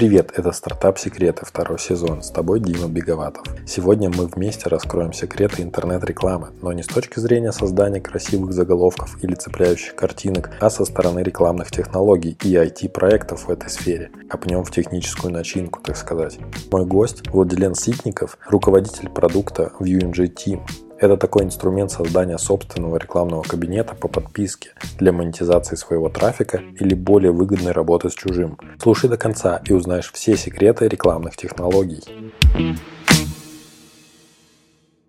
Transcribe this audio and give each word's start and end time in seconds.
Привет, 0.00 0.32
это 0.34 0.50
«Стартап 0.52 0.98
Секреты», 0.98 1.44
второй 1.44 1.78
сезон. 1.78 2.22
С 2.22 2.30
тобой 2.30 2.58
Дима 2.58 2.88
Беговатов. 2.88 3.44
Сегодня 3.66 4.08
мы 4.08 4.28
вместе 4.28 4.70
раскроем 4.70 5.12
секреты 5.12 5.60
интернет-рекламы, 5.60 6.52
но 6.62 6.72
не 6.72 6.82
с 6.82 6.86
точки 6.86 7.18
зрения 7.20 7.52
создания 7.52 8.00
красивых 8.00 8.54
заголовков 8.54 9.22
или 9.22 9.34
цепляющих 9.34 9.94
картинок, 9.94 10.52
а 10.58 10.70
со 10.70 10.86
стороны 10.86 11.20
рекламных 11.20 11.70
технологий 11.70 12.34
и 12.42 12.54
IT-проектов 12.54 13.46
в 13.46 13.50
этой 13.50 13.68
сфере. 13.68 14.10
Копнем 14.30 14.64
в 14.64 14.70
техническую 14.70 15.34
начинку, 15.34 15.82
так 15.82 15.98
сказать. 15.98 16.38
Мой 16.72 16.86
гость 16.86 17.28
Владилен 17.28 17.74
Ситников, 17.74 18.38
руководитель 18.48 19.10
продукта 19.10 19.70
в 19.78 19.84
UMG 19.84 20.32
Team, 20.34 20.62
это 21.00 21.16
такой 21.16 21.44
инструмент 21.44 21.90
создания 21.90 22.36
собственного 22.36 22.98
рекламного 22.98 23.42
кабинета 23.42 23.94
по 23.94 24.06
подписке 24.06 24.70
для 24.98 25.12
монетизации 25.12 25.74
своего 25.74 26.10
трафика 26.10 26.62
или 26.78 26.94
более 26.94 27.32
выгодной 27.32 27.72
работы 27.72 28.10
с 28.10 28.14
чужим. 28.14 28.58
Слушай 28.78 29.08
до 29.08 29.16
конца 29.16 29.62
и 29.66 29.72
узнаешь 29.72 30.12
все 30.12 30.36
секреты 30.36 30.88
рекламных 30.88 31.36
технологий. 31.36 32.02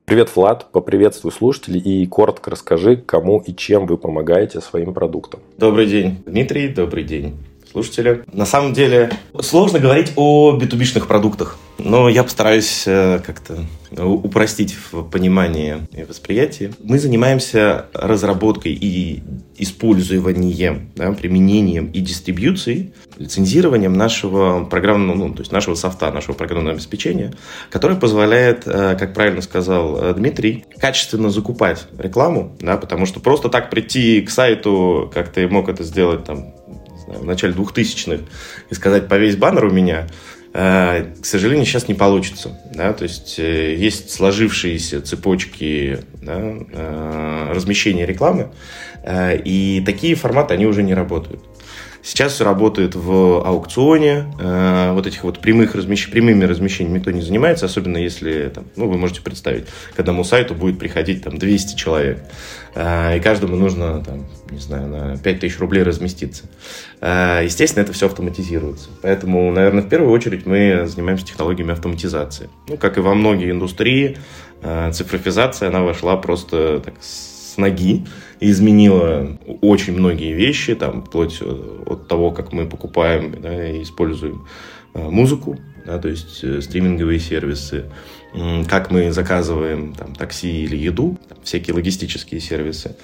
Привет, 0.06 0.30
Влад, 0.36 0.72
поприветствуй 0.72 1.32
слушателей 1.32 1.80
и 1.80 2.06
коротко 2.06 2.52
расскажи, 2.52 2.98
кому 2.98 3.40
и 3.40 3.54
чем 3.54 3.86
вы 3.86 3.98
помогаете 3.98 4.60
своим 4.60 4.94
продуктам. 4.94 5.42
Добрый 5.58 5.88
день, 5.88 6.22
Дмитрий, 6.26 6.68
добрый 6.68 7.04
день, 7.04 7.38
слушатели. 7.72 8.24
На 8.32 8.46
самом 8.46 8.74
деле 8.74 9.12
сложно 9.42 9.80
говорить 9.80 10.14
о 10.16 10.58
битубишных 10.58 11.08
продуктах, 11.08 11.58
но 11.78 12.10
я 12.10 12.24
постараюсь 12.24 12.84
э, 12.86 13.20
как-то 13.26 13.66
упростить 13.98 14.76
в 14.92 15.04
понимании 15.04 15.88
и 15.92 16.04
восприятии. 16.04 16.74
Мы 16.82 17.00
занимаемся 17.00 17.88
разработкой 17.94 18.74
и 18.74 19.22
использованием, 19.58 20.90
да, 20.96 21.12
применением 21.12 21.88
и 21.88 22.00
дистрибьюцией, 22.00 22.94
лицензированием 23.18 23.94
нашего 23.94 24.64
программного, 24.66 25.18
ну, 25.18 25.34
то 25.34 25.42
есть 25.42 25.52
нашего 25.52 25.76
софта, 25.76 26.12
нашего 26.12 26.34
программного 26.34 26.76
обеспечения, 26.76 27.34
которое 27.70 27.96
позволяет, 27.96 28.64
э, 28.66 28.96
как 28.98 29.14
правильно 29.14 29.42
сказал 29.42 29.98
э, 30.02 30.14
Дмитрий, 30.14 30.66
качественно 30.80 31.30
закупать 31.30 31.88
рекламу, 31.98 32.56
да, 32.60 32.78
потому 32.78 33.06
что 33.06 33.20
просто 33.20 33.50
так 33.50 33.70
прийти 33.70 34.22
к 34.22 34.30
сайту, 34.30 35.12
как 35.14 35.30
ты 35.30 35.48
мог 35.48 35.70
это 35.70 35.84
сделать 35.84 36.24
там, 36.24 36.54
знаю, 37.12 37.24
в 37.24 37.28
начале 37.28 37.54
2000-х 37.54 38.24
и 38.70 38.74
сказать 38.74 39.08
«повесь 39.08 39.36
баннер 39.36 39.66
у 39.66 39.72
меня», 39.72 40.08
э, 40.54 41.06
к 41.22 41.26
сожалению, 41.26 41.66
сейчас 41.66 41.88
не 41.88 41.94
получится. 41.94 42.60
Да? 42.74 42.94
То 42.94 43.04
есть 43.04 43.40
э, 43.40 43.76
есть 43.76 44.12
сложившиеся 44.12 45.02
цепочки 45.02 46.00
да, 46.22 46.40
э, 46.40 47.52
размещения 47.54 48.06
рекламы, 48.06 48.52
и 49.04 49.82
такие 49.84 50.14
форматы, 50.14 50.54
они 50.54 50.68
уже 50.68 50.84
не 50.84 50.94
работают. 50.94 51.42
Сейчас 52.04 52.42
работает 52.42 52.96
в 52.96 53.46
аукционе, 53.46 54.26
э, 54.40 54.92
вот 54.94 55.06
этих 55.06 55.24
вот 55.24 55.40
прямых 55.40 55.76
размещ... 55.76 56.10
прямыми 56.10 56.46
размещениями 56.46 56.98
никто 56.98 57.12
не 57.12 57.22
занимается, 57.22 57.68
особенно 57.68 57.98
если, 57.98 58.52
там, 58.54 58.66
ну, 58.76 58.90
вы 58.90 58.98
можете 58.98 59.22
представить, 59.22 59.66
к 59.96 60.00
одному 60.00 60.24
сайту 60.24 60.56
будет 60.56 60.80
приходить 60.80 61.24
там 61.24 61.38
200 61.38 61.76
человек, 61.76 62.24
э, 62.74 63.18
и 63.18 63.20
каждому 63.20 63.56
нужно, 63.56 64.04
там, 64.04 64.26
не 64.50 64.58
знаю, 64.58 64.88
на 64.88 65.18
5000 65.18 65.60
рублей 65.60 65.84
разместиться. 65.84 66.46
Э, 67.02 67.42
естественно, 67.44 67.84
это 67.84 67.94
все 67.94 68.08
автоматизируется. 68.08 68.90
Поэтому, 69.04 69.52
наверное, 69.52 69.84
в 69.84 69.90
первую 69.90 70.12
очередь 70.12 70.48
мы 70.48 70.88
занимаемся 70.88 71.26
технологиями 71.26 71.74
автоматизации. 71.74 72.50
Ну, 72.68 72.78
как 72.78 72.98
и 72.98 73.02
во 73.02 73.14
многие 73.14 73.52
индустрии, 73.52 74.18
э, 74.64 74.92
цифровизация, 74.92 75.70
она 75.70 75.82
вошла 75.82 76.18
просто 76.18 76.82
так 76.84 76.96
с 77.00 77.31
ноги, 77.58 78.06
изменила 78.40 79.38
очень 79.62 79.94
многие 79.94 80.34
вещи, 80.34 80.76
там, 80.76 81.04
вплоть 81.04 81.38
э, 81.42 81.84
от 81.86 82.08
того, 82.08 82.32
как 82.32 82.54
мы 82.54 82.66
покупаем 82.66 83.42
да, 83.42 83.70
и 83.70 83.84
используем 83.84 84.48
э, 84.94 85.10
музыку, 85.10 85.58
да, 85.86 85.98
то 85.98 86.10
есть 86.10 86.44
э, 86.44 86.62
стриминговые 86.62 87.20
сервисы, 87.20 87.86
как 88.70 88.92
мы 88.92 89.12
заказываем 89.12 89.94
там, 89.94 90.16
такси 90.16 90.64
или 90.64 90.78
еду, 90.78 91.18
там, 91.28 91.38
всякие 91.44 91.74
логистические 91.74 92.40
сервисы, 92.40 92.96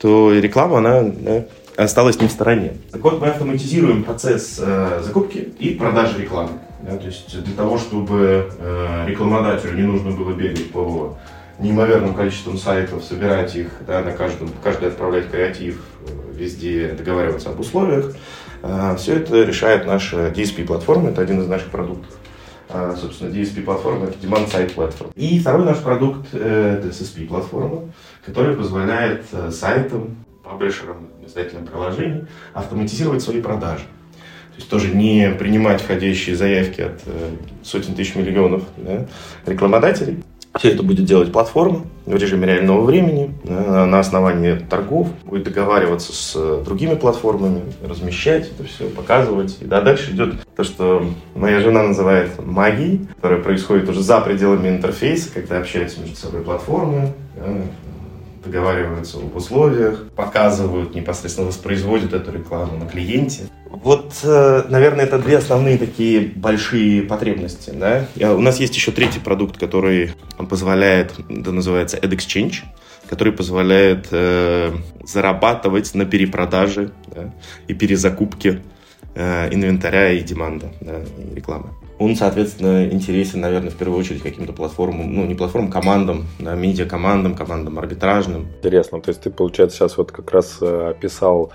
то 0.00 0.32
реклама, 0.32 0.78
она 0.78 1.02
да, 1.02 1.46
осталась 1.76 2.20
не 2.20 2.28
в 2.28 2.30
стороне. 2.30 2.74
Так 2.90 3.02
вот, 3.02 3.20
мы 3.20 3.28
автоматизируем 3.28 4.04
процесс 4.04 4.60
э, 4.62 5.02
закупки 5.04 5.38
и 5.58 5.70
продажи 5.70 6.22
рекламы. 6.22 6.52
Да, 6.82 6.96
то 6.96 7.06
есть 7.06 7.42
для 7.42 7.54
того, 7.54 7.78
чтобы 7.78 8.50
э, 8.58 9.06
рекламодателю 9.08 9.74
не 9.74 9.82
нужно 9.82 10.10
было 10.10 10.32
бегать 10.32 10.70
по 10.70 11.16
неимоверным 11.58 12.14
количеством 12.14 12.58
сайтов, 12.58 13.04
собирать 13.04 13.54
их, 13.56 13.70
да, 13.86 14.02
на 14.02 14.12
каждом, 14.12 14.50
каждый 14.62 14.88
отправлять 14.88 15.30
креатив, 15.30 15.80
э, 16.06 16.10
везде 16.34 16.88
договариваться 16.90 17.50
об 17.50 17.60
условиях. 17.60 18.14
А, 18.62 18.96
Все 18.96 19.16
это 19.16 19.42
решает 19.42 19.86
наша 19.86 20.28
DSP-платформа, 20.28 21.10
это 21.10 21.22
один 21.22 21.40
из 21.40 21.46
наших 21.46 21.68
продуктов. 21.68 22.12
А, 22.68 22.96
собственно, 22.96 23.30
DSP-платформа– 23.30 24.06
это 24.08 24.26
Demand 24.26 24.50
Side 24.50 24.74
Platform. 24.74 25.12
И 25.14 25.38
второй 25.38 25.64
наш 25.64 25.78
продукт– 25.78 26.26
это 26.34 26.88
SSP-платформа, 26.88 27.90
которая 28.24 28.56
позволяет 28.56 29.24
э, 29.32 29.50
сайтам, 29.50 30.16
паблишерам, 30.42 31.08
издателям 31.24 31.66
приложений 31.66 32.26
автоматизировать 32.54 33.22
свои 33.22 33.40
продажи. 33.40 33.84
То 33.84 34.60
есть 34.60 34.70
тоже 34.70 34.88
не 34.88 35.30
принимать 35.38 35.82
входящие 35.82 36.34
заявки 36.34 36.80
от 36.80 37.00
э, 37.06 37.30
сотен 37.62 37.94
тысяч 37.94 38.14
миллионов 38.14 38.62
да, 38.76 39.06
рекламодателей, 39.44 40.22
все 40.58 40.70
это 40.70 40.82
будет 40.82 41.04
делать 41.04 41.32
платформа 41.32 41.82
в 42.04 42.14
режиме 42.14 42.46
реального 42.46 42.82
времени, 42.82 43.34
на 43.44 43.98
основании 43.98 44.54
торгов, 44.54 45.08
будет 45.24 45.44
договариваться 45.44 46.12
с 46.12 46.62
другими 46.64 46.94
платформами, 46.94 47.62
размещать 47.84 48.50
это 48.50 48.64
все, 48.68 48.88
показывать. 48.88 49.58
И 49.60 49.64
да, 49.64 49.80
дальше 49.80 50.12
идет 50.12 50.46
то, 50.54 50.64
что 50.64 51.04
моя 51.34 51.60
жена 51.60 51.82
называет 51.82 52.44
магией, 52.44 53.08
которая 53.16 53.42
происходит 53.42 53.88
уже 53.88 54.02
за 54.02 54.20
пределами 54.20 54.68
интерфейса, 54.68 55.30
когда 55.32 55.58
общаются 55.58 56.00
между 56.00 56.16
собой 56.16 56.42
платформы, 56.42 57.12
договариваются 58.46 59.18
об 59.18 59.36
условиях, 59.36 60.08
показывают, 60.10 60.94
непосредственно 60.94 61.48
воспроизводят 61.48 62.12
эту 62.12 62.32
рекламу 62.32 62.78
на 62.78 62.86
клиенте. 62.86 63.42
Вот, 63.68 64.14
э, 64.22 64.64
наверное, 64.68 65.04
это 65.04 65.18
две 65.18 65.38
основные 65.38 65.76
такие 65.76 66.20
большие 66.20 67.02
потребности. 67.02 67.70
Да? 67.70 68.06
У 68.34 68.40
нас 68.40 68.58
есть 68.58 68.74
еще 68.74 68.92
третий 68.92 69.20
продукт, 69.20 69.58
который 69.58 70.12
позволяет, 70.48 71.12
это 71.28 71.52
называется 71.52 71.98
AdExchange, 71.98 72.64
который 73.08 73.32
позволяет 73.32 74.08
э, 74.10 74.72
зарабатывать 75.04 75.94
на 75.94 76.04
перепродаже 76.04 76.92
да, 77.14 77.32
и 77.68 77.74
перезакупке 77.74 78.62
э, 79.14 79.48
инвентаря 79.52 80.12
и 80.12 80.20
деманда, 80.20 80.72
да, 80.80 81.00
и 81.00 81.34
рекламы 81.34 81.70
он, 81.98 82.14
соответственно, 82.14 82.86
интересен, 82.86 83.40
наверное, 83.40 83.70
в 83.70 83.76
первую 83.76 83.98
очередь 83.98 84.22
каким-то 84.22 84.52
платформам, 84.52 85.14
ну, 85.14 85.24
не 85.24 85.34
платформам, 85.34 85.70
командам, 85.70 86.26
да, 86.38 86.54
медиа-командам, 86.54 87.34
командам 87.34 87.78
арбитражным. 87.78 88.48
Интересно, 88.58 89.00
то 89.00 89.10
есть 89.10 89.22
ты, 89.22 89.30
получается, 89.30 89.78
сейчас 89.78 89.96
вот 89.96 90.12
как 90.12 90.30
раз 90.30 90.58
э, 90.60 90.90
описал 90.90 91.52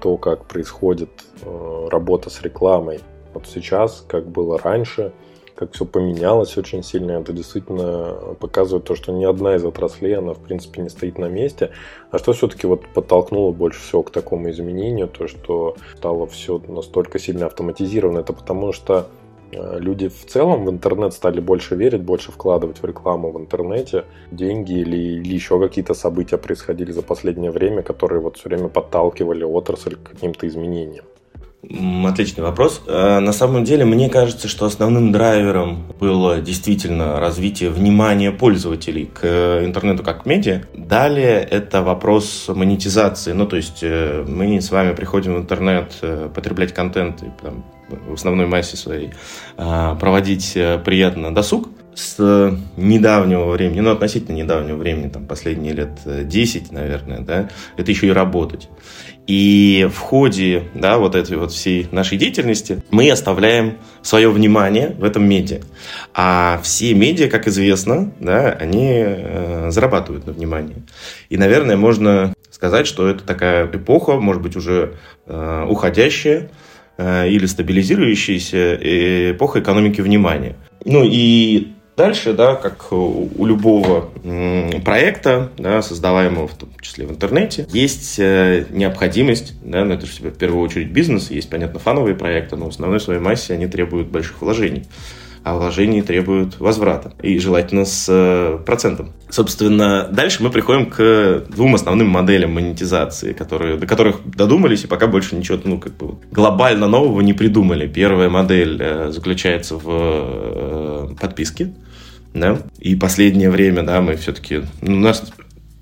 то, 0.00 0.16
как 0.18 0.44
происходит 0.44 1.10
э, 1.42 1.88
работа 1.90 2.30
с 2.30 2.42
рекламой. 2.42 3.00
Вот 3.32 3.46
сейчас, 3.46 4.04
как 4.06 4.28
было 4.28 4.58
раньше, 4.58 5.12
как 5.54 5.72
все 5.72 5.84
поменялось 5.84 6.56
очень 6.56 6.84
сильно. 6.84 7.12
Это 7.12 7.32
действительно 7.32 8.36
показывает 8.38 8.84
то, 8.84 8.94
что 8.94 9.12
ни 9.12 9.24
одна 9.24 9.56
из 9.56 9.64
отраслей, 9.64 10.16
она, 10.16 10.34
в 10.34 10.38
принципе, 10.38 10.82
не 10.82 10.88
стоит 10.88 11.18
на 11.18 11.26
месте. 11.26 11.70
А 12.10 12.18
что 12.18 12.32
все-таки 12.32 12.66
вот 12.66 12.86
подтолкнуло 12.94 13.50
больше 13.52 13.80
всего 13.80 14.04
к 14.04 14.10
такому 14.10 14.50
изменению, 14.50 15.08
то, 15.08 15.26
что 15.26 15.76
стало 15.96 16.26
все 16.26 16.62
настолько 16.68 17.18
сильно 17.18 17.46
автоматизировано, 17.46 18.20
это 18.20 18.32
потому 18.32 18.72
что 18.72 19.08
люди 19.52 20.08
в 20.08 20.26
целом 20.26 20.64
в 20.64 20.70
интернет 20.70 21.12
стали 21.12 21.40
больше 21.40 21.74
верить, 21.74 22.02
больше 22.02 22.32
вкладывать 22.32 22.82
в 22.82 22.84
рекламу 22.84 23.32
в 23.32 23.38
интернете. 23.38 24.04
Деньги 24.30 24.72
или, 24.72 24.96
или 24.96 25.34
еще 25.34 25.58
какие-то 25.58 25.94
события 25.94 26.38
происходили 26.38 26.92
за 26.92 27.02
последнее 27.02 27.50
время, 27.50 27.82
которые 27.82 28.20
вот 28.20 28.36
все 28.36 28.48
время 28.48 28.68
подталкивали 28.68 29.44
отрасль 29.44 29.96
к 29.96 30.10
каким-то 30.10 30.46
изменениям. 30.46 31.04
Отличный 32.06 32.44
вопрос. 32.44 32.82
Э, 32.86 33.18
на 33.18 33.32
самом 33.32 33.64
деле, 33.64 33.84
мне 33.84 34.08
кажется, 34.08 34.46
что 34.46 34.64
основным 34.64 35.10
драйвером 35.10 35.92
было 35.98 36.40
действительно 36.40 37.18
развитие 37.18 37.70
внимания 37.70 38.30
пользователей 38.30 39.06
к 39.06 39.24
интернету 39.64 40.04
как 40.04 40.22
к 40.22 40.26
медиа. 40.26 40.62
Далее 40.72 41.40
это 41.40 41.82
вопрос 41.82 42.48
монетизации. 42.48 43.32
Ну, 43.32 43.44
то 43.46 43.56
есть 43.56 43.80
э, 43.82 44.24
мы 44.26 44.60
с 44.60 44.70
вами 44.70 44.94
приходим 44.94 45.34
в 45.34 45.38
интернет 45.38 45.92
потреблять 46.32 46.72
контент 46.72 47.22
и 47.22 47.26
там, 47.42 47.64
в 47.88 48.14
основной 48.14 48.46
массе 48.46 48.76
своей, 48.76 49.10
а, 49.56 49.94
проводить 49.96 50.52
э, 50.56 50.78
приятно 50.78 51.34
досуг 51.34 51.68
с 51.94 52.56
недавнего 52.76 53.50
времени, 53.50 53.80
ну, 53.80 53.90
относительно 53.90 54.36
недавнего 54.36 54.76
времени, 54.76 55.08
там, 55.08 55.26
последние 55.26 55.72
лет 55.72 55.90
10, 56.04 56.70
э, 56.70 56.74
наверное, 56.74 57.20
да, 57.20 57.48
это 57.76 57.90
еще 57.90 58.06
и 58.06 58.10
работать. 58.10 58.68
И 59.26 59.86
в 59.92 59.98
ходе, 59.98 60.64
да, 60.74 60.96
вот 60.96 61.14
этой 61.14 61.36
вот 61.36 61.52
всей 61.52 61.86
нашей 61.90 62.16
деятельности 62.16 62.82
мы 62.90 63.10
оставляем 63.10 63.76
свое 64.00 64.30
внимание 64.30 64.96
в 64.98 65.04
этом 65.04 65.28
медиа. 65.28 65.60
А 66.14 66.60
все 66.62 66.94
медиа, 66.94 67.28
как 67.28 67.46
известно, 67.46 68.10
да, 68.20 68.52
они 68.52 68.90
э, 68.90 69.70
зарабатывают 69.70 70.26
на 70.26 70.32
внимание. 70.32 70.76
И, 71.28 71.36
наверное, 71.36 71.76
можно 71.76 72.32
сказать, 72.50 72.86
что 72.86 73.06
это 73.06 73.22
такая 73.22 73.66
эпоха, 73.66 74.12
может 74.14 74.40
быть, 74.40 74.56
уже 74.56 74.94
э, 75.26 75.66
уходящая, 75.68 76.38
э, 76.38 76.48
или 76.98 77.46
стабилизирующаяся 77.46 79.30
эпоха 79.32 79.60
экономики 79.60 80.00
внимания. 80.00 80.56
Ну 80.84 81.04
и 81.04 81.68
Дальше, 81.98 82.32
да, 82.32 82.54
как 82.54 82.92
у 82.92 83.44
любого 83.44 84.10
проекта, 84.84 85.50
да, 85.58 85.82
создаваемого 85.82 86.46
в 86.46 86.54
том 86.54 86.68
числе 86.80 87.04
в 87.04 87.10
интернете, 87.10 87.66
есть 87.72 88.20
э, 88.20 88.66
необходимость, 88.70 89.54
да, 89.64 89.84
ну 89.84 89.94
это 89.94 90.06
же 90.06 90.12
в 90.12 90.38
первую 90.38 90.62
очередь 90.62 90.92
бизнес, 90.92 91.32
есть, 91.32 91.50
понятно, 91.50 91.80
фановые 91.80 92.14
проекты, 92.14 92.54
но 92.54 92.66
в 92.66 92.68
основной 92.68 93.00
своей 93.00 93.18
массе 93.18 93.54
они 93.54 93.66
требуют 93.66 94.06
больших 94.06 94.40
вложений 94.42 94.84
а 95.44 95.54
вложения 95.54 96.02
требуют 96.02 96.58
возврата. 96.60 97.12
И 97.22 97.38
желательно 97.38 97.84
с 97.84 98.06
э, 98.08 98.58
процентом. 98.64 99.12
Собственно, 99.30 100.08
дальше 100.10 100.42
мы 100.42 100.50
приходим 100.50 100.86
к 100.86 101.44
двум 101.48 101.74
основным 101.74 102.08
моделям 102.08 102.52
монетизации, 102.52 103.32
которые, 103.32 103.76
до 103.76 103.86
которых 103.86 104.16
додумались, 104.24 104.84
и 104.84 104.86
пока 104.86 105.06
больше 105.06 105.36
ничего 105.36 105.58
ну, 105.64 105.78
как 105.78 105.96
бы 105.96 106.16
глобально 106.30 106.88
нового 106.88 107.20
не 107.20 107.32
придумали. 107.32 107.86
Первая 107.86 108.28
модель 108.28 108.78
э, 108.80 109.10
заключается 109.10 109.76
в 109.76 111.14
подписке 111.20 111.72
да, 112.34 112.58
и 112.78 112.94
последнее 112.94 113.50
время, 113.50 113.82
да, 113.82 114.00
мы 114.00 114.16
все-таки, 114.16 114.62
ну, 114.80 114.96
нас 114.96 115.22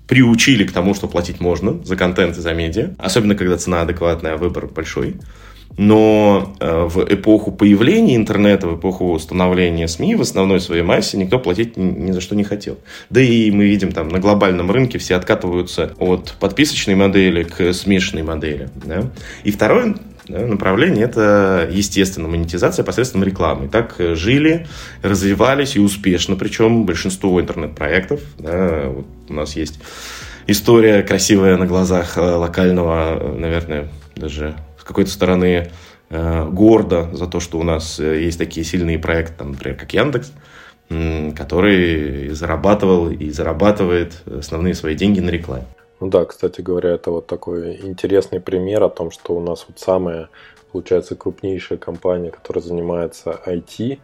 приучили 0.07 0.63
к 0.63 0.71
тому, 0.71 0.93
что 0.93 1.07
платить 1.07 1.39
можно 1.39 1.83
за 1.83 1.95
контент 1.95 2.37
и 2.37 2.41
за 2.41 2.53
медиа, 2.53 2.95
особенно 2.97 3.35
когда 3.35 3.57
цена 3.57 3.81
адекватная, 3.81 4.33
а 4.33 4.37
выбор 4.37 4.67
большой. 4.67 5.17
Но 5.77 6.55
э, 6.59 6.85
в 6.85 7.03
эпоху 7.03 7.51
появления 7.51 8.15
интернета, 8.15 8.67
в 8.67 8.79
эпоху 8.79 9.17
становления 9.19 9.87
СМИ 9.87 10.15
в 10.15 10.21
основной 10.21 10.59
своей 10.59 10.81
массе 10.81 11.17
никто 11.17 11.39
платить 11.39 11.77
ни, 11.77 12.11
за 12.11 12.19
что 12.19 12.35
не 12.35 12.43
хотел. 12.43 12.77
Да 13.09 13.21
и 13.21 13.51
мы 13.51 13.65
видим 13.65 13.91
там 13.91 14.09
на 14.09 14.19
глобальном 14.19 14.71
рынке 14.71 14.97
все 14.97 15.15
откатываются 15.15 15.93
от 15.99 16.33
подписочной 16.39 16.95
модели 16.95 17.43
к 17.43 17.73
смешанной 17.73 18.23
модели. 18.23 18.69
Да? 18.83 19.03
И 19.43 19.51
второй 19.51 19.95
да, 20.27 20.39
направление– 20.39 21.05
это, 21.05 21.69
естественно, 21.71 22.27
монетизация 22.27 22.83
посредством 22.83 23.23
рекламы. 23.23 23.69
Так 23.69 23.95
жили, 23.97 24.67
развивались 25.01 25.75
и 25.75 25.79
успешно, 25.79 26.35
причем 26.35 26.85
большинство 26.85 27.39
интернет-проектов. 27.39 28.21
Да, 28.39 28.89
вот 28.89 29.05
у 29.29 29.33
нас 29.33 29.55
есть 29.55 29.79
история 30.47 31.03
красивая 31.03 31.57
на 31.57 31.65
глазах 31.65 32.17
э, 32.17 32.21
локального, 32.21 33.17
э, 33.19 33.37
наверное, 33.37 33.89
даже 34.15 34.55
какой-то 34.87 35.11
стороны 35.11 35.71
гордо 36.09 37.09
за 37.13 37.27
то, 37.27 37.39
что 37.39 37.59
у 37.59 37.63
нас 37.63 37.99
есть 37.99 38.37
такие 38.37 38.65
сильные 38.65 38.97
проекты, 38.97 39.33
там, 39.39 39.51
например, 39.51 39.77
как 39.77 39.93
Яндекс, 39.93 40.31
который 41.35 42.29
зарабатывал 42.29 43.09
и 43.09 43.29
зарабатывает 43.29 44.23
основные 44.25 44.73
свои 44.73 44.95
деньги 44.95 45.19
на 45.19 45.29
рекламе. 45.29 45.65
Ну 45.99 46.07
да, 46.07 46.23
кстати 46.25 46.61
говоря, 46.61 46.91
это 46.91 47.11
вот 47.11 47.27
такой 47.27 47.81
интересный 47.81 48.39
пример 48.39 48.83
о 48.83 48.89
том, 48.89 49.11
что 49.11 49.35
у 49.35 49.41
нас 49.41 49.65
вот 49.67 49.79
самая, 49.79 50.29
получается, 50.71 51.15
крупнейшая 51.15 51.77
компания, 51.77 52.31
которая 52.31 52.63
занимается 52.63 53.37
IT, 53.45 53.99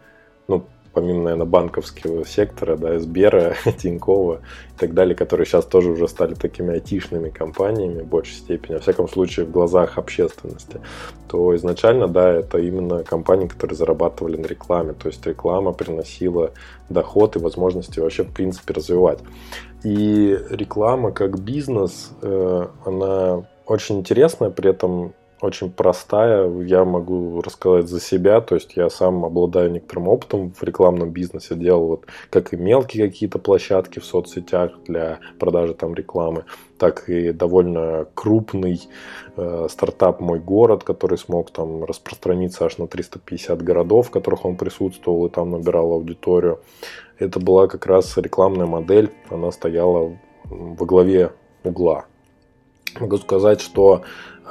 ну, 0.48 0.66
помимо, 0.94 1.24
наверное, 1.24 1.46
банковского 1.46 2.24
сектора, 2.24 2.76
да, 2.76 2.98
Сбера, 2.98 3.56
Тинькова 3.78 4.40
и 4.74 4.78
так 4.78 4.94
далее, 4.94 5.14
которые 5.14 5.46
сейчас 5.46 5.66
тоже 5.66 5.90
уже 5.90 6.08
стали 6.08 6.34
такими 6.34 6.74
айтишными 6.74 7.30
компаниями 7.30 8.02
в 8.02 8.06
большей 8.06 8.34
степени, 8.34 8.74
во 8.74 8.80
всяком 8.80 9.08
случае 9.08 9.46
в 9.46 9.50
глазах 9.50 9.98
общественности, 9.98 10.80
то 11.28 11.54
изначально, 11.56 12.08
да, 12.08 12.30
это 12.30 12.58
именно 12.58 13.02
компании, 13.02 13.48
которые 13.48 13.76
зарабатывали 13.76 14.36
на 14.36 14.46
рекламе, 14.46 14.92
то 14.92 15.08
есть 15.08 15.26
реклама 15.26 15.72
приносила 15.72 16.52
доход 16.88 17.36
и 17.36 17.40
возможности 17.40 18.00
вообще 18.00 18.22
в 18.22 18.32
принципе 18.32 18.74
развивать. 18.74 19.18
И 19.82 20.38
реклама 20.50 21.12
как 21.12 21.38
бизнес, 21.40 22.12
э, 22.22 22.66
она 22.84 23.44
очень 23.66 23.98
интересная, 23.98 24.50
при 24.50 24.70
этом 24.70 25.12
очень 25.44 25.70
простая. 25.70 26.50
Я 26.62 26.84
могу 26.84 27.40
рассказать 27.42 27.88
за 27.88 28.00
себя, 28.00 28.40
то 28.40 28.54
есть 28.54 28.76
я 28.76 28.88
сам 28.90 29.24
обладаю 29.24 29.70
некоторым 29.70 30.08
опытом 30.08 30.52
в 30.52 30.62
рекламном 30.62 31.10
бизнесе, 31.10 31.54
делал 31.54 31.86
вот 31.86 32.06
как 32.30 32.52
и 32.52 32.56
мелкие 32.56 33.08
какие-то 33.08 33.38
площадки 33.38 33.98
в 33.98 34.04
соцсетях 34.04 34.72
для 34.86 35.20
продажи 35.38 35.74
там 35.74 35.94
рекламы, 35.94 36.44
так 36.78 37.08
и 37.08 37.32
довольно 37.32 38.06
крупный 38.14 38.80
э, 39.36 39.66
стартап 39.70 40.20
«Мой 40.20 40.40
город», 40.40 40.82
который 40.82 41.18
смог 41.18 41.50
там 41.50 41.84
распространиться 41.84 42.64
аж 42.64 42.78
на 42.78 42.86
350 42.86 43.62
городов, 43.62 44.08
в 44.08 44.10
которых 44.10 44.44
он 44.44 44.56
присутствовал 44.56 45.26
и 45.26 45.30
там 45.30 45.50
набирал 45.50 45.92
аудиторию. 45.92 46.60
Это 47.18 47.38
была 47.38 47.68
как 47.68 47.86
раз 47.86 48.16
рекламная 48.16 48.66
модель, 48.66 49.10
она 49.30 49.52
стояла 49.52 50.18
во 50.44 50.86
главе 50.86 51.32
угла. 51.62 52.06
Могу 53.00 53.16
сказать, 53.18 53.60
что 53.60 54.02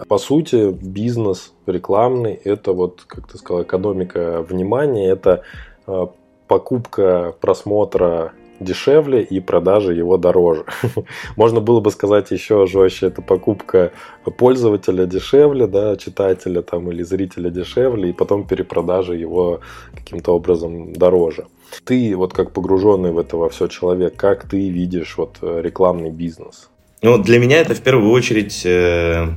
по 0.07 0.17
сути 0.17 0.71
бизнес 0.71 1.53
рекламный– 1.65 2.33
это 2.43 2.73
вот, 2.73 3.03
как 3.07 3.27
ты 3.31 3.37
сказал, 3.37 3.63
экономика 3.63 4.45
внимания, 4.47 5.09
это 5.09 5.43
э, 5.87 6.07
покупка 6.47 7.35
просмотра 7.39 8.33
дешевле 8.59 9.21
и 9.21 9.39
продажа 9.39 9.91
его 9.91 10.17
дороже. 10.17 10.65
Можно 11.35 11.59
было 11.59 11.79
бы 11.79 11.91
сказать 11.91 12.31
еще 12.31 12.65
жестче, 12.65 13.07
это 13.07 13.21
покупка 13.21 13.91
пользователя 14.37 15.05
дешевле, 15.05 15.67
да, 15.67 15.95
читателя 15.97 16.61
там 16.61 16.91
или 16.91 17.03
зрителя 17.03 17.49
дешевле, 17.49 18.09
и 18.09 18.13
потом 18.13 18.47
перепродажа 18.47 19.13
его 19.13 19.59
каким-то 19.93 20.31
образом 20.31 20.93
дороже. 20.93 21.47
Ты 21.83 22.15
вот 22.15 22.33
как 22.33 22.51
погруженный 22.51 23.11
в 23.11 23.17
это 23.17 23.37
во 23.37 23.49
все 23.49 23.67
человек, 23.67 24.15
как 24.15 24.47
ты 24.47 24.69
видишь 24.69 25.17
вот 25.17 25.37
э, 25.41 25.61
рекламный 25.61 26.11
бизнес? 26.11 26.69
Ну, 27.01 27.17
для 27.17 27.39
меня 27.39 27.59
это 27.59 27.73
в 27.75 27.81
первую 27.81 28.11
очередь 28.11 28.65
э, 28.65 29.27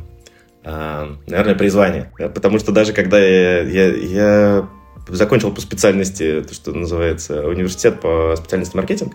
наверное, 0.66 1.54
призвание. 1.54 2.12
Потому 2.16 2.58
что 2.58 2.72
даже 2.72 2.92
когда 2.92 3.18
я, 3.20 3.62
я, 3.62 3.86
я 3.94 4.68
закончил 5.08 5.52
по 5.52 5.60
специальности, 5.60 6.42
то, 6.46 6.54
что 6.54 6.72
называется, 6.72 7.46
университет 7.46 8.00
по 8.00 8.34
специальности 8.36 8.76
маркетинг, 8.76 9.14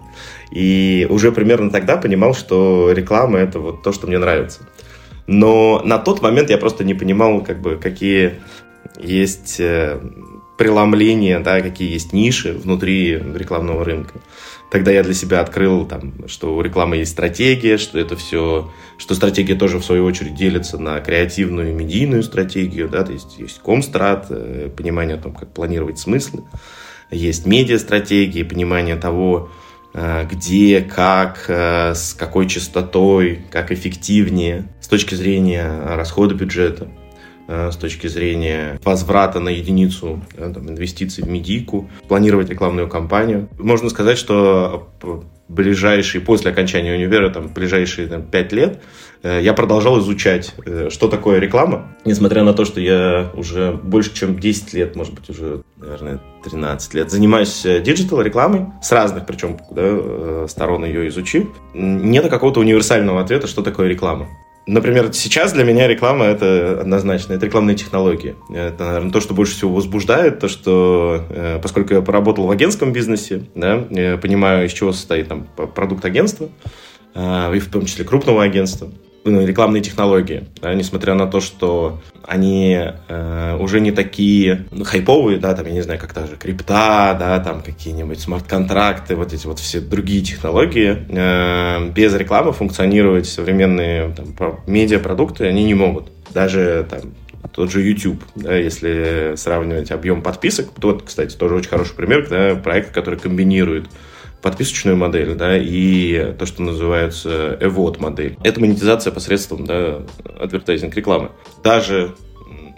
и 0.52 1.06
уже 1.10 1.32
примерно 1.32 1.70
тогда 1.70 1.98
понимал, 1.98 2.34
что 2.34 2.92
реклама— 2.94 3.40
это 3.40 3.60
вот 3.60 3.84
то, 3.84 3.92
что 3.92 4.08
мне 4.08 4.18
нравится. 4.18 4.62
Но 5.28 5.82
на 5.84 5.98
тот 5.98 6.22
момент 6.22 6.50
я 6.50 6.58
просто 6.58 6.84
не 6.84 6.94
понимал, 6.94 7.42
как 7.44 7.62
бы, 7.62 7.78
какие 7.78 8.42
есть 8.98 9.60
э, 9.60 10.00
преломления, 10.58 11.40
да, 11.40 11.62
какие 11.62 11.92
есть 11.92 12.14
ниши 12.14 12.54
внутри 12.54 13.14
рекламного 13.14 13.84
рынка. 13.84 14.20
Тогда 14.72 14.90
я 14.90 15.04
для 15.04 15.14
себя 15.14 15.42
открыл, 15.42 15.86
там, 15.86 16.30
что 16.30 16.56
у 16.56 16.62
рекламы 16.62 16.96
есть 16.96 17.12
стратегия, 17.12 17.78
что 17.78 18.00
это 18.00 18.16
все, 18.16 18.72
что 18.98 19.16
стратегия 19.16 19.56
тоже 19.56 19.80
в 19.80 19.84
свою 19.84 20.06
очередь 20.06 20.34
делится 20.34 20.78
на 20.78 21.02
креативную 21.02 21.72
и 21.72 21.74
медийную 21.74 22.24
стратегию, 22.24 22.88
да, 22.88 23.04
то 23.04 23.12
есть 23.12 23.38
есть 23.38 23.60
комстрат, 23.60 24.28
э, 24.30 24.70
понимание 24.76 25.18
о 25.18 25.22
том, 25.22 25.36
как 25.36 25.54
планировать 25.54 26.00
смыслы, 26.00 26.44
есть 27.12 27.46
медиа-стратегии, 27.46 28.44
понимание 28.44 28.96
того, 28.96 29.50
э, 29.94 30.26
где, 30.32 30.80
как, 30.80 31.44
э, 31.50 31.94
с 31.94 32.14
какой 32.14 32.48
частотой, 32.48 33.42
как 33.52 33.74
эффективнее 33.74 34.70
с 34.80 34.88
точки 34.88 35.16
зрения 35.16 35.70
расхода 35.98 36.34
бюджета. 36.34 36.88
Э, 37.54 37.70
с 37.70 37.76
точки 37.76 38.08
зрения 38.08 38.80
возврата 38.86 39.42
на 39.42 39.50
единицу 39.50 40.22
да, 40.38 40.50
там, 40.54 40.70
инвестиций 40.70 41.22
в 41.22 41.28
медийку, 41.28 41.90
планировать 42.08 42.50
рекламную 42.50 42.88
кампанию. 42.88 43.50
Можно 43.60 43.90
сказать, 43.90 44.18
что 44.18 44.88
ближайшие, 45.50 46.22
после 46.22 46.52
окончания 46.52 46.94
универа, 46.94 47.30
там, 47.30 47.50
ближайшие 47.50 48.08
там, 48.08 48.22
5 48.22 48.54
лет, 48.54 48.82
э, 49.24 49.42
я 49.44 49.52
продолжал 49.52 50.00
изучать, 50.00 50.56
э, 50.66 50.88
что 50.90 51.10
такое 51.10 51.40
реклама, 51.40 51.94
несмотря 52.06 52.44
на 52.44 52.54
то, 52.54 52.64
что 52.64 52.80
я 52.80 53.30
уже 53.34 53.74
больше, 53.74 54.14
чем 54.14 54.40
10 54.40 54.74
лет, 54.74 54.96
может 54.96 55.14
быть, 55.14 55.30
уже, 55.30 55.62
наверное, 55.76 56.22
13 56.46 56.94
лет, 56.94 57.12
занимаюсь 57.12 57.64
digital-рекламой, 57.64 58.68
с 58.82 58.94
разных, 58.94 59.26
причем, 59.26 59.58
да, 59.72 60.48
сторон 60.48 60.86
ее 60.86 61.10
изучив. 61.10 61.50
Нет 61.74 62.30
какого-то 62.30 62.62
универсального 62.62 63.20
ответа, 63.20 63.48
что 63.48 63.62
такое 63.62 63.90
реклама. 63.90 64.30
Например, 64.68 65.12
сейчас 65.12 65.54
для 65.54 65.64
меня 65.64 65.88
реклама 65.88 66.26
это 66.26 66.80
однозначно, 66.82 67.34
это 67.34 67.48
рекламные 67.48 67.76
технологии. 67.76 68.36
Это, 68.54 68.86
наверное, 68.86 69.12
то, 69.12 69.20
что 69.20 69.34
больше 69.34 69.56
всего 69.56 69.74
возбуждает, 69.74 70.40
то, 70.40 70.48
что, 70.48 71.26
э, 71.30 71.60
поскольку 71.62 71.96
я 71.96 72.02
поработал 72.02 72.46
в 72.46 72.52
агентском 72.52 72.94
бизнесе, 72.94 73.44
да, 73.56 73.86
я 73.90 74.18
понимаю, 74.18 74.68
из 74.68 74.74
чего 74.74 74.92
состоит 74.92 75.28
там 75.28 75.48
продукт 75.56 76.06
агентства, 76.06 76.50
э, 77.16 77.56
и 77.56 77.60
в 77.60 77.72
том 77.72 77.86
числе 77.86 78.06
крупного 78.06 78.44
агентства, 78.44 78.92
рекламные 79.24 79.82
технологии, 79.82 80.46
да, 80.62 80.74
несмотря 80.74 81.14
на 81.14 81.28
то, 81.28 81.40
что 81.40 82.02
они 82.24 82.78
э, 83.08 83.58
уже 83.60 83.80
не 83.80 83.92
такие 83.92 84.66
ну, 84.72 84.84
хайповые, 84.84 85.38
да, 85.38 85.54
там, 85.54 85.68
я 85.68 85.74
не 85.74 85.82
знаю, 85.82 86.00
как 86.00 86.14
даже 86.14 86.38
крипта, 86.38 87.16
да, 87.20 87.40
там 87.40 87.62
какие-нибудь 87.62 88.20
смарт-контракты, 88.20 89.16
вот 89.16 89.34
эти 89.34 89.46
вот 89.48 89.60
все 89.60 89.80
другие 89.80 90.22
технологии, 90.22 91.06
э, 91.10 91.90
без 91.92 92.14
рекламы 92.16 92.54
функционировать 92.54 93.28
современные 93.28 94.14
там, 94.14 94.60
медиапродукты 94.68 95.46
они 95.46 95.64
не 95.64 95.74
могут. 95.74 96.12
Даже 96.34 96.88
там 96.90 97.02
тот 97.52 97.72
же 97.72 97.82
YouTube, 97.82 98.24
да, 98.36 98.56
если 98.56 99.34
сравнивать 99.36 99.92
объем 99.92 100.22
подписок, 100.22 100.70
вот, 100.78 101.04
кстати, 101.04 101.36
тоже 101.36 101.56
очень 101.56 101.70
хороший 101.70 101.96
пример, 101.96 102.28
да, 102.30 102.56
проект, 102.56 102.94
который 102.94 103.20
комбинирует 103.20 103.88
подписочную 104.42 104.98
модель, 104.98 105.36
да, 105.36 105.58
и 105.58 106.34
то, 106.38 106.46
что 106.46 106.62
называется 106.64 107.58
эвод 107.62 108.00
модель. 108.00 108.38
Это 108.44 108.60
монетизация 108.60 109.12
посредством, 109.12 109.66
да, 109.66 110.02
адвертайзинг 110.40 110.96
рекламы. 110.96 111.32
Даже 111.64 112.16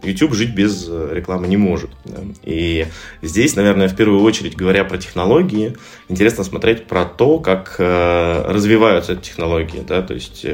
YouTube 0.04 0.34
жить 0.34 0.54
без 0.54 0.90
рекламы 0.90 1.48
не 1.48 1.56
может. 1.56 1.90
Да? 2.04 2.20
И 2.44 2.88
здесь, 3.22 3.56
наверное, 3.56 3.88
в 3.88 3.96
первую 3.96 4.22
очередь, 4.22 4.56
говоря 4.58 4.84
про 4.84 4.98
технологии, 4.98 5.78
интересно 6.10 6.44
смотреть 6.44 6.88
про 6.88 7.06
то, 7.06 7.40
как 7.40 7.76
развиваются 7.80 9.14
эти 9.14 9.22
технологии. 9.22 9.82
Да? 9.88 10.02
То 10.02 10.14
есть 10.14 10.46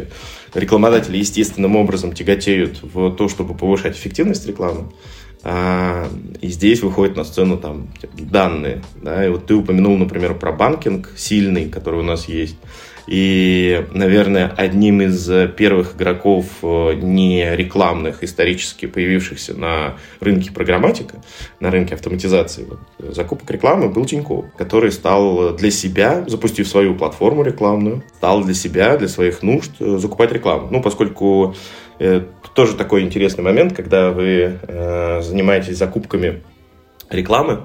рекламодатели 0.53 1.17
естественным 1.17 1.75
образом 1.75 2.13
тяготеют 2.13 2.83
в 2.83 3.15
то, 3.15 3.27
чтобы 3.27 3.55
повышать 3.55 3.97
эффективность 3.97 4.47
рекламы. 4.47 4.91
А, 5.43 6.09
и 6.41 6.47
здесь 6.49 6.81
выходят 6.81 7.15
на 7.15 7.23
сцену 7.23 7.57
там 7.57 7.87
данные. 8.17 8.81
Да? 9.01 9.25
И 9.25 9.29
вот 9.29 9.45
ты 9.45 9.55
упомянул, 9.55 9.97
например, 9.97 10.35
про 10.35 10.51
банкинг 10.51 11.13
сильный, 11.15 11.69
который 11.69 12.01
у 12.01 12.03
нас 12.03 12.27
есть. 12.27 12.57
И, 13.09 13.87
наверное, 13.91 14.53
одним 14.55 15.01
из 15.01 15.27
первых 15.57 15.95
игроков 15.95 16.45
э, 16.61 16.93
не 16.93 17.55
рекламных, 17.55 18.23
исторически 18.23 18.85
появившихся 18.85 19.55
на 19.55 19.97
рынке 20.19 20.51
программатика, 20.51 21.15
на 21.59 21.71
рынке 21.71 21.95
автоматизации 21.95 22.67
вот, 22.69 23.15
закупок 23.15 23.49
рекламы, 23.49 23.89
был 23.89 24.05
Тинькофф, 24.05 24.53
который 24.55 24.91
стал 24.91 25.55
для 25.55 25.71
себя, 25.71 26.23
запустив 26.27 26.67
свою 26.67 26.93
платформу 26.93 27.41
рекламную, 27.41 28.03
стал 28.17 28.43
для 28.43 28.53
себя, 28.53 28.95
для 28.95 29.07
своих 29.07 29.41
нужд 29.41 29.71
э, 29.79 29.97
закупать 29.97 30.31
рекламу. 30.31 30.67
Ну, 30.69 30.79
поскольку 30.79 31.55
э, 31.55 31.88
тоже 32.53 32.75
такой 32.75 33.03
интересный 33.03 33.43
момент, 33.43 33.75
когда 33.75 34.11
вы 34.11 34.59
э, 34.61 35.21
занимаетесь 35.21 35.77
закупками 35.77 36.41
рекламы 37.09 37.61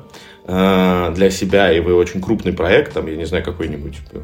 э, 0.47 1.13
для 1.15 1.31
себя, 1.31 1.73
и 1.73 1.81
вы 1.81 1.95
очень 1.95 2.21
крупный 2.21 2.53
проект, 2.53 2.95
там, 2.95 3.07
я 3.07 3.17
не 3.17 3.25
знаю, 3.25 3.45
какой-нибудь 3.45 3.99
э, 4.13 4.21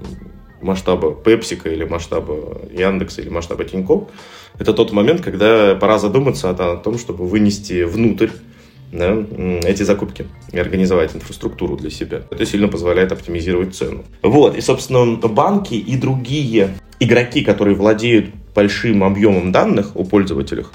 масштаба 0.61 1.15
Пепсика 1.15 1.71
или 1.71 1.85
масштаба 1.85 2.61
Яндекса 2.71 3.23
или 3.23 3.29
масштаба 3.29 3.65
Тинькофф, 3.65 4.09
это 4.59 4.73
тот 4.73 4.93
момент, 4.93 5.23
когда 5.23 5.75
пора 5.75 5.99
задуматься 5.99 6.51
о 6.51 6.77
том, 6.77 6.99
чтобы 6.99 7.27
вынести 7.27 7.85
внутрь 7.85 8.31
да, 8.93 9.25
эти 9.65 9.85
закупки 9.85 10.27
и 10.53 10.59
организовать 10.59 11.15
инфраструктуру 11.15 11.77
для 11.77 11.91
себя. 11.91 12.23
Это 12.31 12.45
сильно 12.45 12.69
позволяет 12.69 13.13
оптимизировать 13.13 13.75
цену. 13.75 14.05
Вот, 14.23 14.57
и, 14.57 14.61
собственно, 14.61 15.17
банки 15.17 15.75
и 15.75 15.97
другие 15.97 16.77
игроки, 16.99 17.43
которые 17.43 17.77
владеют 17.77 18.27
большим 18.55 19.05
объемом 19.05 19.53
данных 19.53 19.97
о 19.97 20.05
пользователях, 20.05 20.73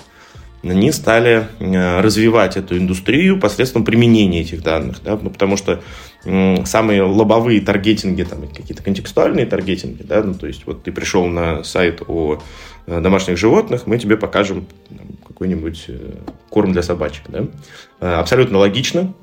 они 0.63 0.91
стали 0.91 1.47
э, 1.59 2.01
развивать 2.01 2.57
эту 2.57 2.77
индустрию 2.77 3.39
посредством 3.39 3.83
применения 3.85 4.41
этих 4.41 4.63
данных. 4.63 5.01
Да? 5.03 5.17
Ну, 5.21 5.29
потому 5.29 5.57
что 5.57 5.81
самые 6.23 7.03
лобовые 7.03 7.61
таргетинги, 7.61 8.23
там, 8.23 8.47
какие-то 8.47 8.81
контекстуальные 8.81 9.45
таргетинги, 9.45 10.01
да, 10.01 10.23
ну, 10.23 10.33
то 10.33 10.47
есть 10.47 10.65
вот 10.65 10.81
ты 10.81 10.91
пришел 10.91 11.27
на 11.27 11.63
сайт 11.63 12.01
о 12.07 12.41
э, 12.87 12.99
домашних 12.99 13.37
животных, 13.37 13.85
мы 13.85 13.99
тебе 13.99 14.17
покажем 14.17 14.65
какой-нибудь 15.27 15.85
э, 15.87 16.13
корм 16.49 16.71
для 16.73 16.81
собачек. 16.81 17.25
Да? 17.27 18.19
Абсолютно 18.19 18.57
логично, 18.57 19.13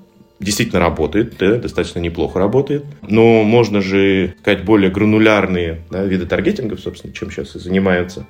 действительно 0.45 0.81
работает, 0.81 1.37
да, 1.39 1.57
достаточно 1.57 1.99
неплохо 1.99 2.39
работает. 2.39 2.85
Но 3.03 3.43
можно 3.43 3.81
же 3.81 4.35
сказать 4.41 4.65
более 4.65 4.91
гранулярные 4.91 5.83
да, 5.91 6.05
виды 6.05 6.27
таргетинга, 6.27 6.77
собственно, 6.77 7.13
чем 7.13 7.31
сейчас 7.31 7.57
и 7.57 7.59
занимаются 7.59 8.27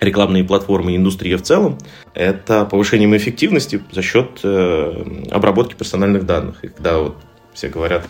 рекламные 0.00 0.44
платформы 0.44 0.92
и 0.92 0.96
индустрия 0.96 1.36
в 1.36 1.42
целом, 1.42 1.78
это 2.14 2.64
повышением 2.64 3.16
эффективности 3.16 3.82
за 3.90 4.02
счет 4.02 4.40
э, 4.42 5.24
обработки 5.30 5.74
персональных 5.74 6.26
данных. 6.26 6.62
И 6.62 6.68
когда 6.68 6.98
вот 6.98 7.16
все 7.54 7.68
говорят 7.68 8.08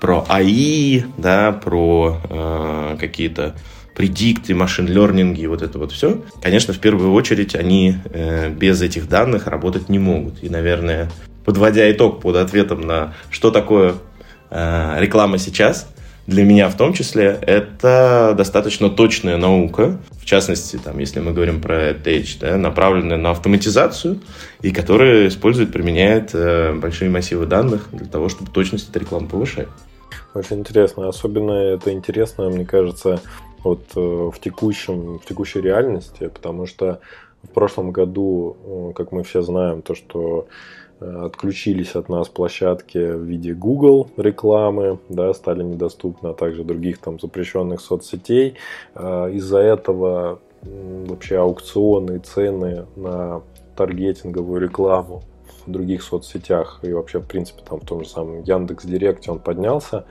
про 0.00 0.24
АИ, 0.28 1.02
да, 1.16 1.52
про 1.52 2.20
э, 2.28 2.96
какие-то 2.98 3.54
предикты, 3.94 4.54
машин-лернинги 4.54 5.46
вот 5.46 5.62
это 5.62 5.78
вот 5.78 5.92
все, 5.92 6.22
конечно, 6.42 6.72
в 6.72 6.78
первую 6.78 7.12
очередь 7.12 7.54
они 7.54 7.96
э, 8.04 8.50
без 8.50 8.80
этих 8.80 9.08
данных 9.08 9.46
работать 9.46 9.88
не 9.88 9.98
могут. 9.98 10.42
И, 10.42 10.48
наверное, 10.48 11.10
подводя 11.44 11.90
итог 11.90 12.20
под 12.20 12.36
ответом 12.36 12.82
на 12.82 13.14
что 13.30 13.50
такое 13.50 13.94
э, 14.50 14.96
реклама 14.98 15.38
сейчас, 15.38 15.88
для 16.26 16.44
меня 16.44 16.68
в 16.68 16.76
том 16.76 16.92
числе, 16.92 17.38
это 17.42 18.34
достаточно 18.36 18.88
точная 18.88 19.36
наука, 19.36 19.98
в 20.20 20.24
частности, 20.24 20.76
там, 20.76 20.98
если 20.98 21.18
мы 21.18 21.32
говорим 21.32 21.60
про 21.60 21.90
Edge, 21.90 22.38
да, 22.40 22.56
направленная 22.56 23.16
на 23.16 23.30
автоматизацию, 23.30 24.20
и 24.60 24.70
которая 24.70 25.26
использует, 25.26 25.72
применяет 25.72 26.30
э, 26.32 26.74
большие 26.74 27.10
массивы 27.10 27.46
данных 27.46 27.88
для 27.92 28.06
того, 28.06 28.28
чтобы 28.28 28.50
точность 28.52 28.88
этой 28.90 28.98
рекламы 28.98 29.28
повышать. 29.28 29.68
Очень 30.34 30.60
интересно. 30.60 31.08
Особенно 31.08 31.52
это 31.52 31.92
интересно, 31.92 32.48
мне 32.48 32.64
кажется, 32.64 33.20
вот 33.64 33.82
э, 33.96 34.00
в, 34.00 34.34
текущем, 34.40 35.18
в 35.18 35.24
текущей 35.26 35.60
реальности, 35.60 36.28
потому 36.28 36.66
что 36.66 37.00
в 37.42 37.48
прошлом 37.48 37.90
году, 37.90 38.56
э, 38.64 38.92
как 38.94 39.10
мы 39.10 39.24
все 39.24 39.42
знаем, 39.42 39.82
то, 39.82 39.96
что 39.96 40.46
отключились 41.24 41.94
от 41.96 42.08
нас 42.08 42.28
площадки 42.28 42.98
в 42.98 43.22
виде 43.22 43.54
Google 43.54 44.08
рекламы, 44.16 44.98
да, 45.08 45.32
стали 45.34 45.62
недоступны, 45.62 46.28
а 46.28 46.34
также 46.34 46.64
других 46.64 46.98
там 46.98 47.18
запрещенных 47.20 47.80
соцсетей. 47.80 48.56
Э, 48.94 49.30
из-за 49.32 49.58
этого 49.58 50.40
вообще 50.62 51.38
аукционы 51.38 52.18
цены 52.18 52.86
на 52.96 53.42
таргетинговую 53.76 54.60
рекламу 54.60 55.22
в 55.66 55.70
других 55.70 56.02
соцсетях 56.02 56.80
и 56.82 56.92
вообще, 56.92 57.20
в 57.20 57.26
принципе, 57.26 57.62
там 57.68 57.80
в 57.80 57.86
том 57.86 58.02
же 58.02 58.08
самом 58.08 58.42
Яндекс 58.42 58.84
Директе 58.84 59.30
он 59.30 59.38
поднялся. 59.38 60.04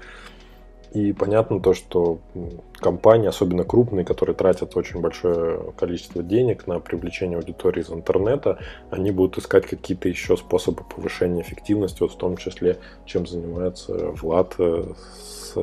И 0.93 1.13
понятно 1.13 1.61
то, 1.61 1.73
что 1.73 2.19
компании, 2.75 3.27
особенно 3.27 3.63
крупные, 3.63 4.03
которые 4.03 4.35
тратят 4.35 4.75
очень 4.75 4.99
большое 4.99 5.71
количество 5.77 6.21
денег 6.21 6.67
на 6.67 6.79
привлечение 6.79 7.37
аудитории 7.37 7.81
из 7.81 7.89
интернета, 7.89 8.59
они 8.89 9.11
будут 9.11 9.37
искать 9.37 9.65
какие-то 9.65 10.09
еще 10.09 10.35
способы 10.35 10.83
повышения 10.83 11.41
эффективности, 11.41 12.01
вот 12.01 12.11
в 12.11 12.17
том 12.17 12.35
числе, 12.35 12.77
чем 13.05 13.25
занимается 13.25 13.93
Влад 14.11 14.55
э, 14.57 14.83
с, 15.23 15.55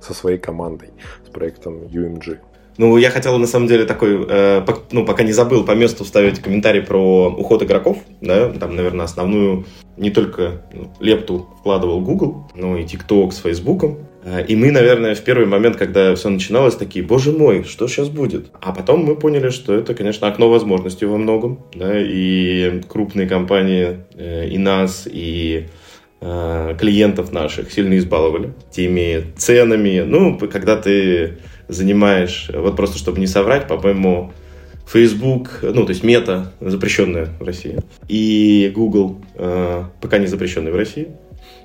со 0.00 0.14
своей 0.14 0.38
командой, 0.38 0.90
с 1.26 1.28
проектом 1.28 1.82
UMG. 1.82 2.38
Ну, 2.78 2.96
я 2.96 3.10
хотел, 3.10 3.36
на 3.36 3.46
самом 3.46 3.66
деле, 3.68 3.84
такой, 3.84 4.26
э, 4.26 4.64
ну, 4.90 5.04
пока 5.04 5.22
не 5.22 5.32
забыл, 5.32 5.64
по 5.64 5.72
месту 5.72 6.04
вставить 6.04 6.40
комментарий 6.40 6.80
про 6.80 7.28
уход 7.28 7.62
игроков, 7.62 7.98
да, 8.22 8.48
там, 8.52 8.74
наверное, 8.74 9.04
основную 9.04 9.66
не 9.98 10.10
только 10.10 10.62
ну, 10.72 10.90
лепту 10.98 11.48
вкладывал 11.60 12.00
Google, 12.00 12.48
но 12.54 12.78
и 12.78 12.84
TikTok 12.84 13.32
с 13.32 13.38
Facebook, 13.38 13.84
э, 13.84 13.96
и 14.48 14.54
мы, 14.54 14.70
наверное, 14.70 15.14
в 15.14 15.20
первый 15.22 15.46
момент, 15.46 15.76
когда 15.76 16.14
все 16.14 16.28
начиналось, 16.28 16.76
такие, 16.76 17.04
боже 17.04 17.32
мой, 17.32 17.64
что 17.64 17.88
сейчас 17.88 18.08
будет? 18.08 18.46
А 18.60 18.72
потом 18.72 19.04
мы 19.04 19.16
поняли, 19.16 19.50
что 19.50 19.74
это, 19.74 19.94
конечно, 19.94 20.28
окно 20.28 20.48
возможностей 20.48 21.06
во 21.06 21.18
многом, 21.18 21.64
да, 21.74 21.92
и 21.98 22.80
крупные 22.88 23.28
компании 23.28 23.98
э, 24.14 24.48
и 24.48 24.58
нас, 24.58 25.08
и 25.10 25.66
э, 26.20 26.76
клиентов 26.78 27.32
наших 27.32 27.72
сильно 27.72 27.98
избаловали 27.98 28.52
теми 28.70 29.24
ценами. 29.36 30.04
Ну, 30.06 30.38
когда 30.38 30.76
ты 30.76 31.38
занимаешь, 31.66 32.48
вот 32.54 32.76
просто 32.76 32.98
чтобы 32.98 33.18
не 33.18 33.26
соврать, 33.26 33.66
по-моему, 33.66 34.32
Facebook, 34.86 35.60
ну, 35.62 35.84
то 35.84 35.90
есть 35.90 36.04
Мета, 36.04 36.52
запрещенная 36.60 37.28
в 37.40 37.44
России, 37.44 37.78
и 38.08 38.70
Google, 38.74 39.22
э, 39.34 39.84
пока 40.00 40.18
не 40.18 40.26
запрещенная 40.26 40.72
в 40.72 40.76
России, 40.76 41.08
э, 41.08 41.21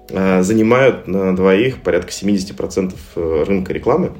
занимают 0.09 1.07
на 1.07 1.35
двоих 1.35 1.81
порядка 1.81 2.11
70% 2.11 2.95
э, 3.15 3.43
рынка 3.45 3.73
рекламы, 3.73 4.13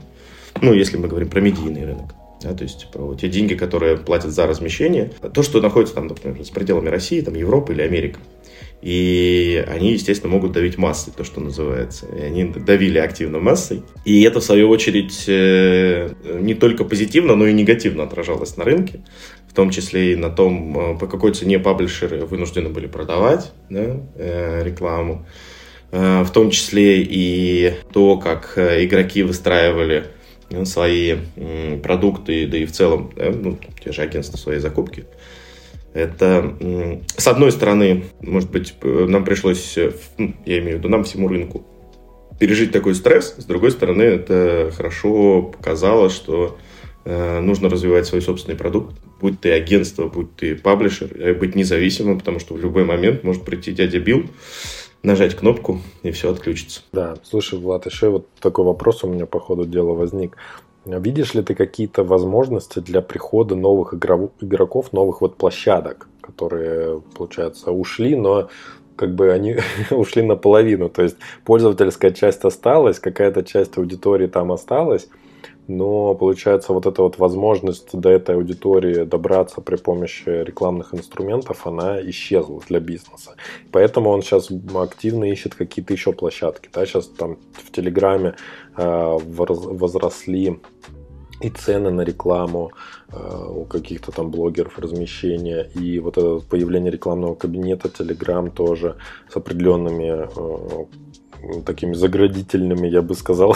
ну, 0.62 0.74
если 0.74 0.98
мы 0.98 1.08
говорим 1.08 1.30
про 1.30 1.42
медийный 1.42 1.86
рынок. 1.86 2.14
Да, 2.42 2.54
то 2.54 2.64
есть 2.64 2.88
про 2.92 3.16
те 3.16 3.30
деньги, 3.30 3.56
которые 3.56 3.98
платят 3.98 4.32
за 4.32 4.46
размещение, 4.46 5.12
то, 5.34 5.42
что 5.42 5.60
находится 5.60 5.96
там, 5.96 6.08
например, 6.08 6.44
с 6.44 6.50
пределами 6.50 6.90
России, 6.90 7.22
там, 7.22 7.34
Европы 7.34 7.74
или 7.74 7.82
Америки. 7.82 8.18
И 8.82 9.66
они, 9.68 9.94
естественно, 9.94 10.32
могут 10.32 10.52
давить 10.52 10.78
массой, 10.78 11.12
то, 11.16 11.24
что 11.24 11.42
называется. 11.42 12.06
И 12.16 12.22
они 12.22 12.46
давили 12.46 13.00
активно 13.00 13.40
массой. 13.40 13.82
И 14.06 14.22
это, 14.22 14.40
в 14.40 14.44
свою 14.44 14.70
очередь, 14.70 15.24
э, 15.28 16.12
не 16.40 16.54
только 16.54 16.84
позитивно, 16.84 17.36
но 17.36 17.48
и 17.48 17.54
негативно 17.54 18.04
отражалось 18.04 18.56
на 18.56 18.64
рынке. 18.66 19.00
В 19.50 19.56
том 19.56 19.72
числе 19.72 20.14
и 20.14 20.16
на 20.16 20.30
том, 20.30 20.78
э, 20.78 20.98
по 21.00 21.08
какой 21.08 21.34
цене 21.34 21.58
паблишеры 21.58 22.26
вынуждены 22.26 22.70
были 22.70 22.86
продавать 22.86 23.52
да, 23.72 24.00
э, 24.16 24.62
рекламу. 24.64 25.26
В 25.92 26.28
том 26.34 26.52
числе 26.52 27.02
и 27.02 27.74
то, 27.94 28.18
как 28.18 28.58
игроки 28.58 29.24
выстраивали 29.24 30.08
свои 30.66 31.16
продукты, 31.82 32.46
да 32.48 32.58
и 32.58 32.66
в 32.66 32.72
целом, 32.72 33.12
ну, 33.16 33.58
те 33.84 33.92
же 33.92 34.02
агентства 34.02 34.38
свои 34.38 34.60
закупки. 34.60 35.06
Это, 35.94 36.56
с 37.16 37.28
одной 37.28 37.52
стороны, 37.52 38.04
может 38.22 38.52
быть, 38.52 38.76
нам 38.84 39.24
пришлось, 39.26 39.78
э, 39.78 39.94
ну, 40.20 40.36
я 40.46 40.60
имею 40.60 40.76
в 40.76 40.80
виду, 40.80 40.90
нам 40.90 41.04
всему 41.06 41.28
рынку 41.28 41.66
пережить 42.40 42.72
такой 42.72 42.94
стресс. 42.94 43.34
С 43.38 43.46
другой 43.46 43.72
стороны, 43.72 44.04
это 44.04 44.72
хорошо 44.78 45.42
показало, 45.42 46.12
что 46.12 46.58
э, 47.04 47.40
нужно 47.40 47.68
развивать 47.68 48.06
свой 48.06 48.22
собственный 48.22 48.56
продукт. 48.56 48.96
Будь 49.20 49.42
ты 49.42 49.52
агентство, 49.52 50.08
будь 50.08 50.36
ты 50.36 50.56
паблишер, 50.56 51.34
быть 51.34 51.56
независимым, 51.56 52.20
потому 52.20 52.40
что 52.40 52.54
в 52.54 52.60
любой 52.62 52.84
момент 52.84 53.24
может 53.24 53.44
прийти 53.44 53.72
дядя 53.72 54.00
Билл, 54.00 54.26
нажать 55.08 55.36
кнопку, 55.36 55.80
и 56.04 56.12
все 56.12 56.32
отключится. 56.32 56.82
Да, 56.92 57.16
слушай, 57.24 57.58
Влад, 57.58 57.86
еще 57.86 58.10
вот 58.10 58.28
такой 58.42 58.66
вопрос 58.66 59.04
у 59.04 59.08
меня 59.08 59.26
по 59.26 59.40
ходу 59.40 59.66
дела 59.66 59.94
возник. 59.94 60.36
Видишь 60.86 61.34
ли 61.34 61.42
ты 61.42 61.56
какие-то 61.56 62.04
возможности 62.04 62.80
для 62.80 63.02
прихода 63.02 63.56
новых 63.56 63.94
игроков, 63.94 64.94
новых 64.94 65.22
вот 65.22 65.38
площадок, 65.38 66.08
которые, 66.22 67.02
получается, 67.18 67.72
ушли, 67.72 68.16
но 68.16 68.50
как 68.98 69.16
бы 69.16 69.32
они 69.32 69.58
ушли 69.92 70.24
наполовину. 70.24 70.90
То 70.90 71.04
есть 71.04 71.16
пользовательская 71.46 72.12
часть 72.12 72.44
осталась, 72.44 73.00
какая-то 73.00 73.44
часть 73.44 73.78
аудитории 73.78 74.28
там 74.28 74.52
осталась, 74.52 75.08
но 75.68 76.16
получается 76.16 76.74
вот 76.74 76.86
эта 76.86 77.02
вот 77.02 77.18
возможность 77.18 77.98
до 77.98 78.10
этой 78.10 78.36
аудитории 78.36 79.04
добраться 79.04 79.62
при 79.62 79.76
помощи 79.76 80.28
рекламных 80.28 80.94
инструментов, 80.94 81.68
она 81.68 82.02
исчезла 82.10 82.62
для 82.68 82.80
бизнеса. 82.80 83.36
Поэтому 83.72 84.10
он 84.10 84.22
сейчас 84.22 84.50
активно 84.76 85.26
ищет 85.26 85.56
какие-то 85.56 85.94
еще 85.94 86.14
площадки. 86.14 86.70
Да? 86.74 86.86
Сейчас 86.86 87.08
там 87.08 87.38
в 87.52 87.72
Телеграме 87.72 88.36
э, 88.78 89.18
возросли 89.28 90.60
и 91.42 91.50
цены 91.50 91.92
на 91.92 92.02
рекламу 92.02 92.72
э, 93.12 93.48
у 93.50 93.66
каких-то 93.66 94.12
там 94.12 94.32
блогеров 94.32 94.80
размещения, 94.80 95.70
и 95.76 96.00
вот 96.00 96.18
это 96.18 96.40
появление 96.40 96.92
рекламного 96.92 97.36
кабинета 97.36 97.90
Telegram 97.90 98.50
тоже 98.50 98.96
с 99.30 99.36
определенными 99.36 100.28
э, 100.28 100.86
такими 101.66 101.94
заградительными, 101.94 102.88
я 102.88 103.02
бы 103.02 103.16
сказал, 103.16 103.56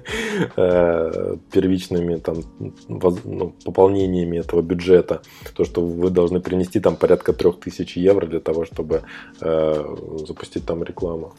э, 0.56 1.36
первичными 1.52 2.16
там, 2.16 2.42
ну, 2.88 3.54
пополнениями 3.64 4.38
этого 4.38 4.62
бюджета. 4.62 5.22
То, 5.54 5.64
что 5.64 5.80
вы 5.80 6.10
должны 6.10 6.40
принести 6.40 6.80
там 6.80 6.96
порядка 6.96 7.32
3000 7.32 7.98
евро 7.98 8.26
для 8.26 8.40
того, 8.40 8.64
чтобы 8.64 9.02
запустить 9.40 10.64
там 10.66 10.82
рекламу. 10.82 11.34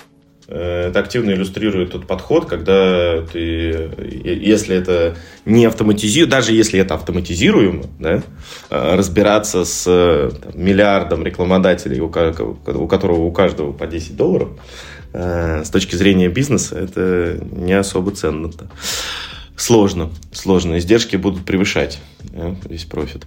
Э, 0.47 0.87
это 0.87 0.99
активно 0.99 1.31
иллюстрирует 1.31 1.91
тот 1.91 2.07
подход, 2.07 2.45
когда 2.45 3.21
ты, 3.21 3.89
если 4.23 4.75
это 4.75 5.17
не 5.45 5.65
автоматизируемо, 5.65 6.31
даже 6.31 6.53
если 6.53 6.79
это 6.79 6.95
автоматизируемо, 6.95 7.83
да, 7.99 8.23
э, 8.69 8.95
разбираться 8.95 9.65
с 9.65 9.83
там, 9.83 10.51
миллиардом 10.55 11.23
рекламодателей, 11.23 11.99
у, 11.99 12.09
которого 12.09 13.23
у 13.23 13.31
каждого 13.31 13.73
по 13.73 13.87
10 13.87 14.15
долларов, 14.15 14.49
э, 14.51 14.96
с 15.13 15.69
точки 15.69 15.95
зрения 15.95 16.29
бизнеса, 16.29 16.77
это 16.77 17.39
не 17.51 17.73
особо 17.73 18.11
ценно. 18.11 18.47
-то. 18.47 18.67
Сложно, 19.55 20.11
сложно. 20.31 20.77
Издержки 20.77 21.15
будут 21.15 21.43
превышать 21.45 21.99
весь 22.69 22.85
профит. 22.85 23.25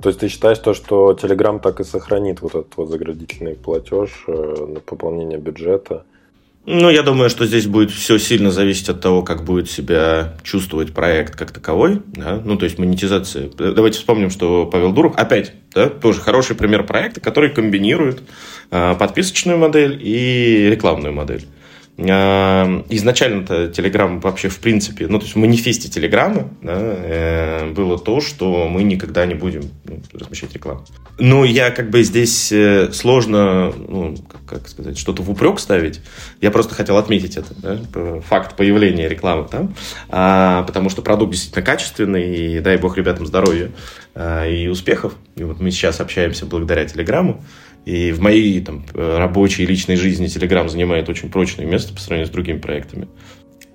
То 0.00 0.08
есть 0.08 0.20
ты 0.20 0.28
считаешь 0.28 0.58
то, 0.58 0.74
что 0.74 1.12
Telegram 1.12 1.60
так 1.60 1.80
и 1.80 1.84
сохранит 1.84 2.40
вот 2.40 2.54
этот 2.54 2.76
вот 2.76 2.88
заградительный 2.88 3.54
платеж 3.54 4.24
на 4.26 4.80
пополнение 4.80 5.38
бюджета? 5.38 6.04
Ну, 6.68 6.90
я 6.90 7.04
думаю, 7.04 7.30
что 7.30 7.46
здесь 7.46 7.68
будет 7.68 7.92
все 7.92 8.18
сильно 8.18 8.50
зависеть 8.50 8.88
от 8.88 9.00
того, 9.00 9.22
как 9.22 9.44
будет 9.44 9.70
себя 9.70 10.34
чувствовать 10.42 10.92
проект 10.92 11.36
как 11.36 11.52
таковой. 11.52 12.02
Да? 12.06 12.42
Ну, 12.44 12.56
то 12.56 12.64
есть 12.64 12.78
монетизация. 12.78 13.48
Давайте 13.56 13.98
вспомним, 13.98 14.30
что 14.30 14.66
Павел 14.66 14.92
Дуров, 14.92 15.14
опять, 15.16 15.52
да, 15.72 15.88
тоже 15.88 16.20
хороший 16.20 16.56
пример 16.56 16.84
проекта, 16.84 17.20
который 17.20 17.50
комбинирует 17.50 18.20
э, 18.72 18.96
подписочную 18.98 19.58
модель 19.58 19.96
и 20.02 20.68
рекламную 20.68 21.14
модель. 21.14 21.46
А, 21.98 22.84
изначально-то 22.90 23.66
Telegram 23.66 24.20
вообще 24.20 24.50
в 24.50 24.58
принципе, 24.58 25.06
ну 25.06 25.18
то 25.18 25.24
есть 25.24 25.34
в 25.34 25.38
манифесте 25.38 25.88
Телеграма 25.88 26.50
да, 26.60 26.74
э, 26.76 27.72
было 27.72 27.98
то, 27.98 28.20
что 28.20 28.68
мы 28.68 28.82
никогда 28.82 29.24
не 29.24 29.34
будем 29.34 29.62
ну, 29.84 30.00
размещать 30.12 30.52
рекламу. 30.52 30.84
Ну, 31.18 31.44
я 31.44 31.70
как 31.70 31.88
бы 31.88 32.02
здесь 32.02 32.52
э, 32.52 32.92
сложно, 32.92 33.72
ну, 33.72 34.14
как, 34.28 34.58
как 34.58 34.68
сказать, 34.68 34.98
что-то 34.98 35.22
в 35.22 35.30
упрек 35.30 35.58
ставить. 35.58 36.02
Я 36.42 36.50
просто 36.50 36.74
хотел 36.74 36.98
отметить 36.98 37.38
это, 37.38 37.54
да, 37.56 38.20
факт 38.20 38.56
появления 38.56 39.08
рекламы 39.08 39.48
там, 39.48 39.74
а, 40.10 40.64
потому 40.64 40.90
что 40.90 41.00
продукт 41.00 41.32
действительно 41.32 41.64
качественный, 41.64 42.36
и 42.36 42.60
дай 42.60 42.76
бог 42.76 42.98
ребятам 42.98 43.24
здоровья 43.24 43.70
а, 44.14 44.46
и 44.46 44.66
успехов. 44.66 45.14
И 45.36 45.44
вот 45.44 45.60
мы 45.60 45.70
сейчас 45.70 46.00
общаемся 46.00 46.44
благодаря 46.44 46.84
Телеграму. 46.84 47.42
И 47.86 48.10
в 48.10 48.20
моей 48.20 48.60
там, 48.60 48.84
рабочей 48.94 49.62
и 49.62 49.66
личной 49.66 49.94
жизни 49.94 50.26
Telegram 50.26 50.68
занимает 50.68 51.08
очень 51.08 51.30
прочное 51.30 51.64
место 51.64 51.94
по 51.94 52.00
сравнению 52.00 52.26
с 52.26 52.30
другими 52.30 52.58
проектами. 52.58 53.08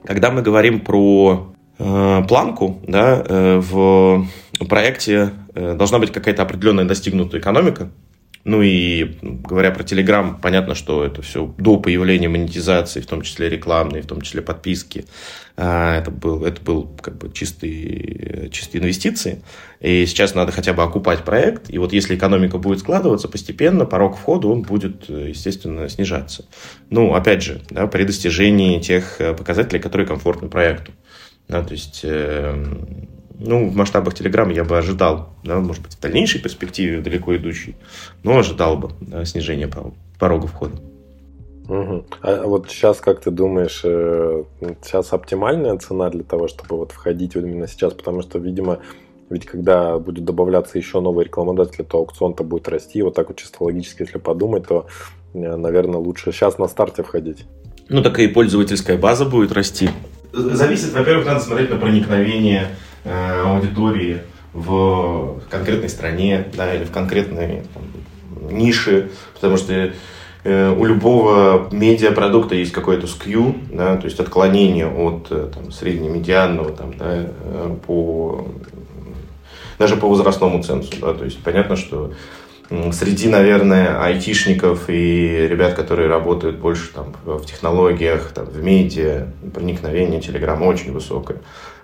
Когда 0.05 0.31
мы 0.31 0.41
говорим 0.41 0.81
про 0.81 1.53
э, 1.79 2.23
планку, 2.27 2.81
да, 2.85 3.23
э, 3.25 3.59
в 3.59 4.27
проекте 4.67 5.31
э, 5.55 5.75
должна 5.75 5.99
быть 5.99 6.11
какая-то 6.11 6.41
определенная 6.43 6.83
достигнутая 6.83 7.39
экономика, 7.39 7.89
ну 8.43 8.61
и 8.61 9.17
говоря 9.21 9.71
про 9.71 9.83
Telegram, 9.83 10.35
понятно, 10.41 10.75
что 10.75 11.05
это 11.05 11.21
все 11.21 11.53
до 11.57 11.77
появления 11.77 12.29
монетизации, 12.29 13.01
в 13.01 13.05
том 13.05 13.21
числе 13.21 13.49
рекламной, 13.49 14.01
в 14.01 14.07
том 14.07 14.21
числе 14.21 14.41
подписки. 14.41 15.05
А, 15.57 15.99
это 15.99 16.09
был, 16.09 16.43
это 16.43 16.61
был 16.61 16.89
как 17.01 17.17
бы 17.17 17.31
чистые, 17.31 18.49
чистые 18.51 18.81
инвестиции. 18.81 19.43
И 19.79 20.05
сейчас 20.05 20.33
надо 20.33 20.51
хотя 20.51 20.73
бы 20.73 20.81
окупать 20.81 21.23
проект. 21.23 21.69
И 21.69 21.77
вот 21.77 21.93
если 21.93 22.15
экономика 22.15 22.57
будет 22.57 22.79
складываться 22.79 23.27
постепенно, 23.27 23.85
порог 23.85 24.17
входа 24.17 24.47
он 24.47 24.63
будет, 24.63 25.07
естественно, 25.07 25.87
снижаться. 25.89 26.45
Ну, 26.89 27.13
опять 27.13 27.43
же, 27.43 27.61
да, 27.69 27.87
при 27.87 28.03
достижении 28.05 28.79
тех 28.79 29.17
показателей, 29.37 29.79
которые 29.79 30.07
комфортны 30.07 30.49
проекту. 30.49 30.91
Да, 31.47 31.63
то 31.63 31.73
есть 31.73 32.01
эм, 32.03 33.09
ну, 33.43 33.69
в 33.69 33.75
масштабах 33.75 34.13
Telegram 34.13 34.51
я 34.53 34.63
бы 34.63 34.77
ожидал, 34.77 35.29
да, 35.43 35.59
может 35.59 35.81
быть, 35.81 35.93
в 35.93 35.99
дальнейшей 35.99 36.39
перспективе 36.41 37.01
далеко 37.01 37.35
идущей, 37.35 37.75
но 38.23 38.37
ожидал 38.37 38.77
бы 38.77 38.91
да, 39.01 39.25
снижения 39.25 39.69
порога 40.19 40.47
входа. 40.47 40.75
Угу. 41.67 42.05
А 42.21 42.43
вот 42.45 42.69
сейчас, 42.69 42.99
как 42.99 43.21
ты 43.21 43.31
думаешь, 43.31 43.81
э, 43.83 44.43
сейчас 44.83 45.13
оптимальная 45.13 45.77
цена 45.77 46.09
для 46.09 46.23
того, 46.23 46.47
чтобы 46.47 46.77
вот 46.77 46.91
входить 46.91 47.35
именно 47.35 47.67
сейчас? 47.67 47.93
Потому 47.93 48.21
что, 48.21 48.39
видимо, 48.39 48.79
ведь 49.29 49.45
когда 49.45 49.97
будет 49.97 50.25
добавляться 50.25 50.77
еще 50.77 50.99
новые 50.99 51.25
рекламодатели, 51.25 51.83
то 51.83 51.99
аукцион-то 51.99 52.43
будет 52.43 52.67
расти. 52.67 52.99
И 52.99 53.01
вот 53.01 53.15
так 53.15 53.29
вот 53.29 53.37
чисто 53.37 53.63
логически, 53.63 54.01
если 54.01 54.17
подумать, 54.17 54.67
то, 54.67 54.87
э, 55.33 55.55
наверное, 55.55 55.99
лучше 55.99 56.31
сейчас 56.31 56.57
на 56.57 56.67
старте 56.67 57.03
входить. 57.03 57.45
Ну, 57.89 58.03
так 58.03 58.19
и 58.19 58.27
пользовательская 58.27 58.97
база 58.97 59.25
будет 59.25 59.51
расти. 59.51 59.89
Зависит, 60.33 60.93
во-первых, 60.93 61.25
надо 61.25 61.39
смотреть 61.39 61.69
на 61.69 61.77
проникновение 61.77 62.67
Э, 63.03 63.41
аудитории 63.45 64.21
в 64.53 65.41
конкретной 65.49 65.89
стране 65.89 66.45
да, 66.55 66.73
или 66.75 66.83
в 66.83 66.91
конкретной 66.91 67.63
там, 67.73 68.55
нише, 68.55 69.09
потому 69.33 69.57
что 69.57 69.91
э, 70.43 70.75
у 70.77 70.85
любого 70.85 71.67
медиапродукта 71.71 72.53
есть 72.53 72.71
какое-то 72.71 73.07
скью, 73.07 73.55
да, 73.71 73.97
то 73.97 74.05
есть 74.05 74.19
отклонение 74.19 74.87
от 74.87 75.27
э, 75.31 75.49
там, 75.51 75.71
среднемедианного 75.71 76.71
там, 76.73 76.95
да, 76.95 77.25
по, 77.87 78.47
даже 79.79 79.95
по 79.95 80.07
возрастному 80.07 80.61
цензу. 80.61 80.91
Да, 81.01 81.15
то 81.15 81.25
есть 81.25 81.41
понятно, 81.41 81.77
что 81.77 82.13
среди, 82.91 83.29
наверное, 83.29 83.99
айтишников 83.99 84.89
и 84.89 85.47
ребят, 85.49 85.73
которые 85.73 86.07
работают 86.07 86.59
больше 86.59 86.93
там, 86.93 87.15
в 87.25 87.45
технологиях, 87.45 88.31
там, 88.31 88.45
в 88.45 88.61
медиа, 88.61 89.27
проникновение 89.53 90.21
Телеграма 90.21 90.65
очень 90.65 90.91
высокое. 90.91 91.39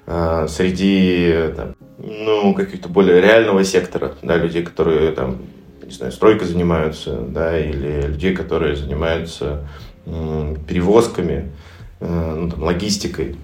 А, 0.10 0.48
среди 0.48 1.52
там, 1.54 1.76
ну, 1.98 2.54
каких-то 2.54 2.88
более 2.88 3.20
реального 3.20 3.66
сектора, 3.66 4.14
да, 4.22 4.38
людей, 4.38 4.64
которые 4.64 5.12
там, 5.12 5.40
не 5.84 5.92
знаю, 5.92 6.14
стройкой 6.14 6.48
занимаются, 6.48 7.18
да, 7.18 7.60
или 7.60 8.08
людей, 8.08 8.34
которые 8.34 8.78
занимаются 8.78 9.68
перевозками, 10.06 11.52
э, 12.00 12.36
ну, 12.38 12.50
там, 12.50 12.64
логистикой. 12.64 13.36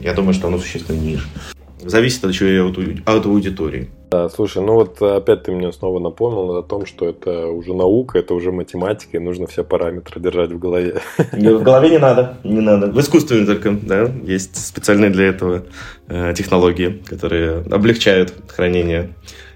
Я 0.00 0.14
думаю, 0.14 0.32
что 0.32 0.48
оно 0.48 0.58
существенно 0.58 0.96
ниже. 0.96 1.28
Зависит 1.82 2.24
еще 2.24 2.54
и 2.54 2.58
от, 2.58 2.78
от 3.06 3.26
аудитории. 3.26 3.90
Да, 4.10 4.30
слушай, 4.30 4.62
ну 4.62 4.74
вот 4.74 5.02
опять 5.02 5.42
ты 5.42 5.52
мне 5.52 5.70
снова 5.70 5.98
напомнил 5.98 6.56
о 6.56 6.62
том, 6.62 6.86
что 6.86 7.06
это 7.06 7.48
уже 7.48 7.74
наука, 7.74 8.18
это 8.18 8.32
уже 8.32 8.52
математика, 8.52 9.18
и 9.18 9.20
нужно 9.20 9.46
все 9.46 9.64
параметры 9.64 10.20
держать 10.20 10.50
в 10.50 10.58
голове. 10.58 11.02
В 11.32 11.62
голове 11.62 11.90
не 11.90 11.98
надо, 11.98 12.38
не 12.42 12.60
надо. 12.60 12.86
В 12.86 12.98
искусстве 13.00 13.44
только, 13.44 13.72
да, 13.72 14.10
есть 14.24 14.56
специальные 14.56 15.10
для 15.10 15.26
этого 15.26 15.64
э, 16.08 16.32
технологии, 16.34 17.02
которые 17.06 17.58
облегчают 17.70 18.32
хранение 18.48 19.10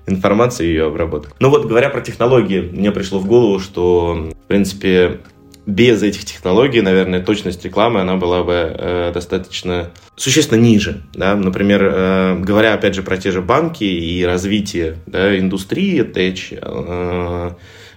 информации 0.06 0.66
и 0.66 0.70
ее 0.70 0.86
обработку. 0.86 1.34
Ну 1.40 1.48
вот, 1.48 1.66
говоря 1.66 1.88
про 1.88 2.00
технологии, 2.00 2.60
мне 2.60 2.90
пришло 2.90 3.18
в 3.18 3.26
голову, 3.26 3.58
что, 3.58 4.30
в 4.44 4.48
принципе, 4.48 5.20
без 5.66 6.02
этих 6.02 6.24
технологий, 6.24 6.80
наверное, 6.80 7.20
точность 7.20 7.64
рекламы, 7.64 8.00
она 8.00 8.16
была 8.16 8.42
бы 8.42 8.52
э, 8.52 9.10
достаточно 9.14 9.90
существенно 10.16 10.60
ниже. 10.60 11.02
Да? 11.14 11.36
Например, 11.36 11.82
э, 11.82 12.38
говоря 12.40 12.74
опять 12.74 12.94
же 12.94 13.02
про 13.02 13.16
те 13.16 13.30
же 13.30 13.42
банки 13.42 13.84
и 13.84 14.24
развитие 14.24 14.96
да, 15.06 15.38
индустрии 15.38 16.02
тэч, 16.02 16.54
э, 16.60 17.50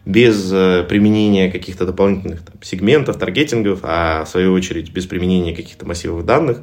без 0.05 0.51
э, 0.53 0.85
применения 0.87 1.51
каких-то 1.51 1.85
дополнительных 1.85 2.45
там, 2.45 2.55
сегментов, 2.61 3.17
таргетингов, 3.17 3.79
а 3.81 4.23
в 4.23 4.29
свою 4.29 4.53
очередь 4.53 4.91
без 4.91 5.07
применения 5.07 5.55
каких-то 5.55 5.85
массивов 5.87 6.25
данных, 6.25 6.59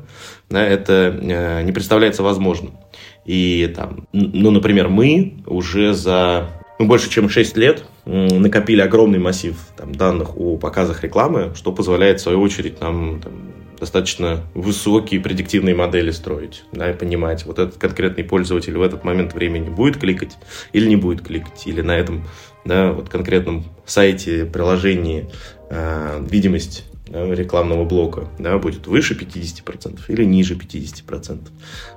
да, 0.48 0.64
это 0.64 1.18
э, 1.20 1.62
не 1.62 1.72
представляется 1.72 2.22
возможным. 2.22 2.78
И 3.24 3.72
там, 3.74 4.06
ну, 4.12 4.50
например, 4.52 4.88
мы 4.88 5.42
уже 5.46 5.92
за 5.94 6.50
ну, 6.78 6.87
больше 6.87 7.11
чем 7.11 7.28
6 7.28 7.56
лет 7.56 7.85
накопили 8.04 8.80
огромный 8.80 9.18
массив 9.18 9.56
там, 9.76 9.94
данных 9.94 10.37
о 10.37 10.56
показах 10.56 11.02
рекламы, 11.02 11.52
что 11.54 11.72
позволяет, 11.72 12.20
в 12.20 12.22
свою 12.22 12.40
очередь, 12.40 12.80
нам 12.80 13.20
там, 13.20 13.52
достаточно 13.78 14.40
высокие 14.54 15.20
предиктивные 15.20 15.74
модели 15.74 16.11
строить, 16.11 16.64
да, 16.72 16.90
и 16.90 16.94
понимать, 16.94 17.44
вот 17.46 17.58
этот 17.58 17.78
конкретный 17.78 18.24
пользователь 18.24 18.76
в 18.76 18.82
этот 18.82 19.04
момент 19.04 19.35
времени 19.35 19.68
будет 19.68 19.98
кликать 19.98 20.38
или 20.72 20.88
не 20.88 20.96
будет 20.96 21.22
кликать, 21.22 21.66
или 21.66 21.80
на 21.80 21.96
этом 21.96 22.24
да, 22.64 22.92
вот 22.92 23.08
конкретном 23.08 23.64
сайте, 23.85 24.44
приложении, 24.44 25.28
э, 25.68 26.24
видимость 26.28 26.85
рекламного 27.12 27.85
блока 27.85 28.28
да, 28.38 28.58
будет 28.58 28.87
выше 28.87 29.14
50% 29.14 30.00
или 30.08 30.24
ниже 30.24 30.54
50%. 30.54 31.48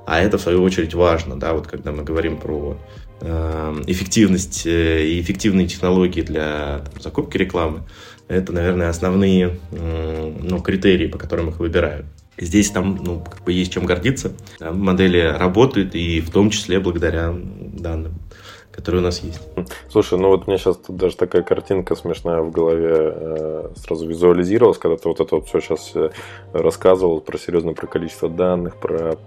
А 0.06 0.20
это, 0.20 0.38
в 0.38 0.42
свою 0.42 0.62
очередь, 0.62 0.94
важно, 0.94 1.40
да, 1.40 1.54
вот 1.54 1.68
когда 1.68 1.92
мы 1.92 2.04
говорим 2.04 2.38
про 2.38 2.78
эффективность 3.22 4.66
э, 4.66 5.06
и 5.06 5.22
эффективные 5.22 5.68
технологии 5.68 6.22
для 6.22 6.82
там, 6.84 7.02
закупки 7.02 7.38
рекламы, 7.38 7.84
это, 8.28 8.52
наверное, 8.54 8.90
основные 8.90 9.60
ну, 9.72 10.60
критерии, 10.60 11.06
по 11.06 11.20
которым 11.20 11.50
их 11.50 11.60
выбирают. 11.60 12.08
Здесь 12.38 12.72
там 12.72 13.00
ну, 13.04 13.20
как 13.20 13.44
бы 13.44 13.54
есть 13.54 13.72
чем 13.72 13.86
гордиться. 13.86 14.34
Модели 14.60 15.20
работают, 15.20 15.94
и 15.94 16.22
в 16.22 16.32
том 16.32 16.50
числе 16.50 16.80
благодаря 16.80 17.34
данным 17.34 18.16
которые 18.76 19.00
у 19.02 19.04
нас 19.04 19.20
есть. 19.22 19.42
Слушай, 19.90 20.20
ну 20.20 20.28
вот 20.28 20.48
мне 20.48 20.58
сейчас 20.58 20.78
тут 20.78 20.98
даже 20.98 21.16
такая 21.16 21.44
картинка 21.44 21.96
смешная 21.96 22.42
в 22.42 22.52
голове 22.52 22.94
э, 22.94 23.70
сразу 23.78 24.06
визуализировалась, 24.06 24.78
когда 24.78 24.98
ты 24.98 25.08
вот 25.08 25.20
это 25.22 25.36
вот 25.36 25.48
все 25.48 25.62
сейчас 25.62 25.92
э, 25.96 26.10
рассказывал 26.52 27.22
про 27.22 27.38
серьезное 27.38 27.74
про 27.74 27.88
количество 27.88 28.28
данных, 28.28 28.76
про 28.76 29.18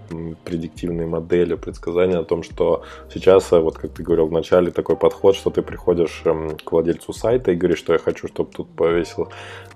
предиктивные 0.45 1.07
модели, 1.07 1.55
предсказания 1.55 2.19
о 2.19 2.23
том, 2.23 2.43
что 2.43 2.83
сейчас, 3.11 3.51
э, 3.51 3.59
вот 3.59 3.77
как 3.77 3.91
ты 3.91 4.03
говорил 4.03 4.27
в 4.27 4.31
начале, 4.31 4.69
такой 4.69 4.95
подход, 4.95 5.35
что 5.35 5.49
ты 5.49 5.63
приходишь 5.63 6.21
э, 6.25 6.49
к 6.63 6.71
владельцу 6.71 7.11
сайта 7.11 7.51
и 7.51 7.55
говоришь, 7.55 7.79
что 7.79 7.93
я 7.93 7.99
хочу, 7.99 8.27
чтобы 8.27 8.51
тут 8.55 8.69
повесил 8.69 9.29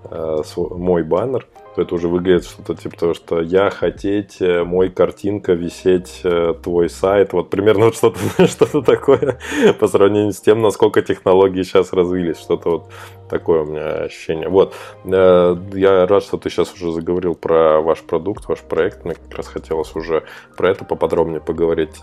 э, 0.04 0.42
свой, 0.44 0.70
мой 0.78 1.02
баннер, 1.02 1.48
то 1.74 1.82
это 1.82 1.94
уже 1.94 2.08
выглядит 2.08 2.44
что-то 2.44 2.74
типа 2.74 2.96
того, 2.96 3.14
что 3.14 3.40
я 3.40 3.68
хотеть, 3.70 4.40
э, 4.40 4.62
мой 4.62 4.90
картинка 4.90 5.54
висеть, 5.54 6.20
э, 6.22 6.54
твой 6.62 6.88
сайт. 6.88 7.32
Вот 7.32 7.50
примерно 7.50 7.86
вот 7.86 7.96
что-то 7.96 8.46
что 8.46 8.82
такое 8.82 9.38
по 9.80 9.88
сравнению 9.88 10.32
с 10.32 10.40
тем, 10.40 10.62
насколько 10.62 11.02
технологии 11.02 11.62
сейчас 11.62 11.92
развились. 11.92 12.38
Что-то 12.38 12.70
вот 12.70 12.92
такое 13.28 13.62
у 13.62 13.66
меня 13.66 14.04
ощущение. 14.04 14.48
Вот. 14.48 14.74
Э, 15.04 15.56
я 15.72 16.06
рад, 16.06 16.22
что 16.22 16.36
ты 16.36 16.48
сейчас 16.48 16.72
уже 16.74 16.92
заговорил 16.92 17.34
про 17.34 17.80
ваш 17.80 18.02
продукт, 18.02 18.46
ваш 18.48 18.60
проект. 18.60 19.04
Мне 19.04 19.14
как 19.14 19.36
раз 19.36 19.48
хотелось 19.48 19.96
уже 19.96 20.24
про 20.56 20.70
это 20.70 20.84
поподробнее 20.84 21.40
поговорить 21.40 21.98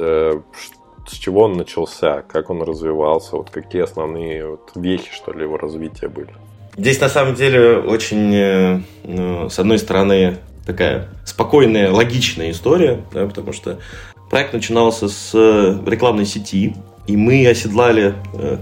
с 1.08 1.14
чего 1.14 1.44
он 1.44 1.54
начался, 1.54 2.22
как 2.22 2.52
он 2.52 2.62
развивался, 2.62 3.36
вот 3.36 3.50
какие 3.50 3.82
основные 3.82 4.48
вот 4.48 4.72
вехи, 4.76 5.12
что 5.12 5.34
ли, 5.34 5.42
его 5.42 5.58
развития 5.58 6.08
были. 6.08 6.30
Здесь 6.78 7.00
на 7.02 7.10
самом 7.10 7.36
деле 7.36 7.78
очень, 7.78 8.34
э, 8.34 8.82
ну, 9.04 9.50
с 9.50 9.60
одной 9.60 9.78
стороны, 9.78 10.38
такая 10.66 11.10
спокойная, 11.26 11.92
логичная 11.92 12.52
история, 12.52 13.02
да, 13.14 13.28
потому 13.28 13.52
что 13.52 13.80
проект 14.30 14.54
начинался 14.54 15.10
с 15.10 15.32
э, 15.34 15.78
рекламной 15.86 16.26
сети, 16.26 16.76
и 17.08 17.18
мы 17.18 17.46
оседлали 17.46 18.14
э, 18.34 18.58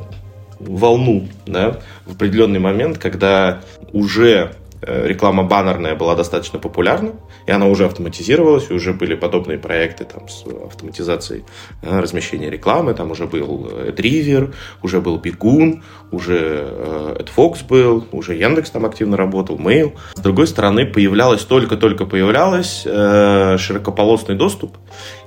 волну 0.60 1.28
да, 1.46 1.80
в 2.06 2.14
определенный 2.14 2.60
момент, 2.60 2.98
когда 2.98 3.62
уже 3.94 4.54
реклама 4.82 5.44
баннерная 5.44 5.96
была 5.96 6.16
достаточно 6.16 6.60
популярна, 6.60 7.14
и 7.46 7.52
она 7.52 7.68
уже 7.68 7.86
автоматизировалась, 7.86 8.68
и 8.70 8.74
уже 8.74 8.94
были 8.94 9.16
подобные 9.16 9.58
проекты 9.58 10.06
там, 10.06 10.28
с 10.30 10.46
автоматизацией 10.46 11.44
э, 11.82 12.00
размещения 12.00 12.50
рекламы, 12.50 12.94
там 12.94 13.12
уже 13.12 13.26
был 13.26 13.68
AdRiver, 13.68 14.54
уже 14.82 15.02
был 15.02 15.18
Бегун, 15.18 15.84
уже 16.12 17.16
AdFox 17.18 17.68
был, 17.68 18.06
уже 18.12 18.36
Яндекс 18.36 18.72
там 18.72 18.86
активно 18.86 19.18
работал, 19.18 19.58
Mail. 19.58 19.94
С 20.16 20.22
другой 20.22 20.48
стороны, 20.48 20.86
появлялась, 20.86 21.44
только-только 21.44 22.06
появлялась 22.06 22.84
э, 22.86 23.58
широкополосный 23.58 24.36
доступ, 24.36 24.78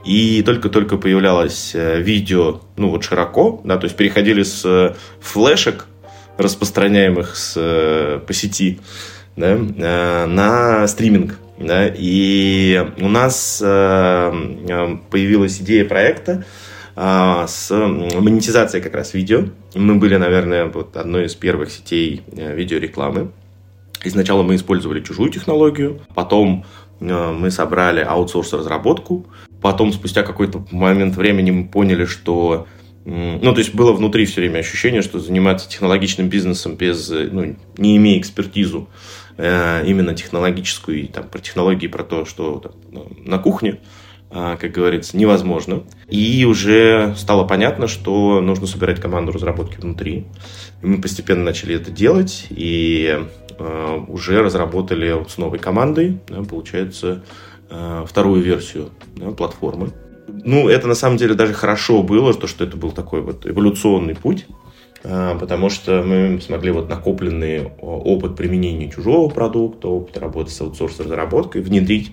и 0.05 0.43
только-только 0.43 0.97
появлялось 0.97 1.73
видео, 1.75 2.61
ну 2.77 2.91
вот 2.91 3.05
широко, 3.05 3.61
да, 3.65 3.77
то 3.77 3.85
есть 3.85 3.97
переходили 3.97 4.43
с 4.43 4.97
флешек, 5.21 5.87
распространяемых 6.38 7.37
с, 7.37 8.23
по 8.27 8.33
сети, 8.33 8.81
да, 9.37 9.57
э, 9.57 10.27
на 10.27 10.87
стриминг. 10.87 11.38
Да, 11.59 11.87
и 11.87 12.85
у 12.99 13.09
нас 13.09 13.62
э, 13.64 13.66
э, 14.68 14.97
появилась 15.11 15.61
идея 15.61 15.85
проекта 15.85 16.45
с 16.95 17.71
монетизацией 17.71 18.83
как 18.83 18.95
раз 18.95 19.14
видео. 19.14 19.45
Мы 19.75 19.95
были, 19.95 20.16
наверное, 20.16 20.66
вот 20.66 20.95
одной 20.99 21.25
из 21.25 21.35
первых 21.35 21.71
сетей 21.71 22.21
видеорекламы. 22.31 23.31
И 24.05 24.11
сначала 24.11 24.42
мы 24.42 24.57
использовали 24.57 25.01
чужую 25.01 25.31
технологию, 25.31 26.03
потом 26.14 26.66
мы 27.01 27.51
собрали 27.51 28.03
аутсорс-разработку, 28.07 29.25
потом 29.62 29.95
спустя 29.95 30.23
какой-то 30.23 30.66
момент 30.71 31.16
времени 31.16 31.51
мы 31.51 31.66
поняли, 31.66 32.05
что 32.05 32.66
ну, 33.07 33.53
то 33.53 33.59
есть 33.59 33.75
было 33.75 33.92
внутри 33.92 34.27
все 34.27 34.42
время 34.42 34.59
ощущение, 34.59 35.01
что 35.01 35.18
заниматься 35.18 35.68
технологичным 35.68 36.29
бизнесом 36.29 36.77
без, 36.77 37.09
ну, 37.09 37.57
не 37.79 37.97
имея 37.97 38.21
экспертизу, 38.21 38.88
именно 39.38 40.14
технологическую, 40.14 41.03
и 41.03 41.07
там 41.07 41.29
про 41.29 41.38
технологии, 41.38 41.87
про 41.87 42.05
то, 42.05 42.25
что 42.25 42.59
там, 42.59 42.73
ну, 42.90 43.11
на 43.25 43.38
кухне, 43.38 43.81
э, 44.31 44.57
как 44.61 44.71
говорится, 44.73 45.16
невозможно. 45.16 45.85
И 46.09 46.45
уже 46.45 47.14
стало 47.16 47.45
понятно, 47.45 47.88
что 47.88 48.40
нужно 48.40 48.66
собирать 48.66 49.01
команду 49.01 49.33
разработки 49.33 49.81
внутри. 49.81 50.27
И 50.83 50.87
мы 50.87 51.01
постепенно 51.01 51.45
начали 51.45 51.75
это 51.77 51.90
делать, 51.90 52.47
и 52.51 53.21
э, 53.59 53.99
уже 54.09 54.42
разработали 54.42 55.25
с 55.29 55.38
новой 55.38 55.59
командой, 55.59 56.21
да, 56.29 56.42
получается, 56.42 57.23
вторую 58.07 58.42
версию 58.42 58.90
да, 59.16 59.31
платформы. 59.31 59.92
Ну, 60.29 60.68
это 60.68 60.87
на 60.87 60.95
самом 60.95 61.16
деле 61.16 61.35
даже 61.35 61.55
хорошо 61.55 62.03
было, 62.03 62.35
то, 62.35 62.47
что 62.47 62.64
это 62.64 62.77
был 62.77 62.92
такой 62.92 63.23
вот 63.23 63.47
эволюционный 63.47 64.14
путь, 64.14 64.47
потому 65.03 65.69
что 65.69 66.03
мы 66.03 66.41
смогли 66.41 66.71
вот 66.71 66.88
накопленный 66.88 67.71
опыт 67.81 68.37
применения 68.37 68.88
чужого 68.91 69.29
продукта, 69.29 69.88
опыт 69.88 70.17
работы 70.19 70.51
с 70.51 70.61
аутсорс-разработкой 70.61 71.62
внедрить 71.62 72.12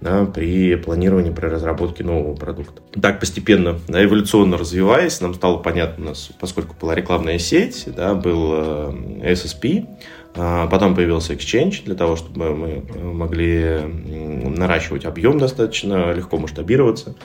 да, 0.00 0.24
при 0.26 0.76
планировании, 0.76 1.30
при 1.30 1.46
разработке 1.46 2.04
нового 2.04 2.34
продукта. 2.34 2.82
Так 3.00 3.20
постепенно, 3.20 3.78
да, 3.88 4.04
эволюционно 4.04 4.58
развиваясь, 4.58 5.20
нам 5.20 5.34
стало 5.34 5.58
понятно, 5.58 6.04
у 6.04 6.08
нас, 6.08 6.30
поскольку 6.38 6.76
была 6.80 6.94
рекламная 6.94 7.38
сеть, 7.38 7.84
да, 7.96 8.14
был 8.14 8.52
э, 8.52 9.32
SSP, 9.32 9.86
а, 10.34 10.66
потом 10.66 10.94
появился 10.94 11.32
Exchange 11.32 11.84
для 11.84 11.94
того, 11.94 12.16
чтобы 12.16 12.54
мы 12.54 12.84
мы 12.94 14.50
наращивать 14.56 15.06
объем 15.06 15.38
достаточно 15.38 16.12
легко 16.12 16.36
масштабироваться. 16.36 17.16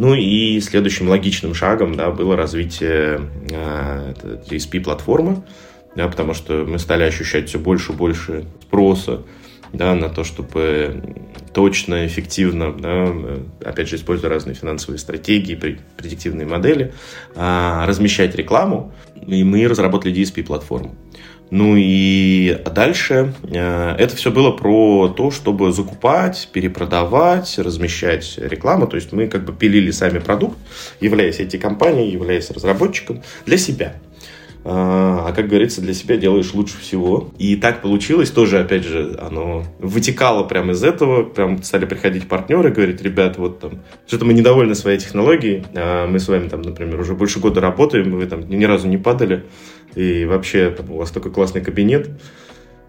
Ну 0.00 0.14
и 0.14 0.58
следующим 0.60 1.10
логичным 1.10 1.52
шагом 1.52 1.94
да, 1.94 2.10
было 2.10 2.34
развитие 2.34 3.20
э, 3.50 4.14
DSP-платформы, 4.48 5.42
да, 5.94 6.08
потому 6.08 6.32
что 6.32 6.64
мы 6.66 6.78
стали 6.78 7.02
ощущать 7.02 7.50
все 7.50 7.58
больше 7.58 7.92
и 7.92 7.96
больше 7.96 8.46
спроса 8.62 9.24
да, 9.74 9.94
на 9.94 10.08
то, 10.08 10.24
чтобы 10.24 11.02
точно, 11.52 12.06
эффективно, 12.06 12.72
да, 12.72 13.14
опять 13.62 13.90
же, 13.90 13.96
используя 13.96 14.30
разные 14.30 14.54
финансовые 14.54 14.98
стратегии, 14.98 15.54
предиктивные 15.54 16.46
модели, 16.46 16.94
а, 17.36 17.84
размещать 17.86 18.34
рекламу, 18.34 18.94
и 19.26 19.44
мы 19.44 19.68
разработали 19.68 20.14
DSP-платформу. 20.14 20.94
Ну 21.50 21.74
и 21.76 22.58
дальше 22.72 23.34
э, 23.42 23.96
это 23.98 24.14
все 24.14 24.30
было 24.30 24.52
про 24.52 25.08
то, 25.08 25.30
чтобы 25.32 25.72
закупать, 25.72 26.48
перепродавать, 26.52 27.58
размещать 27.58 28.38
рекламу. 28.38 28.86
То 28.86 28.96
есть 28.96 29.12
мы 29.12 29.26
как 29.26 29.44
бы 29.44 29.52
пилили 29.52 29.90
сами 29.90 30.20
продукт, 30.20 30.58
являясь 31.00 31.40
этой 31.40 31.58
компанией, 31.58 32.10
являясь 32.10 32.50
разработчиком 32.50 33.22
для 33.46 33.58
себя. 33.58 33.94
А, 34.62 35.26
а 35.28 35.32
как 35.32 35.48
говорится, 35.48 35.80
для 35.80 35.94
себя 35.94 36.16
делаешь 36.16 36.52
лучше 36.52 36.78
всего. 36.78 37.30
И 37.38 37.56
так 37.56 37.80
получилось, 37.80 38.30
тоже, 38.30 38.60
опять 38.60 38.84
же, 38.84 39.18
оно 39.20 39.64
вытекало 39.78 40.44
прямо 40.44 40.72
из 40.72 40.84
этого, 40.84 41.24
прям 41.24 41.62
стали 41.62 41.86
приходить 41.86 42.28
партнеры, 42.28 42.70
говорить, 42.70 43.00
ребят, 43.00 43.38
вот 43.38 43.60
там, 43.60 43.80
что-то 44.06 44.26
мы 44.26 44.34
недовольны 44.34 44.74
своей 44.74 44.98
технологией, 44.98 45.64
а 45.74 46.06
мы 46.06 46.18
с 46.18 46.28
вами 46.28 46.48
там, 46.48 46.60
например, 46.60 47.00
уже 47.00 47.14
больше 47.14 47.40
года 47.40 47.60
работаем, 47.60 48.14
вы 48.14 48.26
там 48.26 48.48
ни 48.48 48.64
разу 48.64 48.86
не 48.86 48.98
падали, 48.98 49.44
и 49.94 50.24
вообще 50.24 50.70
там, 50.70 50.90
у 50.90 50.96
вас 50.96 51.10
такой 51.10 51.32
классный 51.32 51.60
кабинет, 51.60 52.10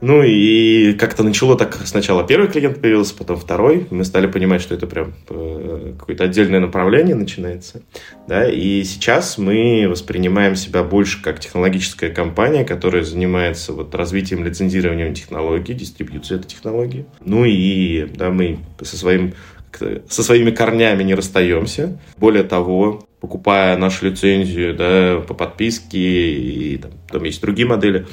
ну 0.01 0.23
и 0.23 0.93
как-то 0.93 1.21
начало 1.21 1.55
так, 1.55 1.79
сначала 1.85 2.25
первый 2.25 2.49
клиент 2.49 2.81
появился, 2.81 3.15
потом 3.15 3.37
второй. 3.37 3.85
Мы 3.91 4.03
стали 4.03 4.25
понимать, 4.25 4.61
что 4.61 4.73
это 4.73 4.87
прям 4.87 5.13
э, 5.29 5.93
какое-то 5.97 6.23
отдельное 6.23 6.59
направление 6.59 7.13
начинается. 7.13 7.83
Да? 8.27 8.49
И 8.49 8.83
сейчас 8.83 9.37
мы 9.37 9.85
воспринимаем 9.87 10.55
себя 10.55 10.81
больше 10.81 11.21
как 11.21 11.39
технологическая 11.39 12.09
компания, 12.09 12.65
которая 12.65 13.03
занимается 13.03 13.73
вот 13.73 13.93
развитием 13.93 14.43
лицензирования 14.43 15.13
технологий, 15.13 15.75
дистрибьюцией 15.75 16.39
этой 16.39 16.47
технологии. 16.47 17.05
Ну 17.23 17.45
и 17.45 18.07
да, 18.07 18.31
мы 18.31 18.57
со 18.81 18.97
своим 18.97 19.33
со 20.09 20.23
своими 20.23 20.51
корнями 20.51 21.03
не 21.03 21.15
расстаемся. 21.15 21.97
Более 22.17 22.43
того, 22.43 23.07
покупая 23.21 23.77
нашу 23.77 24.07
лицензию 24.07 24.75
да, 24.75 25.23
по 25.25 25.33
подписке, 25.33 26.33
и 26.33 26.77
там, 26.77 26.91
там 27.09 27.23
есть 27.23 27.41
другие 27.41 27.67
модели, 27.67 28.07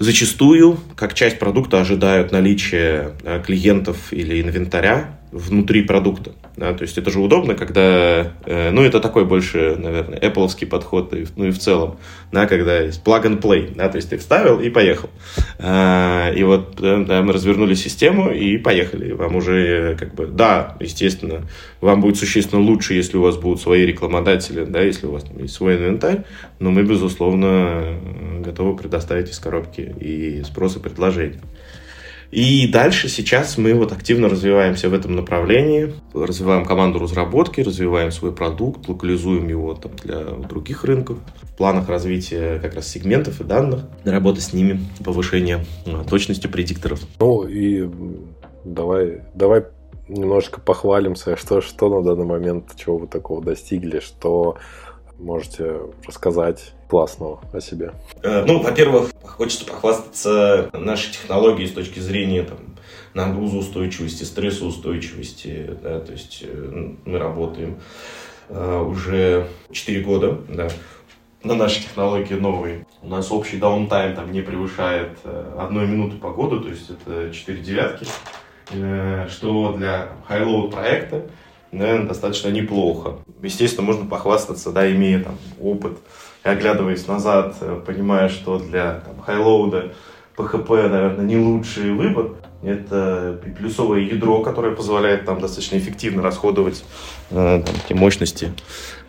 Зачастую, 0.00 0.80
как 0.96 1.14
часть 1.14 1.38
продукта, 1.38 1.80
ожидают 1.80 2.32
наличия 2.32 3.12
э, 3.22 3.40
клиентов 3.46 4.12
или 4.12 4.42
инвентаря 4.42 5.20
внутри 5.34 5.82
продукта. 5.82 6.32
Да, 6.56 6.72
то 6.72 6.82
есть 6.82 6.96
это 6.96 7.10
же 7.10 7.18
удобно, 7.18 7.56
когда, 7.56 8.32
э, 8.46 8.70
ну, 8.70 8.82
это 8.82 9.00
такой 9.00 9.24
больше, 9.24 9.74
наверное, 9.76 10.20
Apple 10.20 10.66
подход, 10.66 11.12
ну 11.34 11.46
и 11.46 11.50
в 11.50 11.58
целом, 11.58 11.98
да, 12.30 12.46
когда 12.46 12.78
есть 12.78 13.02
plug 13.04 13.24
and 13.24 13.40
play, 13.40 13.74
да, 13.74 13.88
то 13.88 13.96
есть 13.96 14.10
ты 14.10 14.18
вставил 14.18 14.60
и 14.60 14.70
поехал. 14.70 15.10
А, 15.58 16.30
и 16.30 16.44
вот 16.44 16.76
да, 16.76 17.22
мы 17.22 17.32
развернули 17.32 17.74
систему 17.74 18.30
и 18.30 18.56
поехали. 18.58 19.10
Вам 19.12 19.34
уже, 19.34 19.96
как 19.98 20.14
бы, 20.14 20.26
да, 20.26 20.76
естественно, 20.78 21.42
вам 21.80 22.00
будет 22.00 22.16
существенно 22.16 22.62
лучше, 22.62 22.94
если 22.94 23.16
у 23.16 23.22
вас 23.22 23.36
будут 23.36 23.60
свои 23.60 23.84
рекламодатели, 23.84 24.64
да, 24.64 24.80
если 24.80 25.06
у 25.06 25.12
вас 25.12 25.24
там 25.24 25.38
есть 25.38 25.54
свой 25.54 25.76
инвентарь, 25.76 26.24
но 26.60 26.70
мы, 26.70 26.84
безусловно, 26.84 27.98
готовы 28.44 28.76
предоставить 28.76 29.30
из 29.30 29.40
коробки 29.40 29.94
и 30.00 30.44
спрос 30.44 30.76
и 30.76 30.78
предложение. 30.78 31.40
И 32.34 32.66
дальше 32.66 33.08
сейчас 33.08 33.58
мы 33.58 33.74
вот 33.74 33.92
активно 33.92 34.28
развиваемся 34.28 34.88
в 34.88 34.92
этом 34.92 35.14
направлении, 35.14 35.94
развиваем 36.12 36.64
команду 36.64 36.98
разработки, 36.98 37.60
развиваем 37.60 38.10
свой 38.10 38.34
продукт, 38.34 38.88
локализуем 38.88 39.46
его 39.46 39.74
там, 39.74 39.92
для 40.02 40.18
других 40.24 40.82
рынков. 40.82 41.18
В 41.42 41.56
планах 41.56 41.88
развития 41.88 42.58
как 42.58 42.74
раз 42.74 42.88
сегментов 42.88 43.40
и 43.40 43.44
данных, 43.44 43.82
работы 44.04 44.40
с 44.40 44.52
ними, 44.52 44.80
повышение 45.04 45.64
а, 45.86 46.02
точности 46.02 46.48
предикторов. 46.48 47.02
Ну 47.20 47.46
и 47.46 47.88
давай, 48.64 49.22
давай 49.32 49.66
немножко 50.08 50.60
похвалимся, 50.60 51.36
что, 51.38 51.60
что 51.60 51.88
на 51.88 52.02
данный 52.02 52.26
момент, 52.26 52.74
чего 52.74 52.98
вы 52.98 53.06
такого 53.06 53.44
достигли, 53.44 54.00
что 54.00 54.56
можете 55.20 55.82
рассказать 56.04 56.73
классного 56.88 57.40
о 57.52 57.60
себе? 57.60 57.92
Э, 58.22 58.44
ну, 58.46 58.60
во-первых, 58.60 59.10
хочется 59.22 59.64
похвастаться 59.64 60.70
нашей 60.72 61.12
технологией 61.12 61.68
с 61.68 61.72
точки 61.72 61.98
зрения 61.98 62.42
там, 62.42 62.58
нагрузоустойчивости, 63.14 64.24
стрессоустойчивости. 64.24 65.76
Да, 65.82 66.00
то 66.00 66.12
есть 66.12 66.44
э, 66.46 66.92
мы 67.04 67.18
работаем 67.18 67.78
э, 68.48 68.80
уже 68.80 69.48
4 69.72 70.00
года 70.02 70.38
да, 70.48 70.68
на 71.42 71.54
нашей 71.54 71.82
технологии 71.82 72.34
новой. 72.34 72.86
У 73.02 73.08
нас 73.08 73.30
общий 73.30 73.58
даунтайм 73.58 74.14
там 74.14 74.32
не 74.32 74.40
превышает 74.40 75.18
одной 75.58 75.86
минуты 75.86 76.16
по 76.16 76.30
году, 76.30 76.60
то 76.60 76.68
есть 76.68 76.90
это 76.90 77.32
4 77.32 77.58
девятки, 77.58 78.06
что 79.28 79.74
для 79.76 80.12
high-load 80.28 80.70
проекта 80.70 81.26
наверное, 81.74 82.08
достаточно 82.08 82.48
неплохо. 82.48 83.18
Естественно, 83.42 83.86
можно 83.86 84.06
похвастаться, 84.06 84.70
да, 84.70 84.90
имея 84.90 85.20
там 85.20 85.38
опыт, 85.60 85.98
и 86.44 86.48
оглядываясь 86.48 87.06
назад, 87.08 87.56
э, 87.60 87.80
понимая, 87.84 88.28
что 88.28 88.58
для 88.58 89.00
там, 89.00 89.20
хайлоуда 89.24 89.92
PHP, 90.36 90.88
наверное, 90.88 91.24
не 91.24 91.38
лучший 91.38 91.92
выбор. 91.92 92.32
Это 92.64 93.38
плюсовое 93.58 94.00
ядро, 94.00 94.40
которое 94.40 94.74
позволяет 94.74 95.26
там 95.26 95.38
достаточно 95.38 95.76
эффективно 95.76 96.22
расходовать 96.22 96.82
э, 97.30 97.62
те 97.88 97.94
мощности 97.94 98.52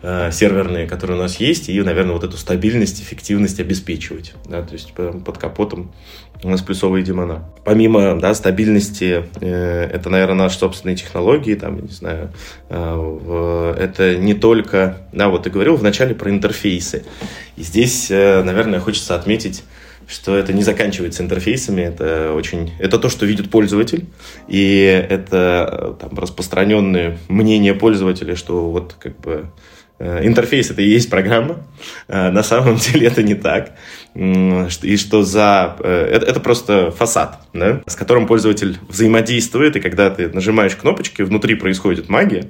э, 0.02 0.30
серверные, 0.30 0.86
которые 0.86 1.18
у 1.18 1.22
нас 1.22 1.40
есть, 1.40 1.70
и, 1.70 1.80
наверное, 1.80 2.12
вот 2.12 2.24
эту 2.24 2.36
стабильность, 2.36 3.00
эффективность 3.00 3.58
обеспечивать. 3.58 4.34
Да, 4.44 4.62
то 4.62 4.74
есть 4.74 4.92
под 4.92 5.38
капотом 5.38 5.92
у 6.42 6.50
нас 6.50 6.60
плюсовые 6.60 7.02
демона. 7.02 7.48
Помимо 7.64 8.20
да, 8.20 8.34
стабильности, 8.34 9.24
э, 9.40 9.84
это, 9.84 10.10
наверное, 10.10 10.44
наши 10.44 10.58
собственные 10.58 10.96
технологии, 10.96 11.54
там, 11.54 11.80
не 11.80 11.88
знаю, 11.88 12.32
это 12.68 14.16
не 14.18 14.34
только, 14.34 14.98
да, 15.12 15.28
вот 15.30 15.44
ты 15.44 15.50
говорил 15.50 15.76
вначале 15.76 16.14
про 16.14 16.30
интерфейсы. 16.30 17.04
И 17.56 17.62
здесь, 17.62 18.10
наверное, 18.10 18.80
хочется 18.80 19.14
отметить 19.14 19.64
что 20.06 20.36
это 20.36 20.52
не 20.52 20.62
заканчивается 20.62 21.22
интерфейсами, 21.22 21.82
это 21.82 22.32
очень, 22.32 22.72
это 22.78 22.98
то, 22.98 23.08
что 23.08 23.26
видит 23.26 23.50
пользователь, 23.50 24.06
и 24.48 25.04
это 25.08 25.96
там, 26.00 26.16
распространенное 26.16 27.18
мнение 27.28 27.74
пользователя, 27.74 28.36
что 28.36 28.70
вот 28.70 28.94
как 28.98 29.18
бы 29.18 29.46
э, 29.98 30.24
интерфейс 30.24 30.70
это 30.70 30.80
и 30.80 30.88
есть 30.88 31.10
программа, 31.10 31.66
э, 32.06 32.30
на 32.30 32.44
самом 32.44 32.76
деле 32.92 33.08
это 33.08 33.22
не 33.24 33.34
так, 33.34 33.72
и 34.14 34.96
что 34.96 35.22
за 35.22 35.76
э, 35.80 36.08
это, 36.12 36.26
это 36.26 36.40
просто 36.40 36.92
фасад, 36.92 37.40
да, 37.52 37.82
с 37.86 37.96
которым 37.96 38.28
пользователь 38.28 38.78
взаимодействует, 38.88 39.74
и 39.74 39.80
когда 39.80 40.10
ты 40.10 40.28
нажимаешь 40.28 40.76
кнопочки, 40.76 41.22
внутри 41.22 41.56
происходит 41.56 42.08
магия, 42.08 42.48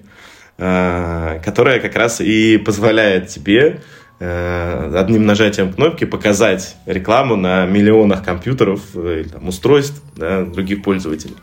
которая 0.58 1.80
как 1.80 1.94
раз 1.96 2.22
и 2.22 2.56
позволяет 2.56 3.28
тебе 3.28 3.82
Э, 3.82 4.05
одним 4.18 5.26
нажатием 5.26 5.72
кнопки 5.72 6.04
показать 6.04 6.76
рекламу 6.86 7.36
на 7.36 7.66
миллионах 7.66 8.24
компьютеров 8.24 8.80
э, 8.94 9.20
или 9.20 9.28
там, 9.28 9.48
устройств 9.48 10.02
да, 10.16 10.44
других 10.44 10.82
пользователей. 10.82 11.36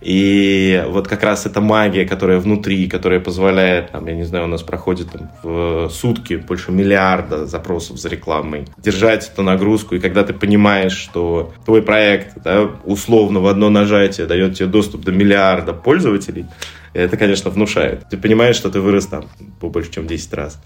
И 0.00 0.84
вот 0.88 1.08
как 1.08 1.22
раз 1.22 1.46
эта 1.46 1.62
магия, 1.62 2.04
которая 2.04 2.38
внутри, 2.38 2.88
которая 2.88 3.20
позволяет, 3.20 3.90
там, 3.90 4.06
я 4.06 4.14
не 4.14 4.24
знаю, 4.24 4.44
у 4.44 4.48
нас 4.48 4.62
проходит 4.62 5.10
там, 5.10 5.30
в 5.42 5.88
сутки 5.88 6.34
больше 6.34 6.72
миллиарда 6.72 7.46
запросов 7.46 7.98
за 7.98 8.10
рекламой, 8.10 8.66
держать 8.76 9.30
эту 9.32 9.42
нагрузку, 9.42 9.94
и 9.94 10.00
когда 10.00 10.22
ты 10.22 10.34
понимаешь, 10.34 10.92
что 10.92 11.54
твой 11.64 11.80
проект 11.80 12.42
да, 12.42 12.70
условно 12.84 13.40
в 13.40 13.46
одно 13.46 13.70
нажатие 13.70 14.26
дает 14.26 14.56
тебе 14.56 14.66
доступ 14.66 15.04
до 15.04 15.10
миллиарда 15.10 15.72
пользователей, 15.72 16.44
это, 16.92 17.16
конечно, 17.16 17.50
внушает. 17.50 18.04
Ты 18.10 18.18
понимаешь, 18.18 18.56
что 18.56 18.70
ты 18.70 18.80
вырос 18.80 19.06
там 19.06 19.24
по 19.58 19.70
больше, 19.70 19.90
чем 19.90 20.06
10 20.06 20.32
раз 20.34 20.60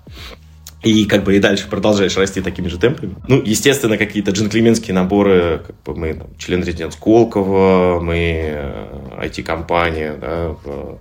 и 0.83 1.07
как 1.07 1.25
бы 1.25 1.37
и 1.37 1.41
дальше 1.41 1.69
продолжаешь 1.69 2.17
расти 2.17 2.41
такими 2.41 2.69
же 2.69 2.79
темпами. 2.79 3.17
Ну, 3.27 3.43
естественно, 3.45 3.99
какие-то 3.99 4.31
джентльменские 4.31 4.95
наборы, 4.95 5.63
как 5.67 5.77
бы 5.83 5.99
мы 5.99 6.15
там, 6.15 6.29
член 6.39 6.63
резидент 6.63 6.93
Сколково, 6.93 8.01
мы 8.01 8.75
IT-компания, 9.19 10.15
э, 10.21 10.55
да, 10.65 10.99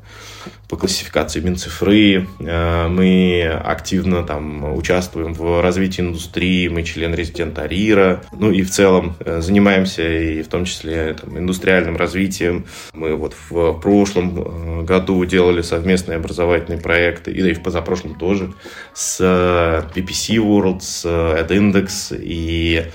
по 0.67 0.75
классификации 0.75 1.39
Минцифры. 1.39 2.27
Э, 2.39 2.87
мы 2.87 3.43
активно 3.43 4.23
там 4.23 4.75
участвуем 4.75 5.33
в 5.33 5.61
развитии 5.61 6.01
индустрии, 6.01 6.67
мы 6.67 6.83
член 6.83 7.13
резидента 7.13 7.65
РИРа. 7.65 8.23
Ну 8.33 8.51
и 8.51 8.63
в 8.63 8.71
целом 8.71 9.15
э, 9.19 9.41
занимаемся 9.41 10.07
и 10.07 10.41
в 10.41 10.47
том 10.47 10.65
числе 10.65 11.13
там, 11.13 11.37
индустриальным 11.37 11.95
развитием. 11.95 12.65
Мы 12.93 13.15
вот 13.15 13.35
в 13.49 13.73
прошлом 13.79 14.85
году 14.85 15.23
делали 15.25 15.61
совместные 15.61 16.17
образовательные 16.17 16.81
проекты, 16.81 17.31
и, 17.31 17.41
да, 17.41 17.49
и 17.49 17.53
в 17.53 17.61
позапрошлом 17.61 18.15
тоже, 18.15 18.53
с 18.93 19.19
PPC 19.93 20.38
World, 20.38 20.82
с 20.82 21.06
AdIndex 21.06 22.15
и 22.17 22.86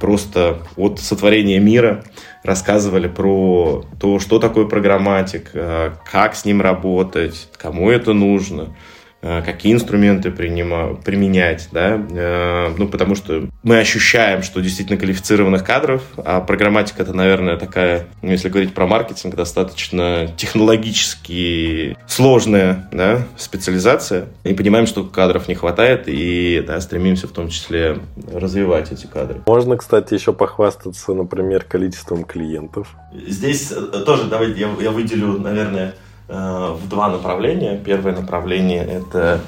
просто 0.00 0.62
от 0.76 0.98
сотворения 0.98 1.58
мира 1.58 2.04
рассказывали 2.42 3.06
про 3.06 3.84
то, 4.00 4.18
что 4.18 4.38
такое 4.38 4.64
программатик, 4.64 5.50
э, 5.52 5.92
как 6.10 6.34
с 6.34 6.46
ним 6.46 6.62
работать, 6.62 7.48
кому 7.58 7.90
это 7.90 8.14
нужно, 8.14 8.70
Э, 8.70 8.91
какие 9.22 9.72
инструменты 9.72 10.32
принима, 10.32 10.94
применять, 10.94 11.68
да, 11.70 12.04
э, 12.10 12.74
ну, 12.76 12.88
потому 12.88 13.14
что 13.14 13.48
мы 13.62 13.78
ощущаем, 13.78 14.42
что 14.42 14.60
действительно 14.60 14.98
квалифицированных 14.98 15.64
кадров, 15.64 16.02
а 16.16 16.40
программатика 16.40 17.02
это, 17.02 17.14
наверное, 17.14 17.56
такая, 17.56 18.06
ну, 18.20 18.30
если 18.30 18.48
говорить 18.48 18.74
про 18.74 18.86
маркетинг, 18.86 19.36
достаточно 19.36 20.28
технологически 20.36 21.96
сложная, 22.08 22.88
да, 22.90 23.22
специализация, 23.36 24.26
и 24.42 24.54
понимаем, 24.54 24.86
что 24.86 25.04
кадров 25.04 25.46
не 25.46 25.54
хватает, 25.54 26.04
и, 26.06 26.62
да, 26.66 26.80
стремимся 26.80 27.28
в 27.28 27.30
том 27.32 27.48
числе 27.48 27.98
развивать 28.32 28.90
эти 28.90 29.06
кадры. 29.06 29.40
Можно, 29.46 29.76
кстати, 29.76 30.14
еще 30.14 30.32
похвастаться, 30.32 31.14
например, 31.14 31.62
количеством 31.62 32.24
клиентов. 32.24 32.88
Здесь 33.28 33.70
э, 33.70 34.02
тоже, 34.04 34.24
давайте 34.24 34.60
я, 34.60 34.68
я 34.80 34.90
выделю, 34.90 35.38
наверное, 35.38 35.94
Э, 35.94 36.11
в 36.32 36.88
два 36.88 37.10
направления. 37.10 37.78
Первое 37.84 38.14
направление– 38.14 38.84
это 38.90 39.40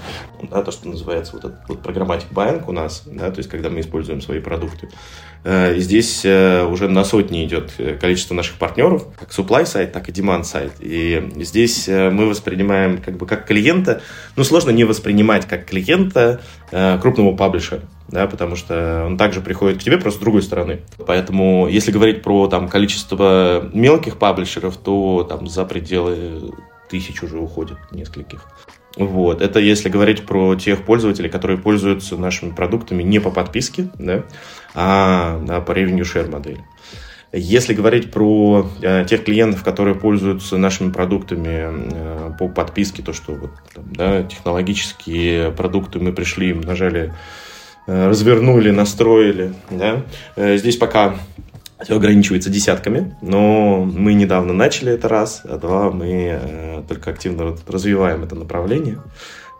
да, 0.50 0.62
то, 0.62 0.70
что 0.70 0.88
называется 0.88 1.32
вот 1.32 1.44
этот 1.46 1.68
вот 1.68 1.82
программатик 1.82 2.30
buying 2.30 2.62
у 2.66 2.72
нас, 2.72 3.04
да, 3.06 3.30
то 3.30 3.38
есть 3.38 3.48
когда 3.48 3.70
мы 3.70 3.80
используем 3.80 4.20
свои 4.20 4.40
продукты. 4.40 4.88
Э, 5.44 5.74
и 5.74 5.80
здесь 5.80 6.24
э, 6.24 6.64
уже 6.64 6.88
на 6.88 7.04
сотни 7.04 7.44
идет 7.44 7.72
количество 8.00 8.34
наших 8.34 8.56
партнеров, 8.56 9.06
как 9.18 9.30
supply 9.30 9.64
сайт, 9.64 9.92
так 9.92 10.08
и 10.08 10.12
demand 10.12 10.44
сайт. 10.44 10.72
И 10.80 11.30
здесь 11.36 11.88
мы 11.88 12.28
воспринимаем 12.28 13.00
как 13.00 13.16
бы 13.16 13.26
как 13.26 13.46
клиента, 13.46 14.02
ну 14.36 14.44
сложно 14.44 14.70
не 14.70 14.84
воспринимать 14.84 15.46
как 15.46 15.66
клиента 15.66 16.40
крупного 17.00 17.36
паблишера, 17.36 17.80
да, 18.08 18.26
потому 18.26 18.56
что 18.56 19.04
он 19.06 19.16
также 19.16 19.40
приходит 19.40 19.78
к 19.78 19.82
тебе 19.82 19.98
просто 19.98 20.18
с 20.18 20.22
другой 20.22 20.42
стороны. 20.42 20.80
Поэтому, 21.06 21.68
если 21.68 21.92
говорить 21.92 22.22
про 22.22 22.48
там, 22.48 22.68
количество 22.68 23.70
мелких 23.72 24.18
паблишеров, 24.18 24.76
то 24.76 25.24
там 25.28 25.46
за 25.46 25.64
пределы 25.64 26.52
тысяч 26.88 27.22
уже 27.22 27.38
уходит 27.38 27.78
нескольких. 27.92 28.46
Вот. 28.96 29.42
Это 29.42 29.58
если 29.58 29.88
говорить 29.88 30.24
про 30.24 30.54
тех 30.54 30.84
пользователей, 30.84 31.28
которые 31.28 31.58
пользуются 31.58 32.16
нашими 32.16 32.50
продуктами 32.50 33.02
не 33.02 33.18
по 33.18 33.30
подписке, 33.30 33.88
да, 33.98 34.24
а 34.74 35.40
да, 35.44 35.60
по 35.60 35.72
revenue 35.72 36.02
share 36.02 36.30
модели. 36.30 36.64
Если 37.36 37.74
говорить 37.74 38.12
про 38.12 38.70
э, 38.80 39.04
тех 39.08 39.24
клиентов, 39.24 39.64
которые 39.64 39.96
пользуются 39.96 40.56
нашими 40.56 40.92
продуктами 40.92 41.64
э, 41.66 42.32
по 42.38 42.48
подписке, 42.48 43.02
то 43.02 43.12
что 43.12 43.32
вот, 43.32 43.50
там, 43.74 43.84
да, 43.92 44.22
технологические 44.22 45.50
продукты 45.50 45.98
мы 45.98 46.12
пришли, 46.12 46.54
нажали, 46.54 47.12
э, 47.88 48.06
развернули, 48.06 48.70
настроили, 48.70 49.52
да, 49.68 50.04
э, 50.36 50.56
здесь 50.58 50.76
пока 50.76 51.16
все 51.82 51.96
ограничивается 51.96 52.50
десятками, 52.50 53.16
но 53.20 53.84
мы 53.84 54.14
недавно 54.14 54.52
начали 54.52 54.92
это 54.92 55.08
раз, 55.08 55.42
а 55.44 55.56
два 55.58 55.90
мы 55.90 56.38
э, 56.40 56.82
только 56.88 57.10
активно 57.10 57.56
развиваем 57.66 58.22
это 58.22 58.34
направление. 58.34 58.98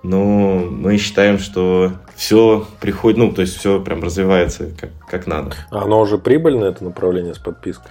Но 0.03 0.59
мы 0.59 0.99
считаем, 0.99 1.39
что 1.39 1.93
все 2.15 2.67
приходит, 2.81 3.19
ну, 3.19 3.33
то 3.33 3.41
есть 3.41 3.57
все 3.57 3.81
прям 3.81 4.03
развивается 4.03 4.71
как, 4.79 4.91
как 5.09 5.27
надо. 5.27 5.55
А 5.71 5.83
оно 5.85 6.01
уже 6.01 6.19
прибыльное, 6.19 6.69
это 6.71 6.85
направление 6.85 7.35
с 7.35 7.39
подпиской? 7.39 7.91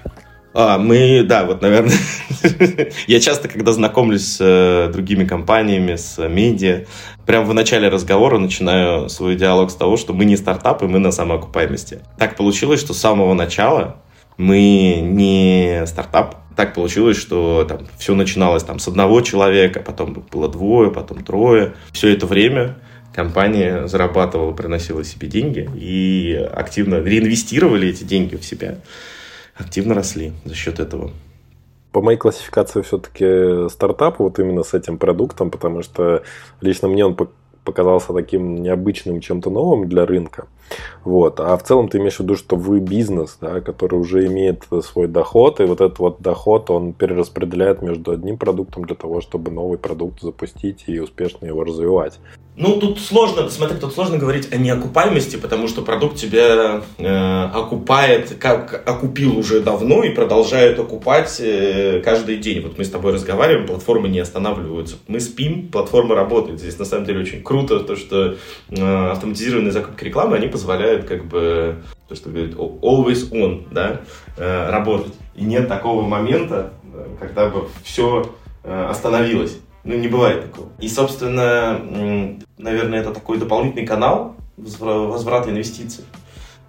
А, 0.54 0.78
мы, 0.78 1.24
да, 1.28 1.46
вот, 1.46 1.64
наверное, 1.64 1.98
я 3.08 3.20
часто, 3.20 3.48
когда 3.48 3.72
знакомлюсь 3.72 4.36
с 4.36 4.38
э, 4.40 4.92
другими 4.94 5.26
компаниями, 5.26 5.96
с 5.96 6.20
медиа, 6.28 6.86
прямо 7.26 7.48
в 7.48 7.54
начале 7.56 7.90
разговора 7.90 8.38
начинаю 8.38 9.10
свой 9.10 9.36
диалог 9.36 9.72
с 9.72 9.76
того, 9.76 9.98
что 9.98 10.14
мы 10.14 10.26
не 10.26 10.38
стартап, 10.38 10.84
и 10.84 10.86
мы 10.86 11.00
на 11.00 11.12
самоокупаемости. 11.12 12.02
Так 12.20 12.36
получилось, 12.36 12.80
что 12.80 12.94
с 12.94 13.00
самого 13.00 13.34
начала 13.34 13.98
мы 14.38 15.00
не 15.02 15.84
стартап. 15.86 16.38
Так 16.56 16.76
получилось, 16.76 17.18
что 17.18 17.66
там 17.68 17.88
все 17.98 18.14
начиналось 18.14 18.64
там 18.64 18.78
с 18.78 18.88
одного 18.88 19.22
человека, 19.22 19.80
потом 19.80 20.26
было 20.32 20.48
двое, 20.48 20.92
потом 20.92 21.24
трое. 21.24 21.74
Все 21.92 22.14
это 22.14 22.28
время 22.28 22.76
компания 23.14 23.88
зарабатывала, 23.88 24.52
приносила 24.52 25.04
себе 25.04 25.28
деньги 25.28 25.70
и 25.76 26.34
активно 26.34 27.02
реинвестировали 27.02 27.90
эти 27.90 28.04
деньги 28.04 28.36
в 28.36 28.46
себя, 28.46 28.80
активно 29.56 29.96
росли 29.96 30.34
за 30.46 30.56
счет 30.56 30.80
этого. 30.80 31.12
По 31.92 32.02
моей 32.02 32.18
классификации 32.18 32.82
все-таки 32.82 33.70
стартап 33.70 34.20
вот 34.20 34.40
именно 34.40 34.64
с 34.64 34.74
этим 34.74 34.98
продуктом, 34.98 35.52
потому 35.52 35.84
что 35.84 36.24
лично 36.60 36.88
мне 36.88 37.06
он 37.06 37.16
показался 37.64 38.14
таким 38.14 38.62
необычным 38.62 39.22
чем-то 39.22 39.50
новым 39.50 39.88
для 39.88 40.06
рынка. 40.06 40.48
Вот. 41.04 41.40
А 41.40 41.56
в 41.58 41.64
целом 41.64 41.90
ты 41.90 41.98
имеешь 41.98 42.18
в 42.18 42.20
виду, 42.22 42.36
что 42.36 42.56
вы 42.56 42.80
бизнес, 42.80 43.38
да, 43.42 43.62
который 43.62 44.00
уже 44.00 44.26
имеет 44.28 44.68
свой 44.84 45.08
доход, 45.08 45.60
и 45.60 45.66
вот 45.66 45.82
этот 45.82 46.00
вот 46.00 46.22
доход 46.22 46.70
он 46.70 46.94
перераспределяет 46.94 47.82
между 47.82 48.12
одним 48.12 48.38
продуктом 48.38 48.86
для 48.86 48.96
того, 48.96 49.22
чтобы 49.22 49.52
новый 49.52 49.78
продукт 49.78 50.22
запустить 50.22 50.86
и 50.88 51.00
успешно 51.00 51.46
его 51.46 51.64
развивать. 51.64 52.20
Ну, 52.56 52.80
тут 52.80 53.00
сложно, 53.00 53.50
смотри, 53.50 53.80
тут 53.80 53.94
сложно 53.94 54.20
говорить 54.20 54.54
о 54.54 54.58
неокупаемости, 54.58 55.38
потому 55.38 55.68
что 55.68 55.82
продукт 55.82 56.18
тебя 56.18 56.84
э, 57.00 57.44
окупает, 57.46 58.38
как 58.40 58.88
окупил 58.88 59.40
уже 59.40 59.62
давно 59.62 60.04
и 60.04 60.14
продолжает 60.14 60.78
окупать 60.78 61.36
э, 61.40 62.02
каждый 62.06 62.38
день. 62.38 62.62
Вот 62.62 62.78
мы 62.78 62.86
с 62.86 62.92
тобой 62.92 63.14
разговариваем, 63.14 63.66
платформы 63.66 64.08
не 64.08 64.20
останавливаются. 64.20 64.98
Мы 65.08 65.20
спим, 65.20 65.70
платформа 65.70 66.14
работает. 66.14 66.60
Здесь 66.60 66.78
на 66.78 66.86
самом 66.86 67.06
деле 67.06 67.22
очень 67.22 67.42
круто 67.42 67.80
то, 67.80 67.96
что 67.96 68.36
э, 68.70 69.08
автоматизированные 69.10 69.72
закупки 69.72 70.04
рекламы, 70.04 70.36
они 70.36 70.48
позволяют 70.48 71.06
как 71.06 71.26
бы, 71.26 71.78
то, 72.08 72.14
что 72.14 72.30
говорит, 72.30 72.54
always 72.54 73.32
on, 73.32 73.64
да, 73.72 74.02
э, 74.38 74.70
работать. 74.70 75.14
И 75.36 75.44
нет 75.44 75.68
такого 75.68 76.04
момента, 76.04 76.74
э, 76.94 77.08
когда 77.20 77.50
бы 77.50 77.68
все 77.84 78.32
э, 78.64 78.86
остановилось. 78.86 79.58
Ну, 79.84 79.96
не 79.96 80.08
бывает 80.08 80.52
такого. 80.52 80.70
И, 80.80 80.88
собственно, 80.88 81.80
наверное, 82.58 83.02
это 83.02 83.14
такой 83.14 83.38
дополнительный 83.38 83.86
канал 83.86 84.36
возврата 84.56 85.50
инвестиций. 85.50 86.06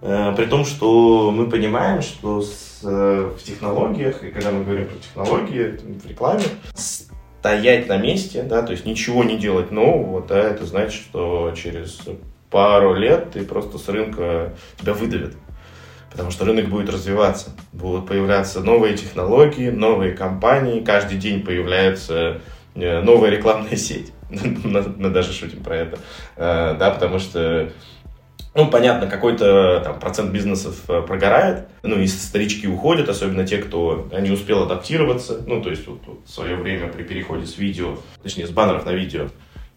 Э, 0.00 0.34
при 0.36 0.46
том, 0.46 0.64
что 0.64 1.30
мы 1.30 1.48
понимаем, 1.48 2.02
что 2.02 2.42
с, 2.42 2.80
э, 2.82 3.30
в 3.38 3.42
технологиях, 3.42 4.22
и 4.24 4.30
когда 4.30 4.50
мы 4.50 4.64
говорим 4.64 4.88
про 4.88 4.96
технологии 4.98 5.78
в 5.78 6.06
рекламе, 6.06 6.44
стоять 6.74 7.88
на 7.88 7.96
месте, 7.96 8.42
да, 8.42 8.62
то 8.62 8.72
есть 8.72 8.84
ничего 8.84 9.22
не 9.22 9.36
делать 9.36 9.70
нового, 9.70 10.22
да, 10.22 10.38
это 10.38 10.66
значит, 10.66 10.92
что 10.92 11.52
через 11.56 12.00
пару 12.50 12.94
лет 12.94 13.32
ты 13.32 13.44
просто 13.44 13.78
с 13.78 13.88
рынка 13.88 14.54
тебя 14.80 14.94
выдавят. 14.94 15.34
Потому 16.10 16.30
что 16.30 16.44
рынок 16.44 16.68
будет 16.68 16.90
развиваться. 16.90 17.50
Будут 17.72 18.06
появляться 18.06 18.60
новые 18.60 18.96
технологии, 18.96 19.70
новые 19.70 20.12
компании. 20.12 20.80
Каждый 20.80 21.18
день 21.18 21.42
появляются 21.42 22.40
новая 22.74 23.30
рекламная 23.30 23.76
сеть. 23.76 24.12
Мы 24.30 25.10
даже 25.10 25.32
шутим 25.32 25.62
про 25.62 25.76
это. 25.76 25.98
Э, 26.36 26.76
да, 26.78 26.90
потому 26.90 27.18
что 27.18 27.70
ну, 28.56 28.70
понятно, 28.70 29.08
какой-то 29.08 29.80
там, 29.82 29.98
процент 29.98 30.30
бизнесов 30.30 30.88
э, 30.88 31.02
прогорает, 31.02 31.68
ну, 31.82 31.98
и 31.98 32.06
старички 32.06 32.68
уходят, 32.68 33.08
особенно 33.08 33.44
те, 33.44 33.58
кто 33.58 34.08
не 34.20 34.30
успел 34.30 34.62
адаптироваться, 34.62 35.42
ну, 35.46 35.60
то 35.60 35.70
есть 35.70 35.86
вот, 35.88 36.00
вот 36.06 36.20
в 36.24 36.30
свое 36.30 36.54
время 36.54 36.88
при 36.88 37.02
переходе 37.02 37.46
с 37.46 37.58
видео, 37.58 37.98
точнее, 38.22 38.46
с 38.46 38.50
баннеров 38.50 38.86
на 38.86 38.92
видео, 38.92 39.28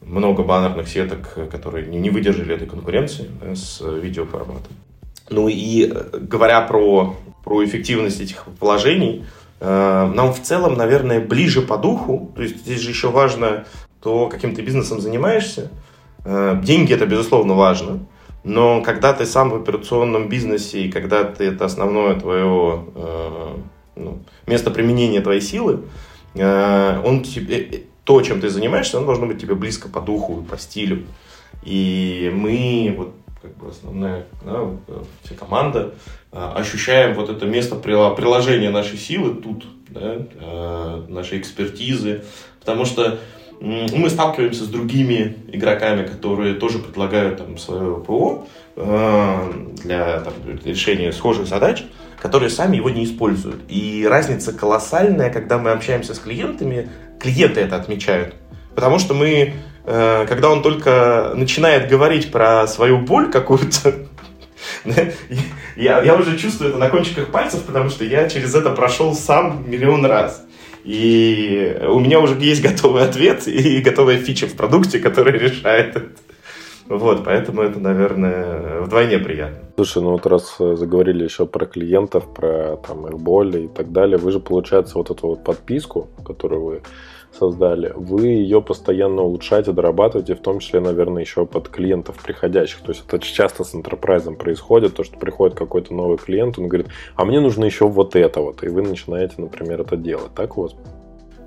много 0.02 0.44
баннерных 0.44 0.88
сеток, 0.88 1.50
которые 1.50 1.88
не 1.88 2.12
выдержали 2.12 2.54
этой 2.54 2.68
конкуренции 2.68 3.30
да, 3.42 3.56
с 3.56 3.82
видеоформатом. 3.82 4.72
Ну 5.32 5.48
и 5.48 5.92
говоря 6.14 6.62
про, 6.62 7.16
про 7.44 7.66
эффективность 7.66 8.22
этих 8.22 8.46
вложений, 8.60 9.26
Э, 9.26 9.47
нам 9.60 10.34
в 10.34 10.42
целом, 10.42 10.76
наверное, 10.76 11.20
ближе 11.20 11.62
по 11.62 11.78
духу. 11.78 12.32
То 12.36 12.44
есть 12.44 12.58
здесь 12.58 12.80
же 12.80 12.92
еще 12.92 13.10
важно 13.10 13.66
то, 14.02 14.28
каким 14.28 14.56
ты 14.56 14.62
бизнесом 14.62 15.02
занимаешься. 15.02 15.72
Э, 16.26 16.60
деньги 16.62 16.94
это, 16.94 17.06
безусловно, 17.06 17.56
важно. 17.56 18.00
Но 18.44 18.82
когда 18.82 19.14
ты 19.14 19.26
сам 19.26 19.50
в 19.50 19.56
операционном 19.56 20.30
бизнесе 20.30 20.84
и 20.84 20.92
когда 20.92 21.24
ты 21.24 21.46
это 21.46 21.66
основное 21.66 22.16
твое 22.20 22.86
э, 22.96 23.56
ну, 23.96 24.20
место 24.46 24.72
применения 24.72 25.22
твоей 25.22 25.42
силы, 25.42 25.82
он 26.36 27.24
тебе, 27.24 27.86
то, 28.04 28.22
чем 28.22 28.40
ты 28.40 28.50
занимаешься, 28.50 28.98
оно 28.98 29.08
должно 29.08 29.26
быть 29.26 29.42
тебе 29.42 29.56
близко 29.56 29.90
по 29.90 30.02
духу, 30.02 30.46
по 30.48 30.56
стилю. 30.58 31.06
И 31.64 32.32
мы 32.32 32.94
вот 32.96 33.14
как 33.48 33.58
бы 33.58 33.70
основная 33.70 34.26
да, 34.46 34.70
вся 35.24 35.36
команда, 35.36 35.94
а, 36.32 36.54
ощущаем 36.56 37.16
вот 37.16 37.30
это 37.30 37.46
место 37.46 37.76
приложения 37.76 38.70
нашей 38.70 38.98
силы 38.98 39.36
тут, 39.36 39.66
да, 39.90 40.18
а, 40.40 41.06
нашей 41.08 41.40
экспертизы, 41.40 42.24
потому 42.60 42.86
что 42.86 43.20
мы 43.60 44.10
сталкиваемся 44.10 44.66
с 44.66 44.68
другими 44.68 45.38
игроками, 45.52 46.06
которые 46.06 46.56
тоже 46.56 46.80
предлагают 46.80 47.38
там 47.38 47.58
свое 47.58 47.96
ПО 47.96 48.48
а, 48.76 49.52
для 49.84 50.20
там, 50.20 50.34
решения 50.64 51.12
схожих 51.12 51.48
задач, 51.48 51.84
которые 52.22 52.50
сами 52.50 52.78
его 52.78 52.90
не 52.90 53.06
используют. 53.06 53.62
И 53.70 54.06
разница 54.08 54.54
колоссальная, 54.54 55.32
когда 55.32 55.58
мы 55.58 55.72
общаемся 55.72 56.14
с 56.14 56.20
клиентами, 56.20 56.90
клиенты 57.20 57.62
это 57.62 57.78
отмечают. 57.78 58.36
Потому 58.76 59.00
что 59.00 59.16
мы 59.16 59.54
когда 59.88 60.50
он 60.50 60.62
только 60.62 61.32
начинает 61.34 61.90
говорить 61.90 62.30
про 62.30 62.68
свою 62.68 62.98
боль 62.98 63.32
какую-то, 63.32 63.96
я, 65.76 66.02
я 66.02 66.16
уже 66.16 66.38
чувствую 66.38 66.72
это 66.72 66.78
на 66.78 66.90
кончиках 66.90 67.30
пальцев, 67.30 67.64
потому 67.64 67.90
что 67.90 68.04
я 68.04 68.28
через 68.28 68.54
это 68.54 68.72
прошел 68.72 69.14
сам 69.14 69.64
миллион 69.66 70.06
раз. 70.06 70.44
И 70.84 71.78
у 71.88 72.00
меня 72.00 72.20
уже 72.20 72.36
есть 72.36 72.62
готовый 72.62 73.04
ответ 73.04 73.48
и 73.48 73.80
готовая 73.82 74.18
фича 74.18 74.48
в 74.48 74.56
продукте, 74.56 75.00
которая 75.00 75.38
решает 75.38 75.96
это. 75.96 76.06
Вот, 76.90 77.24
поэтому 77.26 77.62
это, 77.62 77.80
наверное, 77.80 78.82
вдвойне 78.82 79.20
приятно. 79.20 79.60
Слушай, 79.76 80.02
ну 80.02 80.12
вот 80.12 80.26
раз 80.26 80.56
заговорили 80.58 81.26
еще 81.26 81.46
про 81.46 81.66
клиентов, 81.66 82.34
про 82.34 82.78
там 82.78 83.08
их 83.08 83.20
боли 83.20 83.66
и 83.66 83.68
так 83.68 83.92
далее, 83.92 84.18
вы 84.18 84.32
же, 84.32 84.40
получается, 84.40 84.98
вот 84.98 85.12
эту 85.12 85.28
вот 85.28 85.44
подписку, 85.44 86.08
которую 86.26 86.64
вы 86.64 86.82
создали, 87.32 87.94
вы 87.96 88.28
ее 88.28 88.62
постоянно 88.62 89.22
улучшаете, 89.22 89.72
дорабатываете, 89.72 90.36
в 90.36 90.42
том 90.42 90.60
числе, 90.60 90.80
наверное, 90.80 91.22
еще 91.22 91.46
под 91.46 91.70
клиентов 91.70 92.18
приходящих. 92.24 92.80
То 92.82 92.92
есть 92.92 93.04
это 93.08 93.20
часто 93.20 93.64
с 93.64 93.74
enterprise 93.74 94.36
происходит, 94.36 94.96
то, 94.96 95.04
что 95.04 95.18
приходит 95.18 95.58
какой-то 95.58 95.94
новый 95.94 96.18
клиент, 96.18 96.58
он 96.58 96.68
говорит, 96.68 96.88
а 97.16 97.26
мне 97.26 97.40
нужно 97.40 97.66
еще 97.66 97.88
вот 97.88 98.16
это 98.16 98.42
вот, 98.42 98.64
и 98.64 98.70
вы 98.70 98.82
начинаете, 98.82 99.36
например, 99.38 99.82
это 99.82 99.98
делать. 99.98 100.34
Так 100.36 100.58
у 100.58 100.64
вас? 100.64 100.76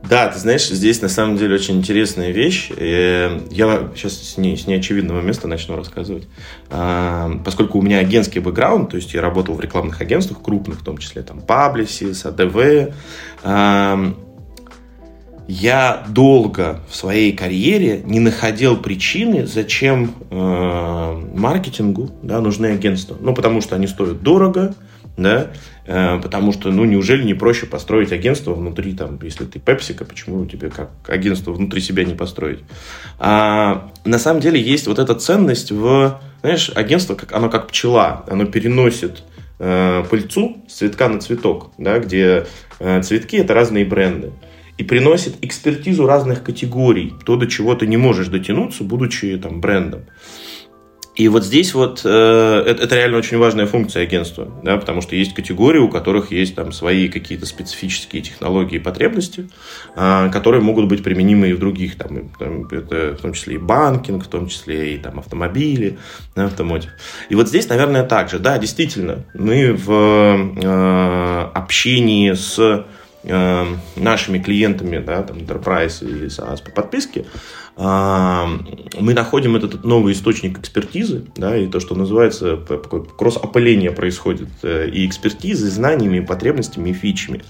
Да, 0.09 0.29
ты 0.29 0.39
знаешь, 0.39 0.67
здесь 0.67 1.03
на 1.03 1.09
самом 1.09 1.37
деле 1.37 1.57
очень 1.57 1.77
интересная 1.77 2.31
вещь. 2.31 2.71
Я 2.71 3.91
сейчас 3.95 4.15
с, 4.15 4.39
не, 4.39 4.57
с 4.57 4.67
неочевидного 4.67 5.21
места 5.21 5.47
начну 5.47 5.77
рассказывать. 5.77 6.27
А, 6.71 7.31
поскольку 7.45 7.79
у 7.79 7.83
меня 7.83 7.99
агентский 7.99 8.41
бэкграунд, 8.41 8.91
то 8.91 8.97
есть 8.97 9.13
я 9.13 9.21
работал 9.21 9.55
в 9.55 9.61
рекламных 9.61 10.01
агентствах 10.01 10.43
крупных, 10.43 10.81
в 10.81 10.85
том 10.85 10.97
числе 10.97 11.23
там 11.23 11.41
Publicis, 11.41 12.25
ADV, 12.25 14.15
я 15.51 16.05
долго 16.09 16.81
в 16.89 16.95
своей 16.95 17.33
карьере 17.33 18.03
не 18.05 18.21
находил 18.21 18.77
причины, 18.77 19.47
зачем 19.47 20.15
э, 20.31 21.23
маркетингу 21.35 22.09
да, 22.23 22.41
нужны 22.41 22.67
агентства. 22.67 23.17
Ну, 23.21 23.35
потому 23.35 23.61
что 23.61 23.75
они 23.75 23.89
стоят 23.89 24.23
дорого, 24.23 24.77
да, 25.17 25.51
э, 25.87 26.21
потому 26.23 26.53
что, 26.53 26.71
ну, 26.71 26.85
неужели 26.85 27.25
не 27.25 27.35
проще 27.35 27.67
построить 27.67 28.13
агентство 28.13 28.55
внутри, 28.55 28.95
там, 28.95 29.19
если 29.23 29.45
ты 29.45 29.59
Пепсика, 29.59 30.05
почему 30.05 30.47
тебе 30.47 30.71
как 30.71 30.91
агентство 31.09 31.51
внутри 31.51 31.81
себя 31.81 32.05
не 32.05 32.15
построить? 32.15 32.61
А, 33.19 33.91
на 34.05 34.21
самом 34.21 34.41
деле 34.41 34.61
есть 34.61 34.87
вот 34.87 35.01
эта 35.01 35.17
ценность 35.17 35.73
в, 35.73 36.21
знаешь, 36.43 36.71
агентство, 36.77 37.17
как, 37.17 37.33
оно 37.33 37.51
как 37.51 37.67
пчела, 37.67 38.25
оно 38.29 38.45
переносит 38.45 39.25
э, 39.59 40.05
пыльцу 40.09 40.59
с 40.69 40.75
цветка 40.75 41.09
на 41.09 41.19
цветок, 41.19 41.73
да, 41.77 41.99
где 41.99 42.47
э, 42.79 43.03
цветки 43.03 43.35
это 43.35 43.53
разные 43.53 43.85
бренды 43.85 44.31
и 44.81 44.83
приносит 44.83 45.35
экспертизу 45.43 46.07
разных 46.07 46.43
категорий, 46.43 47.13
то, 47.27 47.37
до 47.37 47.47
чего 47.47 47.75
ты 47.75 47.87
не 47.87 47.99
можешь 47.99 48.29
дотянуться, 48.29 48.83
будучи 48.83 49.37
там 49.37 49.61
брендом. 49.61 50.07
И 51.17 51.29
вот 51.29 51.45
здесь 51.45 51.75
вот 51.75 52.01
э, 52.03 52.63
это, 52.67 52.85
это 52.85 52.97
реально 52.97 53.19
очень 53.19 53.37
важная 53.37 53.67
функция 53.67 54.05
агентства, 54.05 54.51
да, 54.63 54.79
потому 54.79 55.03
что 55.03 55.15
есть 55.17 55.35
категории, 55.35 55.81
у 55.81 55.91
которых 55.91 56.33
есть 56.33 56.55
там 56.55 56.73
свои 56.73 57.11
какие-то 57.11 57.45
специфические 57.45 58.23
технологии 58.23 58.77
и 58.77 58.79
потребности, 58.79 59.51
э, 59.97 60.31
которые 60.33 60.63
могут 60.63 60.89
быть 60.89 61.03
применимы 61.03 61.51
и 61.51 61.53
в 61.53 61.59
других, 61.59 61.99
там, 61.99 62.31
там, 62.39 62.65
это, 62.69 63.17
в 63.19 63.21
том 63.21 63.35
числе 63.35 63.57
и 63.57 63.59
банкинг, 63.59 64.25
в 64.25 64.29
том 64.29 64.49
числе 64.49 64.95
и 64.95 64.97
там 64.97 65.19
автомобили, 65.19 65.99
да, 66.35 66.47
автомотив. 66.47 66.93
И 67.29 67.35
вот 67.35 67.49
здесь, 67.49 67.69
наверное, 67.69 68.05
также, 68.05 68.39
да, 68.39 68.57
действительно, 68.57 69.27
мы 69.35 69.75
в 69.75 69.93
э, 69.93 71.51
общении 71.53 72.33
с 72.33 72.87
нашими 73.23 74.39
клиентами, 74.39 74.99
да, 74.99 75.23
там, 75.23 75.39
Enterprise 75.39 76.03
или 76.03 76.29
SaaS 76.29 76.65
по 76.65 76.71
подписке, 76.71 77.27
а, 77.83 78.47
мы 78.99 79.15
находим 79.15 79.57
этот 79.57 79.85
новый 79.85 80.13
источник 80.13 80.59
экспертизы, 80.59 81.25
да, 81.37 81.57
и 81.57 81.67
то, 81.67 81.81
что 81.81 81.95
называется 81.95 82.59
кросс-опыление 83.17 83.91
происходит 83.91 84.49
э, 84.63 84.91
и 84.91 85.07
экспертизы, 85.07 85.69
и 85.69 85.71
знаниями, 85.71 86.19
и 86.19 86.21
потребностями, 86.21 86.91
и 86.91 86.93
фичами. 86.93 87.43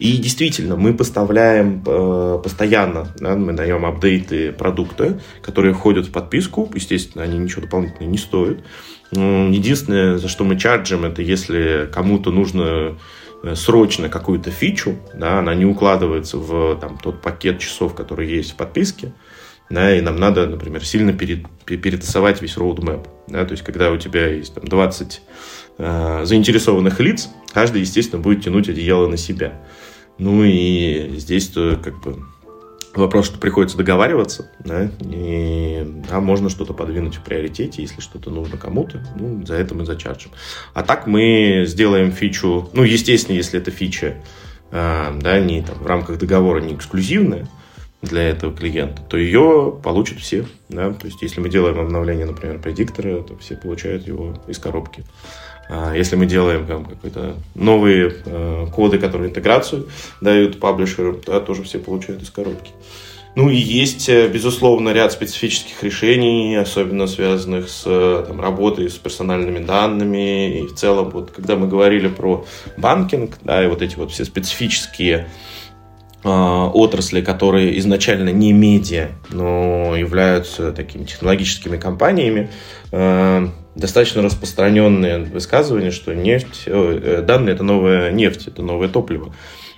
И 0.00 0.16
действительно, 0.16 0.74
мы 0.74 0.94
поставляем 0.94 1.82
э, 1.86 2.40
постоянно, 2.42 3.14
да, 3.20 3.36
мы 3.36 3.52
даем 3.52 3.84
апдейты 3.84 4.52
продукта, 4.52 5.20
которые 5.42 5.74
входят 5.74 6.06
в 6.06 6.10
подписку, 6.10 6.68
естественно, 6.74 7.22
они 7.22 7.38
ничего 7.38 7.62
дополнительного 7.62 8.10
не 8.10 8.18
стоят. 8.18 8.58
Единственное, 9.12 10.18
за 10.18 10.28
что 10.28 10.44
мы 10.44 10.58
чарджим, 10.58 11.04
это 11.04 11.22
если 11.22 11.88
кому-то 11.92 12.30
нужно 12.30 12.62
э, 12.62 12.94
срочно 13.54 14.08
какую-то 14.08 14.50
фичу, 14.50 14.96
да, 15.14 15.38
она 15.38 15.54
не 15.54 15.64
укладывается 15.64 16.38
в 16.38 16.76
там, 16.80 16.98
тот 16.98 17.20
пакет 17.20 17.58
часов, 17.58 17.94
который 17.94 18.28
есть 18.28 18.52
в 18.52 18.56
подписке, 18.56 19.12
да, 19.70 19.94
и 19.94 20.00
нам 20.00 20.16
надо, 20.16 20.46
например, 20.46 20.84
сильно 20.84 21.12
перед, 21.12 21.46
перетасовать 21.64 22.40
весь 22.40 22.56
roadmap. 22.56 23.06
Да, 23.26 23.44
то 23.44 23.52
есть, 23.52 23.62
когда 23.62 23.90
у 23.90 23.98
тебя 23.98 24.28
есть 24.28 24.54
там, 24.54 24.64
20 24.64 25.20
э, 25.78 26.20
заинтересованных 26.24 27.00
лиц, 27.00 27.28
каждый, 27.52 27.82
естественно, 27.82 28.22
будет 28.22 28.42
тянуть 28.44 28.68
одеяло 28.68 29.06
на 29.06 29.18
себя. 29.18 29.60
Ну 30.16 30.42
и 30.42 31.14
здесь 31.16 31.48
то 31.48 31.78
как 31.82 32.00
бы 32.02 32.16
вопрос, 32.94 33.26
что 33.26 33.38
приходится 33.38 33.76
договариваться, 33.76 34.50
да, 34.60 34.90
и 35.00 35.86
да, 36.08 36.20
можно 36.20 36.48
что-то 36.48 36.72
подвинуть 36.72 37.16
в 37.16 37.22
приоритете, 37.22 37.82
если 37.82 38.00
что-то 38.00 38.30
нужно 38.30 38.56
кому-то, 38.56 39.02
ну, 39.16 39.44
за 39.44 39.54
это 39.54 39.74
мы 39.74 39.84
зачарджим. 39.84 40.30
А 40.74 40.82
так 40.82 41.06
мы 41.06 41.64
сделаем 41.66 42.12
фичу, 42.12 42.68
ну, 42.72 42.82
естественно, 42.82 43.36
если 43.36 43.60
это 43.60 43.70
фича, 43.70 44.16
э, 44.70 45.18
да, 45.20 45.40
не 45.40 45.62
там, 45.62 45.78
в 45.78 45.86
рамках 45.86 46.18
договора 46.18 46.60
не 46.60 46.74
эксклюзивная, 46.74 47.46
для 48.02 48.22
этого 48.22 48.54
клиента, 48.54 49.02
то 49.08 49.16
ее 49.16 49.78
получат 49.82 50.18
все. 50.18 50.46
Да? 50.68 50.92
То 50.92 51.06
есть, 51.06 51.20
если 51.22 51.40
мы 51.40 51.48
делаем 51.48 51.80
обновление, 51.80 52.26
например, 52.26 52.58
предиктора, 52.58 53.22
то 53.22 53.36
все 53.38 53.56
получают 53.56 54.06
его 54.06 54.34
из 54.46 54.58
коробки. 54.58 55.04
А 55.68 55.94
если 55.94 56.16
мы 56.16 56.26
делаем 56.26 56.66
там, 56.66 56.84
какие-то 56.84 57.36
новые 57.54 58.14
э, 58.24 58.66
коды, 58.72 58.98
которые 58.98 59.28
интеграцию 59.28 59.88
дают 60.20 60.60
паблишерам, 60.60 61.20
то 61.20 61.40
тоже 61.40 61.62
все 61.62 61.78
получают 61.78 62.22
из 62.22 62.30
коробки. 62.30 62.70
Ну 63.34 63.50
и 63.50 63.56
есть, 63.56 64.08
э, 64.08 64.28
безусловно, 64.28 64.90
ряд 64.90 65.12
специфических 65.12 65.82
решений, 65.82 66.56
особенно 66.56 67.06
связанных 67.06 67.68
с 67.68 67.82
э, 67.84 68.24
там, 68.26 68.40
работой 68.40 68.88
с 68.88 68.94
персональными 68.94 69.62
данными. 69.62 70.60
И 70.60 70.66
в 70.66 70.74
целом, 70.74 71.10
вот, 71.10 71.32
когда 71.32 71.56
мы 71.56 71.68
говорили 71.68 72.08
про 72.08 72.46
банкинг, 72.78 73.38
да, 73.42 73.62
и 73.62 73.68
вот 73.68 73.82
эти 73.82 73.96
вот 73.96 74.10
все 74.10 74.24
специфические 74.24 75.28
отрасли, 76.24 77.20
которые 77.20 77.78
изначально 77.78 78.30
не 78.30 78.52
медиа, 78.52 79.10
но 79.30 79.94
являются 79.96 80.72
такими 80.72 81.04
технологическими 81.04 81.76
компаниями, 81.76 82.50
а, 82.90 83.48
достаточно 83.76 84.22
распространенные 84.22 85.20
высказывания, 85.20 85.92
что 85.92 86.14
нефть, 86.14 86.64
э, 86.66 87.22
данные 87.24 87.54
это 87.54 87.62
новая 87.62 88.10
нефть, 88.10 88.48
это 88.48 88.62
новое 88.62 88.88
топливо. 88.88 89.32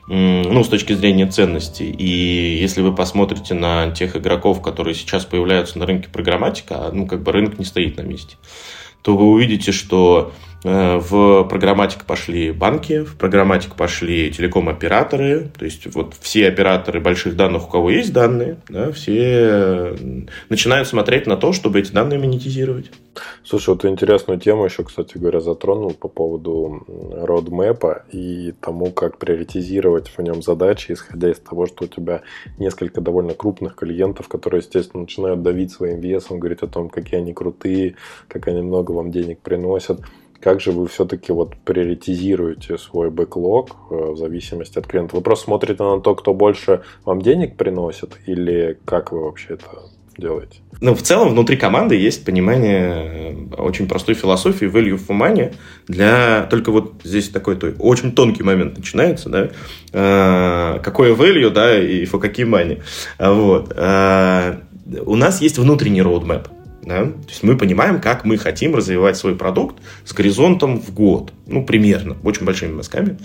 Ну, 0.09 0.65
с 0.65 0.69
точки 0.69 0.93
зрения 0.95 1.27
ценностей. 1.27 1.89
И 1.89 2.59
если 2.61 2.81
вы 2.81 2.93
посмотрите 2.93 3.55
на 3.55 3.93
тех 3.93 4.17
игроков, 4.17 4.61
которые 4.61 4.95
сейчас 4.95 5.25
появляются 5.25 5.79
на 5.79 5.87
рынке 5.87 6.09
программатика, 6.09 6.87
а, 6.87 6.91
ну, 6.93 7.07
как 7.07 7.23
бы 7.23 7.31
рынок 7.31 7.59
не 7.61 7.65
стоит 7.65 7.97
на 7.97 8.03
месте, 8.03 8.37
то 9.03 9.17
вы 9.17 9.27
увидите, 9.27 9.71
что 9.71 10.33
Э, 10.33 10.50
в 10.63 11.45
программатику 11.45 12.05
пошли 12.05 12.53
банки, 12.53 13.03
в 13.03 13.17
программатику 13.17 13.77
пошли 13.77 14.31
телеком-операторы, 14.31 15.51
то 15.57 15.65
есть 15.65 15.93
вот 15.95 16.15
все 16.21 16.49
операторы 16.49 17.01
больших 17.01 17.37
данных, 17.37 17.69
у 17.69 17.71
кого 17.71 17.91
есть 17.91 18.13
данные, 18.13 18.59
да, 18.69 18.93
все 18.93 19.97
начинают 20.49 20.87
смотреть 20.89 21.27
на 21.27 21.37
то, 21.37 21.53
чтобы 21.53 21.81
эти 21.81 21.93
данные 21.93 22.19
монетизировать. 22.19 22.91
Слушай, 23.43 23.71
вот 23.71 23.85
интересную 23.85 24.39
тему 24.39 24.65
еще, 24.65 24.85
кстати 24.85 25.19
говоря, 25.19 25.41
затронул 25.41 25.93
по 25.93 26.09
поводу 26.09 26.87
родмэпа 27.13 28.05
и 28.13 28.53
тому, 28.61 28.93
как 28.93 29.19
приоритизировать 29.19 30.09
в 30.09 30.23
нем 30.23 30.43
задачи, 30.43 30.93
исходя 30.93 31.31
из 31.31 31.39
того, 31.39 31.67
что 31.67 31.85
у 31.85 31.89
тебя 31.89 32.23
несколько 32.59 33.01
довольно 33.01 33.35
крупных 33.35 33.75
клиентов, 33.75 34.29
которые, 34.29 34.61
естественно, 34.61 35.03
начинают 35.03 35.43
давить 35.43 35.73
своим 35.73 36.01
весом, 36.01 36.39
говорить 36.39 36.63
о 36.63 36.69
том, 36.69 36.89
какие 36.89 37.21
они 37.21 37.33
крутые, 37.33 37.97
как 38.29 38.47
они 38.49 38.63
много 38.63 38.93
вам 38.93 39.11
денег 39.11 39.41
приносят. 39.41 40.01
Как 40.41 40.61
же 40.61 40.73
вы 40.73 40.89
все-таки 40.89 41.33
вот 41.33 41.55
приоритизируете 41.65 42.79
свой 42.79 43.11
бэклог 43.11 43.77
э, 43.91 43.95
в 44.13 44.17
зависимости 44.17 44.79
от 44.79 44.87
клиента? 44.87 45.15
Вы 45.15 45.23
просто 45.23 45.45
смотрите 45.45 45.83
на 45.83 46.01
то, 46.01 46.15
кто 46.15 46.33
больше 46.33 46.81
вам 47.05 47.21
денег 47.21 47.57
приносит, 47.57 48.17
или 48.27 48.79
как 48.87 49.13
вы 49.13 49.25
вообще 49.25 49.55
это 49.55 49.67
делаете? 50.17 50.61
Ну, 50.81 50.95
в 50.95 51.03
целом, 51.03 51.29
внутри 51.29 51.59
команды 51.59 51.95
есть 51.95 52.25
понимание 52.25 53.37
э, 53.53 53.55
очень 53.57 53.87
простой 53.87 54.15
философии 54.15 54.67
value 54.67 54.99
for 54.99 55.15
money 55.15 55.55
для... 55.87 56.47
Только 56.49 56.73
вот 56.73 56.95
здесь 57.05 57.29
такой 57.29 57.57
то, 57.57 57.75
очень 57.79 58.13
тонкий 58.13 58.43
момент 58.43 58.79
начинается, 58.79 59.29
да, 59.29 59.51
э, 59.93 60.79
какое 60.83 61.15
value, 61.15 61.51
да, 61.51 61.79
и 61.79 62.05
for 62.05 62.19
какие 62.19 62.47
money. 62.47 62.81
Вот. 63.19 63.75
У 65.07 65.15
нас 65.15 65.43
есть 65.43 65.59
внутренний 65.59 66.01
roadmap. 66.01 66.47
Да? 66.91 67.05
То 67.05 67.29
есть 67.29 67.45
мы 67.45 67.57
понимаем, 67.57 68.01
как 68.01 68.25
мы 68.25 68.37
хотим 68.37 68.75
развивать 68.75 69.17
свой 69.17 69.37
продукт 69.37 69.77
с 70.05 70.13
горизонтом 70.13 70.81
в 70.81 70.93
год. 70.93 71.33
Ну, 71.47 71.65
примерно, 71.65 72.17
очень 72.25 72.45
большими 72.45 72.73
мазками. 72.73 73.17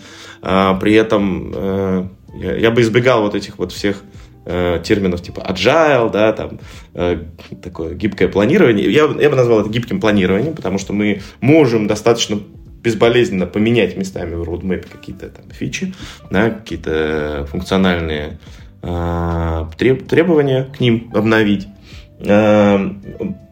А, 0.44 0.76
при 0.76 0.94
этом 0.94 1.52
э, 1.52 2.08
я, 2.36 2.58
я 2.58 2.72
бы 2.72 2.82
избегал 2.82 3.24
вот 3.24 3.34
этих 3.34 3.58
вот 3.58 3.72
всех 3.72 4.04
э, 4.46 4.80
терминов 4.84 5.24
типа 5.24 5.40
agile, 5.40 6.12
да, 6.12 6.32
там, 6.34 6.60
э, 6.94 7.24
такое 7.64 7.96
гибкое 7.96 8.28
планирование. 8.28 8.86
Я, 8.86 9.06
я 9.20 9.30
бы 9.32 9.36
назвал 9.36 9.62
это 9.62 9.70
гибким 9.72 10.00
планированием, 10.00 10.54
потому 10.54 10.78
что 10.78 10.94
мы 10.94 11.24
можем 11.42 11.88
достаточно 11.88 12.40
безболезненно 12.84 13.48
поменять 13.48 13.98
местами 13.98 14.36
в 14.36 14.44
roadmap 14.44 14.86
какие-то 14.92 15.30
там 15.30 15.50
фичи, 15.50 15.92
да, 16.30 16.52
какие-то 16.52 17.48
функциональные 17.50 18.38
э, 18.84 19.66
треб, 19.76 20.08
требования 20.08 20.66
к 20.66 20.80
ним 20.80 21.10
обновить. 21.16 21.66
Эм, 22.20 23.02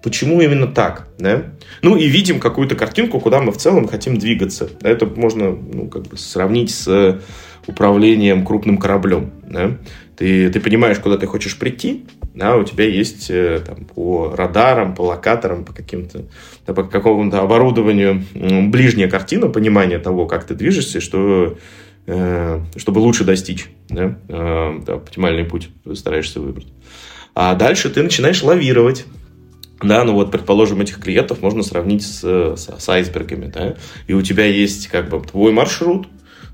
почему 0.02 0.42
именно 0.42 0.68
так, 0.68 1.08
да? 1.20 1.44
Ну 1.82 1.98
и 1.98 2.08
видим 2.08 2.40
какую-то 2.40 2.76
картинку, 2.76 3.20
куда 3.20 3.42
мы 3.42 3.52
в 3.52 3.58
целом 3.58 3.88
хотим 3.88 4.18
двигаться. 4.18 4.70
Это 4.82 5.06
можно 5.06 5.52
ну, 5.52 5.88
как 5.88 6.04
бы 6.04 6.18
сравнить 6.18 6.72
с 6.72 7.20
управлением 7.68 8.46
крупным 8.46 8.78
кораблем. 8.78 9.32
Да? 9.48 9.78
Ты, 10.16 10.50
ты 10.50 10.60
понимаешь, 10.60 11.00
куда 11.00 11.18
ты 11.18 11.28
хочешь 11.28 11.58
прийти, 11.58 12.06
да, 12.34 12.58
у 12.58 12.64
тебя 12.64 12.86
есть 12.86 13.30
э, 13.30 13.62
там, 13.66 13.86
по 13.86 14.34
радарам, 14.36 14.96
по 14.96 15.02
локаторам, 15.04 15.66
по 15.66 15.74
каким-то, 15.74 16.26
да, 16.66 16.74
по 16.74 16.84
какому-то 16.84 17.42
оборудованию 17.42 18.24
ближняя 18.34 19.10
картина, 19.10 19.48
понимание 19.48 20.00
того, 20.00 20.26
как 20.26 20.46
ты 20.46 20.56
движешься, 20.56 21.00
что, 21.00 21.58
э, 22.06 22.62
чтобы 22.76 23.00
лучше 23.00 23.24
достичь, 23.24 23.68
э, 23.90 24.14
да, 24.28 24.94
оптимальный 24.94 25.46
путь 25.46 25.70
стараешься 25.94 26.40
выбрать. 26.40 26.68
А 27.36 27.56
дальше 27.56 27.90
ты 27.90 28.04
начинаешь 28.04 28.44
лавировать. 28.44 29.06
Да, 29.82 30.04
ну 30.06 30.14
вот, 30.14 30.32
предположим, 30.32 30.82
этих 30.82 31.02
клиентов 31.02 31.42
можно 31.42 31.62
сравнить 31.62 32.06
с, 32.06 32.22
с, 32.22 32.70
с 32.80 32.90
айсбергами, 32.90 33.48
да, 33.48 33.76
и 34.08 34.14
у 34.14 34.22
тебя 34.22 34.46
есть 34.46 34.88
как 34.88 35.10
бы 35.10 35.20
твой 35.20 35.52
маршрут, 35.52 36.08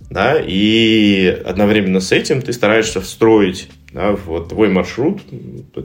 да, 0.09 0.39
и 0.39 1.27
одновременно 1.45 1.99
с 1.99 2.11
этим 2.11 2.41
ты 2.41 2.53
стараешься 2.53 3.01
встроить 3.01 3.69
да, 3.93 4.13
в 4.13 4.47
твой 4.47 4.69
маршрут 4.69 5.21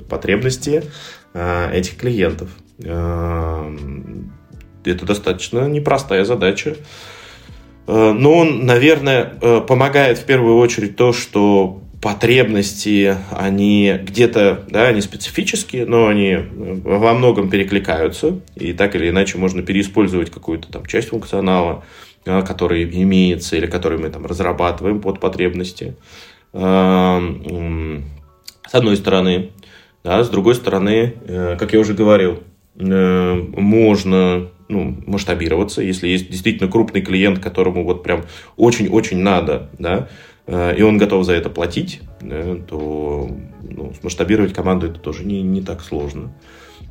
потребности 0.08 0.84
э, 1.34 1.70
этих 1.74 1.98
клиентов. 1.98 2.48
Э, 2.82 3.76
это 4.84 5.04
достаточно 5.04 5.68
непростая 5.68 6.24
задача. 6.24 6.76
Э, 7.86 8.12
но, 8.12 8.44
наверное, 8.44 9.34
э, 9.40 9.60
помогает 9.60 10.18
в 10.18 10.24
первую 10.24 10.56
очередь 10.56 10.96
то, 10.96 11.12
что 11.12 11.83
потребности, 12.04 13.16
они 13.30 13.98
где-то, 14.02 14.66
да, 14.68 14.88
они 14.88 15.00
специфические, 15.00 15.86
но 15.86 16.06
они 16.06 16.32
э, 16.32 16.42
во 16.84 17.14
многом 17.14 17.48
перекликаются, 17.48 18.40
и 18.56 18.74
так 18.74 18.94
или 18.94 19.08
иначе 19.08 19.38
можно 19.38 19.62
переиспользовать 19.62 20.30
какую-то 20.30 20.70
там 20.70 20.84
часть 20.84 21.08
функционала, 21.08 21.82
который 22.24 22.84
имеется 22.84 23.56
или 23.56 23.66
который 23.66 23.96
мы 23.98 24.10
там 24.10 24.26
разрабатываем 24.26 25.00
под 25.00 25.18
потребности. 25.18 25.94
С 26.52 26.60
одной 28.72 28.96
стороны. 28.96 29.50
Да, 30.02 30.22
с 30.22 30.28
другой 30.28 30.54
стороны, 30.54 31.14
э, 31.26 31.56
как 31.58 31.72
я 31.72 31.80
уже 31.80 31.94
говорил, 31.94 32.42
можно 32.76 34.50
ну, 34.68 34.96
масштабироваться, 35.06 35.80
если 35.80 36.08
есть 36.08 36.28
действительно 36.28 36.70
крупный 36.70 37.00
клиент, 37.00 37.38
которому 37.38 37.84
вот 37.84 38.02
прям 38.02 38.24
очень-очень 38.56 39.18
надо, 39.18 39.70
да, 39.78 40.08
и 40.46 40.82
он 40.82 40.98
готов 40.98 41.24
за 41.24 41.32
это 41.32 41.48
платить, 41.48 42.02
да, 42.20 42.56
то 42.68 43.30
ну, 43.62 43.92
масштабировать 44.02 44.52
команду 44.52 44.86
это 44.88 44.98
тоже 44.98 45.24
не, 45.24 45.42
не 45.42 45.62
так 45.62 45.80
сложно. 45.80 46.32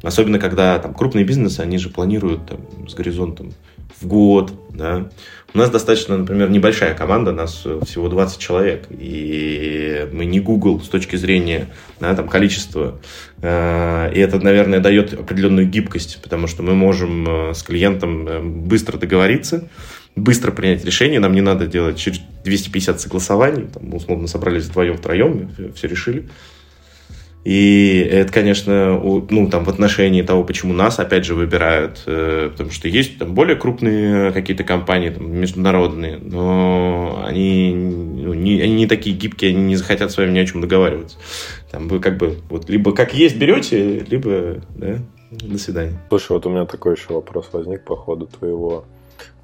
Особенно, 0.02 0.38
когда 0.38 0.80
там 0.80 0.94
крупные 0.94 1.24
бизнесы, 1.24 1.62
они 1.62 1.78
же 1.78 1.90
планируют 1.90 2.46
там, 2.46 2.90
с 2.90 2.94
горизонтом 2.94 3.54
в 4.02 4.08
год, 4.08 4.52
да. 4.70 5.10
У 5.54 5.58
нас 5.58 5.70
достаточно, 5.70 6.18
например, 6.18 6.50
небольшая 6.50 6.96
команда, 6.96 7.32
нас 7.32 7.66
всего 7.86 8.10
20 8.10 8.40
человек, 8.40 8.88
и 8.90 10.10
мы 10.12 10.26
не 10.26 10.40
Google 10.40 10.82
с 10.82 10.90
точки 10.90 11.16
зрения 11.16 11.70
да, 12.00 12.14
там, 12.16 12.28
количества. 12.28 13.00
Э, 13.42 14.12
и 14.14 14.20
это, 14.20 14.40
наверное, 14.40 14.80
дает 14.80 15.14
определенную 15.14 15.68
гибкость, 15.68 16.20
потому 16.22 16.48
что 16.48 16.64
мы 16.64 16.74
можем 16.74 17.28
э, 17.28 17.54
с 17.54 17.62
клиентом 17.62 18.28
э, 18.28 18.42
быстро 18.42 18.98
договориться, 18.98 19.70
быстро 20.16 20.52
принять 20.52 20.86
решение, 20.86 21.20
нам 21.20 21.34
не 21.34 21.42
надо 21.42 21.68
делать 21.68 21.98
через 21.98 22.20
250 22.44 23.02
согласований, 23.02 23.68
там, 23.68 23.84
мы 23.88 23.98
условно 23.98 24.28
собрались 24.28 24.66
вдвоем, 24.66 24.98
втроем, 24.98 25.52
все 25.76 25.88
решили. 25.88 26.30
И 27.44 28.08
это, 28.10 28.32
конечно, 28.32 28.98
ну, 28.98 29.50
там, 29.50 29.66
в 29.66 29.70
отношении 29.70 30.22
того, 30.22 30.46
почему 30.46 30.74
нас, 30.74 30.98
опять 31.00 31.26
же, 31.26 31.36
выбирают, 31.36 32.02
э, 32.06 32.50
потому 32.52 32.72
что 32.72 32.88
есть 32.88 33.18
там 33.20 33.34
более 33.34 33.58
крупные 33.58 34.32
какие-то 34.32 34.64
компании, 34.64 35.10
там, 35.10 35.30
международные, 35.30 36.20
но 36.20 37.22
они, 37.28 37.74
ну, 37.76 38.34
не, 38.34 38.62
они 38.62 38.76
не 38.76 38.88
такие 38.88 39.14
гибкие, 39.14 39.52
они 39.52 39.64
не 39.64 39.76
захотят 39.76 40.12
с 40.12 40.18
вами 40.18 40.32
ни 40.32 40.40
о 40.40 40.46
чем 40.46 40.62
договариваться. 40.62 41.18
Там 41.70 41.90
вы 41.90 42.00
как 42.00 42.18
бы, 42.18 42.38
вот, 42.50 42.70
либо 42.70 42.94
как 42.94 43.14
есть 43.14 43.36
берете, 43.36 44.06
либо, 44.10 44.62
да, 44.78 45.00
до 45.32 45.58
свидания. 45.58 46.00
Слушай, 46.08 46.32
вот 46.34 46.46
у 46.46 46.50
меня 46.50 46.66
такой 46.66 46.96
еще 46.96 47.14
вопрос 47.14 47.50
возник 47.52 47.84
по 47.84 47.98
ходу 47.98 48.28
твоего 48.28 48.86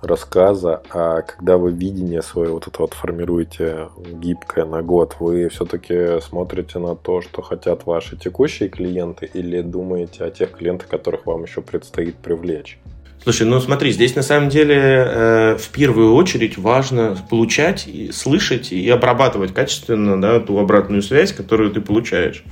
рассказа, 0.02 0.82
а 0.92 1.22
когда 1.22 1.58
вы 1.58 1.72
видение 1.72 2.22
свое 2.22 2.52
вот 2.52 2.68
это 2.68 2.82
вот 2.82 2.94
формируете 2.94 3.90
гибкое 3.98 4.66
на 4.66 4.82
год, 4.82 5.18
вы 5.20 5.50
все-таки 5.50 6.22
смотрите 6.22 6.80
на 6.80 6.96
то, 6.96 7.22
что 7.22 7.42
хотят 7.42 7.86
ваши 7.86 8.18
текущие 8.18 8.70
клиенты 8.70 9.30
или 9.34 9.62
думаете 9.62 10.24
о 10.24 10.32
тех 10.32 10.52
клиентах, 10.52 10.88
которых 10.88 11.26
вам 11.26 11.44
еще 11.44 11.62
предстоит 11.62 12.16
привлечь? 12.16 12.80
Слушай, 13.22 13.48
ну 13.48 13.60
смотри, 13.60 13.92
здесь 13.92 14.16
на 14.16 14.22
самом 14.22 14.48
деле 14.50 14.76
э, 14.78 15.58
в 15.60 15.70
первую 15.70 16.14
очередь 16.14 16.58
важно 16.58 17.18
получать, 17.30 17.86
и 17.86 18.12
слышать 18.14 18.72
и 18.72 18.90
обрабатывать 18.90 19.54
качественно 19.54 20.20
да, 20.22 20.40
ту 20.40 20.58
обратную 20.58 21.02
связь, 21.02 21.34
которую 21.34 21.72
ты 21.72 21.82
получаешь. 21.82 22.44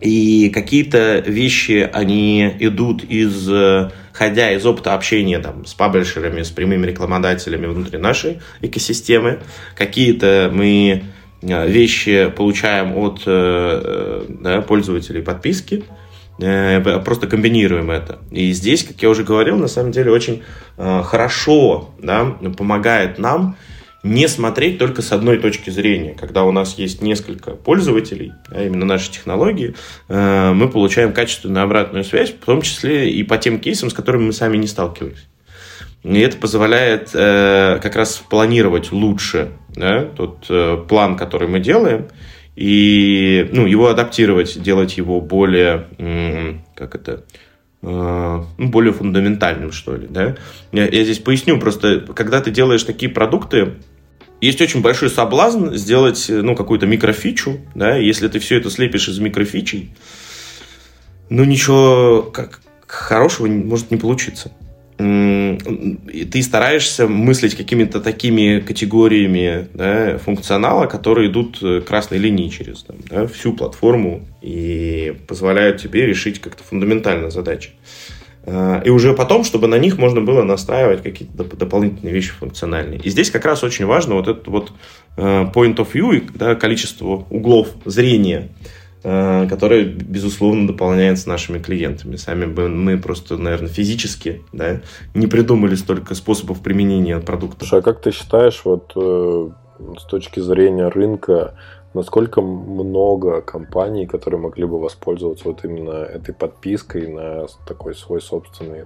И 0.00 0.50
какие-то 0.50 1.18
вещи, 1.26 1.88
они 1.92 2.54
идут 2.60 3.02
из 3.04 3.48
э, 3.50 3.90
ходя 4.14 4.52
из 4.52 4.64
опыта 4.64 4.94
общения 4.94 5.40
там, 5.40 5.66
с 5.66 5.74
паблишерами, 5.74 6.42
с 6.42 6.50
прямыми 6.50 6.86
рекламодателями 6.86 7.66
внутри 7.66 7.98
нашей 7.98 8.40
экосистемы, 8.62 9.40
какие-то 9.76 10.50
мы 10.52 11.04
э, 11.42 11.68
вещи 11.68 12.32
получаем 12.34 12.96
от 12.96 13.22
э, 13.26 13.26
э, 13.26 14.24
да, 14.28 14.62
пользователей 14.62 15.20
подписки, 15.20 15.84
просто 16.36 17.28
комбинируем 17.28 17.92
это. 17.92 18.18
И 18.32 18.50
здесь, 18.50 18.82
как 18.82 19.00
я 19.00 19.08
уже 19.08 19.22
говорил, 19.22 19.56
на 19.56 19.68
самом 19.68 19.92
деле 19.92 20.10
очень 20.10 20.42
хорошо 20.76 21.90
да, 22.02 22.24
помогает 22.58 23.20
нам 23.20 23.56
не 24.04 24.28
смотреть 24.28 24.78
только 24.78 25.00
с 25.00 25.12
одной 25.12 25.38
точки 25.38 25.70
зрения. 25.70 26.14
Когда 26.14 26.44
у 26.44 26.52
нас 26.52 26.78
есть 26.78 27.00
несколько 27.00 27.52
пользователей, 27.52 28.34
а 28.50 28.62
именно 28.62 28.84
наши 28.84 29.10
технологии, 29.10 29.74
э, 30.08 30.52
мы 30.52 30.68
получаем 30.68 31.14
качественную 31.14 31.64
обратную 31.64 32.04
связь, 32.04 32.30
в 32.30 32.44
том 32.44 32.60
числе 32.60 33.10
и 33.10 33.22
по 33.24 33.38
тем 33.38 33.58
кейсам, 33.58 33.88
с 33.88 33.94
которыми 33.94 34.26
мы 34.26 34.32
сами 34.34 34.58
не 34.58 34.66
сталкивались. 34.66 35.26
И 36.02 36.20
это 36.20 36.36
позволяет 36.36 37.10
э, 37.14 37.78
как 37.82 37.96
раз 37.96 38.22
планировать 38.28 38.92
лучше 38.92 39.52
да, 39.74 40.04
тот 40.04 40.44
э, 40.50 40.84
план, 40.86 41.16
который 41.16 41.48
мы 41.48 41.60
делаем, 41.60 42.08
и 42.56 43.48
ну, 43.52 43.64
его 43.64 43.88
адаптировать, 43.88 44.60
делать 44.62 44.98
его 44.98 45.20
более, 45.20 45.88
как 46.76 46.94
это, 46.94 47.24
ну, 47.82 48.46
более 48.58 48.92
фундаментальным, 48.92 49.72
что 49.72 49.96
ли. 49.96 50.06
Да? 50.08 50.36
Я, 50.70 50.86
я 50.86 51.02
здесь 51.02 51.18
поясню, 51.18 51.58
просто 51.58 52.00
когда 52.14 52.40
ты 52.40 52.52
делаешь 52.52 52.84
такие 52.84 53.10
продукты, 53.10 53.72
есть 54.44 54.60
очень 54.60 54.80
большой 54.80 55.10
соблазн 55.10 55.74
сделать 55.74 56.26
ну, 56.28 56.54
какую-то 56.54 56.86
микрофичу, 56.86 57.60
да, 57.74 57.96
если 57.96 58.28
ты 58.28 58.38
все 58.38 58.56
это 58.56 58.70
слепишь 58.70 59.08
из 59.08 59.18
микрофичей, 59.18 59.90
ну, 61.30 61.44
ничего 61.44 62.22
как, 62.22 62.60
хорошего 62.86 63.46
может 63.46 63.90
не 63.90 63.96
получиться. 63.96 64.52
Ты 64.96 66.42
стараешься 66.42 67.08
мыслить 67.08 67.56
какими-то 67.56 68.00
такими 68.00 68.60
категориями 68.60 69.66
да, 69.74 70.18
функционала, 70.18 70.86
которые 70.86 71.30
идут 71.30 71.58
э, 71.62 71.80
красной 71.80 72.18
линией 72.18 72.48
через 72.48 72.84
там, 72.84 72.96
да, 73.10 73.26
всю 73.26 73.54
платформу 73.54 74.24
и 74.40 75.16
позволяют 75.26 75.82
тебе 75.82 76.06
решить 76.06 76.40
как-то 76.40 76.62
фундаментально 76.62 77.30
задачи. 77.30 77.70
Э, 78.46 78.82
и 78.84 78.90
уже 78.90 79.14
потом, 79.14 79.44
чтобы 79.44 79.68
на 79.68 79.78
них 79.78 79.98
можно 79.98 80.20
было 80.20 80.42
настраивать 80.42 81.02
какие-то 81.02 81.44
дополнительные 81.56 82.12
вещи 82.12 82.32
функциональные. 82.32 83.00
И 83.00 83.10
здесь 83.10 83.30
как 83.30 83.44
раз 83.44 83.64
очень 83.64 83.86
важно 83.86 84.14
вот 84.14 84.28
этот 84.28 84.48
вот 84.48 84.72
э, 85.16 85.22
point 85.22 85.76
of 85.76 85.92
view, 85.92 86.30
да, 86.34 86.54
количество 86.54 87.24
углов 87.30 87.68
зрения, 87.84 88.50
э, 89.02 89.46
которое, 89.48 89.84
безусловно, 89.84 90.66
дополняется 90.66 91.28
нашими 91.28 91.58
клиентами. 91.58 92.16
Сами 92.16 92.44
бы 92.44 92.68
мы 92.68 92.98
просто, 92.98 93.36
наверное, 93.38 93.68
физически 93.68 94.42
да, 94.52 94.82
не 95.14 95.26
придумали 95.26 95.74
столько 95.74 96.14
способов 96.14 96.60
применения 96.60 97.18
продукта. 97.20 97.64
Слушай, 97.64 97.80
а 97.80 97.82
как 97.82 98.02
ты 98.02 98.12
считаешь, 98.12 98.60
вот 98.64 98.92
с 99.98 100.04
точки 100.04 100.40
зрения 100.40 100.88
рынка, 100.88 101.54
насколько 101.94 102.42
много 102.42 103.40
компаний, 103.40 104.06
которые 104.06 104.40
могли 104.40 104.64
бы 104.64 104.80
воспользоваться 104.80 105.44
вот 105.46 105.64
именно 105.64 105.92
этой 105.92 106.34
подпиской 106.34 107.06
на 107.06 107.46
такой 107.66 107.94
свой 107.94 108.20
собственный 108.20 108.84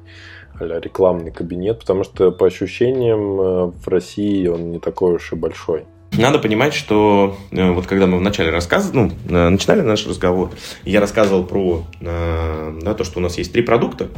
рекламный 0.61 1.31
кабинет, 1.31 1.81
потому 1.81 2.05
что 2.05 2.31
по 2.31 2.47
ощущениям 2.47 3.41
э, 3.41 3.65
в 3.67 3.89
России 3.89 4.47
он 4.47 4.73
не 4.73 4.79
такой 4.79 5.15
уж 5.15 5.33
и 5.33 5.37
большой. 5.37 5.85
Надо 6.13 6.39
понимать, 6.39 6.75
что 6.75 7.37
э, 7.51 7.71
вот 7.71 7.87
когда 7.87 8.07
мы 8.07 8.19
вначале 8.19 8.51
рассказывали, 8.51 9.13
ну, 9.29 9.37
э, 9.37 9.49
начинали 9.49 9.83
наш 9.83 10.07
разговор, 10.07 10.51
я 10.85 11.01
рассказывал 11.01 11.45
про 11.45 11.85
да, 12.01 12.95
то, 12.95 13.05
что 13.05 13.21
у 13.21 13.23
нас 13.23 13.39
есть 13.39 13.53
три 13.53 13.63
продукта, 13.63 14.09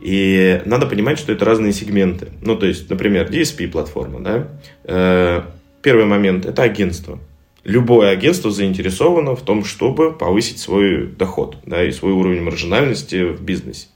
и 0.00 0.62
надо 0.64 0.86
понимать, 0.86 1.18
что 1.18 1.32
это 1.32 1.44
разные 1.44 1.72
сегменты. 1.72 2.28
Ну, 2.42 2.56
то 2.56 2.66
есть, 2.66 2.88
например, 2.88 3.30
DSP-платформа, 3.30 4.20
да, 4.20 5.44
первый 5.82 6.06
момент– 6.06 6.46
это 6.46 6.62
агентство 6.62 7.18
любое 7.64 8.10
агентство 8.10 8.50
заинтересовано 8.50 9.36
в 9.36 9.42
том, 9.42 9.64
чтобы 9.64 10.12
повысить 10.12 10.58
свой 10.58 11.06
доход 11.06 11.56
да, 11.66 11.84
и 11.84 11.92
свой 11.92 12.12
уровень 12.12 12.42
маржинальности 12.42 13.32
в 13.32 13.42
бизнесе. 13.42 13.88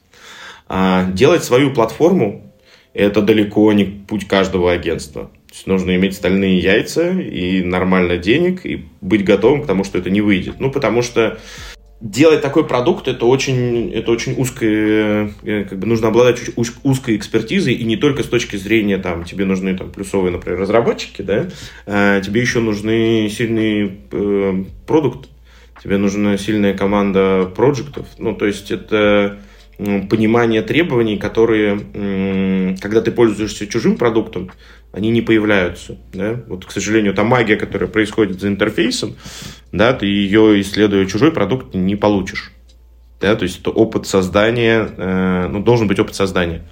А 0.68 1.04
делать 1.10 1.44
свою 1.44 1.72
платформу– 1.72 2.52
это 2.94 3.22
далеко 3.22 3.72
не 3.72 3.84
путь 3.84 4.26
каждого 4.26 4.72
агентства. 4.72 5.24
То 5.48 5.54
есть 5.54 5.66
нужно 5.66 5.94
иметь 5.96 6.14
стальные 6.14 6.58
яйца 6.58 7.10
и 7.10 7.62
нормально 7.62 8.16
денег, 8.16 8.64
и 8.64 8.86
быть 9.00 9.24
готовым 9.24 9.62
к 9.62 9.66
тому, 9.66 9.84
что 9.84 9.98
это 9.98 10.10
не 10.10 10.20
выйдет. 10.20 10.56
Ну, 10.58 10.70
потому 10.70 11.02
что 11.02 11.38
делать 12.04 12.42
такой 12.42 12.66
продукт 12.66 13.08
это 13.08 13.24
очень, 13.24 13.90
это 13.92 14.12
очень 14.12 14.34
узкое, 14.38 15.32
э, 15.42 15.64
как 15.64 15.78
бы 15.78 15.86
нужно 15.86 16.08
обладать 16.08 16.38
узкой 16.54 17.16
экспертизой, 17.16 17.72
и 17.72 17.84
не 17.84 17.96
только 17.96 18.22
с 18.22 18.26
точки 18.26 18.56
зрения, 18.56 18.98
там, 18.98 19.24
тебе 19.24 19.46
нужны 19.46 19.74
там, 19.76 19.90
плюсовые, 19.90 20.30
например, 20.30 20.60
разработчики, 20.60 21.22
да, 21.22 21.48
а 21.86 22.20
тебе 22.20 22.42
еще 22.42 22.60
нужны 22.60 23.28
сильный 23.30 24.00
э, 24.12 24.64
продукт, 24.86 25.30
тебе 25.82 25.96
нужна 25.96 26.36
сильная 26.36 26.74
команда 26.74 27.50
проектов, 27.56 28.06
ну, 28.18 28.34
то 28.34 28.44
есть 28.46 28.70
это 28.70 29.38
понимание 29.76 30.62
требований, 30.62 31.16
которые, 31.16 32.76
когда 32.80 33.00
ты 33.00 33.10
пользуешься 33.10 33.66
чужим 33.66 33.96
продуктом, 33.96 34.52
они 34.94 35.10
не 35.10 35.22
появляются. 35.22 35.98
Да? 36.12 36.40
Вот, 36.46 36.64
к 36.64 36.70
сожалению, 36.70 37.14
та 37.14 37.24
магия, 37.24 37.56
которая 37.56 37.88
происходит 37.88 38.40
за 38.40 38.48
интерфейсом, 38.48 39.16
да, 39.72 39.92
ты 39.92 40.06
ее, 40.06 40.60
исследуя 40.60 41.06
чужой 41.06 41.32
продукт, 41.32 41.74
не 41.74 41.96
получишь. 41.96 42.52
Да? 43.20 43.34
То 43.34 43.42
есть 43.42 43.60
это 43.60 43.70
опыт 43.70 44.06
создания, 44.06 44.88
э, 44.96 45.48
ну, 45.48 45.60
должен 45.60 45.88
быть 45.88 45.98
опыт 45.98 46.14
создания. 46.14 46.62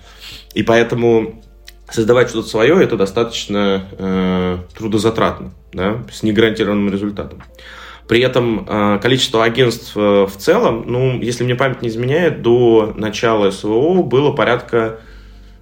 И 0.54 0.62
поэтому 0.62 1.42
создавать 1.90 2.30
что-то 2.30 2.48
свое, 2.48 2.82
это 2.82 2.96
достаточно 2.96 3.86
э, 3.98 4.58
трудозатратно, 4.76 5.52
да, 5.72 6.02
с 6.10 6.22
негарантированным 6.22 6.90
результатом. 6.90 7.42
При 8.08 8.20
этом 8.20 8.66
э, 8.68 8.98
количество 9.00 9.44
агентств 9.44 9.92
э, 9.96 10.26
в 10.26 10.36
целом, 10.36 10.84
ну, 10.86 11.20
если 11.20 11.44
мне 11.44 11.54
память 11.54 11.82
не 11.82 11.88
изменяет, 11.88 12.42
до 12.42 12.92
начала 12.96 13.50
СВО 13.50 14.02
было 14.02 14.32
порядка, 14.32 15.00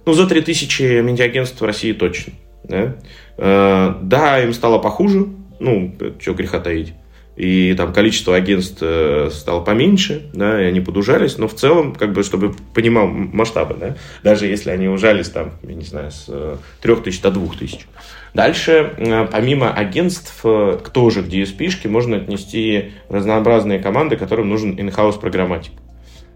ну, 0.05 0.13
за 0.13 0.27
3000 0.27 1.01
медиагентств 1.01 1.61
в 1.61 1.65
России 1.65 1.93
точно. 1.93 2.33
Да, 2.63 2.95
э, 3.37 3.93
да 4.01 4.43
им 4.43 4.53
стало 4.53 4.79
похуже, 4.79 5.27
ну, 5.59 5.95
что 6.19 6.33
греха 6.33 6.59
таить. 6.59 6.93
и 7.35 7.73
там 7.75 7.93
количество 7.93 8.35
агентств 8.35 8.79
э, 8.81 9.29
стало 9.31 9.61
поменьше, 9.61 10.29
да, 10.33 10.61
и 10.61 10.65
они 10.65 10.81
подужались, 10.81 11.37
но 11.37 11.47
в 11.47 11.55
целом, 11.55 11.93
как 11.95 12.13
бы, 12.13 12.23
чтобы 12.23 12.53
понимал 12.73 13.07
масштабы, 13.07 13.75
да, 13.79 13.95
даже 14.23 14.45
если 14.45 14.69
они 14.69 14.87
ужались 14.87 15.29
там, 15.29 15.51
я 15.63 15.73
не 15.73 15.85
знаю, 15.85 16.11
с 16.11 16.25
э, 16.27 16.57
трех 16.81 17.03
тысяч 17.03 17.21
до 17.21 17.31
двух 17.31 17.57
тысяч. 17.57 17.87
Дальше, 18.33 18.93
э, 18.97 19.27
помимо 19.31 19.71
агентств, 19.71 20.41
к 20.43 20.89
тоже 20.93 21.23
к 21.23 21.27
DSP-шке 21.27 21.87
можно 21.87 22.17
отнести 22.17 22.91
разнообразные 23.09 23.79
команды, 23.79 24.17
которым 24.17 24.49
нужен 24.49 24.75
in-house 24.75 25.19
программатик. 25.19 25.73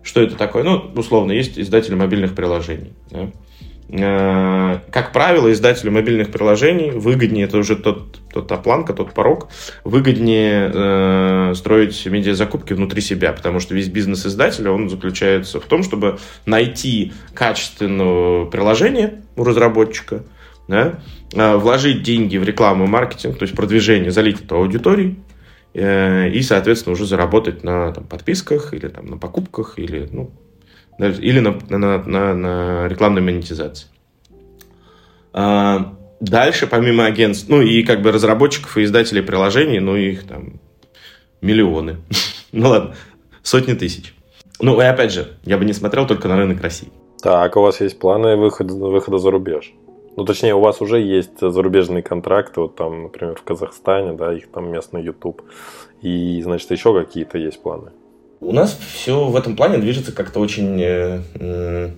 Что 0.01 0.21
это 0.21 0.35
такое? 0.35 0.63
Ну, 0.63 0.91
условно, 0.95 1.31
есть 1.31 1.59
издатели 1.59 1.95
мобильных 1.95 2.35
приложений. 2.35 2.93
Да? 3.09 3.31
Э, 3.87 4.79
как 4.91 5.11
правило, 5.11 5.51
издателю 5.51 5.91
мобильных 5.91 6.31
приложений 6.31 6.91
выгоднее, 6.91 7.45
это 7.45 7.57
уже 7.57 7.75
тот, 7.75 8.17
тот 8.33 8.63
планка, 8.63 8.93
тот 8.93 9.13
порог, 9.13 9.49
выгоднее 9.83 10.71
э, 10.73 11.53
строить 11.55 12.05
медиазакупки 12.05 12.73
внутри 12.73 13.01
себя, 13.01 13.31
потому 13.31 13.59
что 13.59 13.75
весь 13.75 13.89
бизнес 13.89 14.25
издателя, 14.25 14.71
он 14.71 14.89
заключается 14.89 15.59
в 15.59 15.65
том, 15.65 15.83
чтобы 15.83 16.17
найти 16.45 17.13
качественное 17.35 18.45
приложение 18.45 19.21
у 19.35 19.43
разработчика, 19.43 20.23
да, 20.67 20.99
э, 21.33 21.55
вложить 21.55 22.01
деньги 22.01 22.37
в 22.37 22.43
рекламу 22.43 22.85
и 22.85 22.87
маркетинг, 22.87 23.37
то 23.37 23.43
есть 23.43 23.55
продвижение, 23.55 24.09
залить 24.09 24.41
это 24.41 24.55
аудиторией, 24.55 25.19
э, 25.75 26.29
и, 26.29 26.41
соответственно, 26.41 26.93
уже 26.93 27.05
заработать 27.05 27.63
на 27.63 27.91
там, 27.91 28.05
подписках 28.05 28.73
или 28.73 28.87
там, 28.87 29.05
на 29.05 29.17
покупках, 29.17 29.77
или 29.77 30.09
ну, 30.11 30.31
или 30.99 31.39
на, 31.39 31.59
на, 31.69 32.03
на, 32.03 32.33
на 32.33 32.87
рекламной 32.87 33.21
монетизации. 33.21 33.87
А, 35.33 35.95
дальше, 36.19 36.67
помимо 36.67 37.05
агентств, 37.05 37.49
ну 37.49 37.61
и 37.61 37.83
как 37.83 38.01
бы 38.01 38.11
разработчиков 38.11 38.77
и 38.77 38.83
издателей 38.83 39.21
приложений, 39.21 39.79
ну 39.79 39.95
их 39.95 40.25
там 40.25 40.59
миллионы. 41.41 41.97
ну 42.51 42.69
ладно, 42.69 42.95
сотни 43.43 43.73
тысяч. 43.73 44.13
Ну 44.59 44.79
и 44.79 44.83
опять 44.85 45.11
же, 45.11 45.33
я 45.43 45.57
бы 45.57 45.65
не 45.65 45.73
смотрел 45.73 46.07
только 46.07 46.27
на 46.27 46.37
рынок 46.37 46.61
России. 46.61 46.89
Так, 47.21 47.57
у 47.57 47.61
вас 47.61 47.81
есть 47.81 47.99
планы 47.99 48.37
выхода, 48.37 48.73
выхода 48.73 49.17
за 49.17 49.31
рубеж? 49.31 49.73
Ну, 50.15 50.23
точнее, 50.23 50.55
у 50.55 50.61
вас 50.61 50.79
уже 50.79 51.01
есть 51.01 51.41
зарубежные 51.41 52.01
контракты, 52.01 52.61
вот 52.61 52.75
там, 52.75 53.03
например, 53.03 53.35
в 53.35 53.43
Казахстане, 53.43 54.13
да, 54.13 54.33
их 54.33 54.49
там 54.49 54.71
местный 54.71 55.03
YouTube. 55.03 55.41
И, 56.01 56.41
значит, 56.41 56.71
еще 56.71 56.97
какие-то 56.97 57.37
есть 57.37 57.61
планы? 57.61 57.91
У 58.45 58.51
нас 58.51 58.79
все 58.93 59.25
в 59.25 59.35
этом 59.35 59.55
плане 59.55 59.79
движется 59.79 60.11
как-то 60.11 60.39
очень 60.39 60.79
э, 60.79 61.89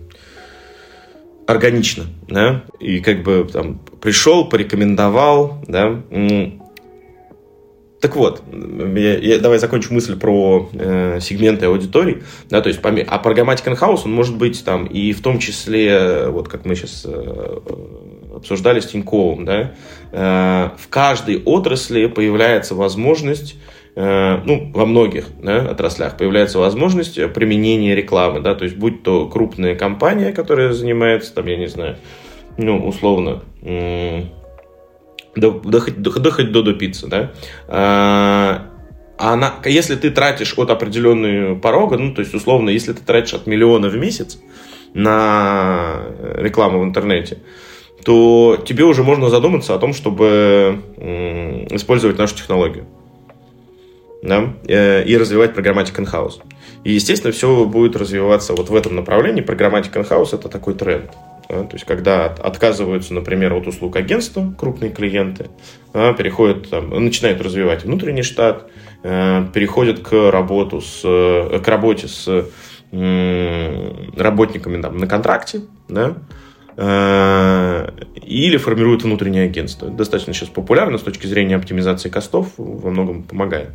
органично, 1.46 2.06
да, 2.30 2.64
и 2.80 3.02
как 3.02 3.22
бы 3.24 3.46
там 3.52 3.80
пришел, 4.02 4.48
порекомендовал, 4.48 5.62
да. 5.68 6.02
Так 8.00 8.16
вот, 8.16 8.44
я, 8.96 9.18
я, 9.18 9.40
давай 9.40 9.60
закончу 9.60 9.94
мысль 9.94 10.18
про 10.18 10.70
э, 10.72 11.20
сегменты 11.20 11.66
аудиторий, 11.66 12.24
да, 12.50 12.62
то 12.62 12.70
есть 12.70 12.80
а 12.82 13.20
программатик 13.20 13.68
in-house, 13.68 14.04
он 14.06 14.14
может 14.14 14.38
быть 14.38 14.64
там 14.64 14.86
и 14.86 15.12
в 15.12 15.22
том 15.22 15.40
числе, 15.40 16.30
вот 16.30 16.48
как 16.48 16.64
мы 16.64 16.76
сейчас 16.76 17.06
э, 17.06 17.60
обсуждали 18.34 18.80
с 18.80 18.86
Тиньковым, 18.86 19.44
да, 19.44 19.74
э, 20.14 20.70
в 20.78 20.88
каждой 20.88 21.44
отрасли 21.44 22.06
появляется 22.06 22.74
возможность 22.74 23.58
ну, 23.98 24.72
во 24.76 24.86
многих 24.86 25.26
да, 25.42 25.72
отраслях 25.72 26.18
появляется 26.18 26.60
возможность 26.60 27.16
применения 27.34 27.96
рекламы, 27.96 28.42
да, 28.42 28.54
то 28.54 28.64
есть 28.64 28.78
будь 28.78 29.02
то 29.02 29.28
крупная 29.28 29.74
компания, 29.74 30.32
которая 30.34 30.72
занимается, 30.72 31.34
там, 31.34 31.48
я 31.48 31.58
не 31.58 31.66
знаю, 31.66 31.98
ну, 32.58 32.88
условно, 32.88 33.42
до, 35.36 35.52
до, 35.52 35.82
до, 35.82 36.62
до 36.62 36.74
пиццы, 36.74 37.08
да, 37.08 37.32
а, 37.68 38.68
она, 39.18 39.56
если 39.66 39.96
ты 39.96 40.12
тратишь 40.12 40.54
от 40.58 40.70
определенного 40.70 41.56
порога, 41.56 41.98
ну, 41.98 42.14
то 42.14 42.22
есть, 42.22 42.36
условно, 42.36 42.70
если 42.70 42.94
ты 42.94 43.04
тратишь 43.04 43.34
от 43.34 43.48
миллиона 43.48 43.90
в 43.90 43.98
месяц 43.98 44.40
на 44.94 46.04
рекламу 46.36 46.82
в 46.82 46.84
интернете, 46.84 47.40
то 48.06 48.64
тебе 48.64 48.84
уже 48.84 49.04
можно 49.04 49.32
задуматься 49.32 49.74
о 49.74 49.80
том, 49.80 49.96
чтобы 49.96 50.84
использовать 51.72 52.20
нашу 52.20 52.36
технологию 52.36 52.86
да, 54.24 54.54
э, 54.68 55.04
и 55.04 55.18
развивать 55.18 55.54
программатик 55.54 56.00
in-house. 56.00 56.42
И, 56.84 56.94
естественно, 56.94 57.34
все 57.34 57.66
будет 57.66 57.96
развиваться 57.96 58.54
вот 58.54 58.70
в 58.70 58.76
этом 58.76 58.96
направлении. 58.96 59.42
Программатик 59.42 59.96
in-house– 59.96 60.30
это 60.34 60.50
такой 60.50 60.74
тренд. 60.74 61.12
Да, 61.50 61.64
то 61.64 61.76
есть, 61.76 61.86
когда 61.86 62.26
отказываются, 62.26 63.14
например, 63.14 63.54
от 63.54 63.68
услуг 63.68 63.96
агентства 63.96 64.54
крупные 64.58 64.92
клиенты, 64.92 65.50
да, 65.94 66.14
переходят, 66.14 66.70
там, 66.70 66.90
начинают 66.90 67.42
развивать 67.42 67.86
внутренний 67.86 68.24
штат, 68.24 68.70
э, 69.04 69.46
переходят 69.54 70.00
к, 70.00 70.30
работу 70.30 70.82
с, 70.82 71.02
э, 71.06 71.60
к 71.64 71.68
работе 71.68 72.10
с 72.10 72.46
э, 72.92 74.10
работниками 74.18 74.82
там, 74.82 74.98
на 74.98 75.08
контракте, 75.08 75.62
да, 75.88 76.18
или 76.78 78.58
формируют 78.58 79.04
внутреннее 79.04 79.46
агентство. 79.46 79.90
достаточно 79.90 80.34
сейчас 80.34 80.50
популярно 80.50 80.98
с 81.00 81.02
точки 81.02 81.26
зрения 81.26 81.56
оптимизации 81.56 82.10
костов, 82.10 82.50
во 82.58 82.92
многом 82.92 83.24
помогает. 83.24 83.70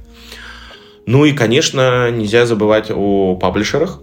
Ну 1.06 1.24
и, 1.24 1.32
конечно, 1.32 2.10
нельзя 2.12 2.46
забывать 2.46 2.92
о 2.94 3.34
паблишерах. 3.34 4.00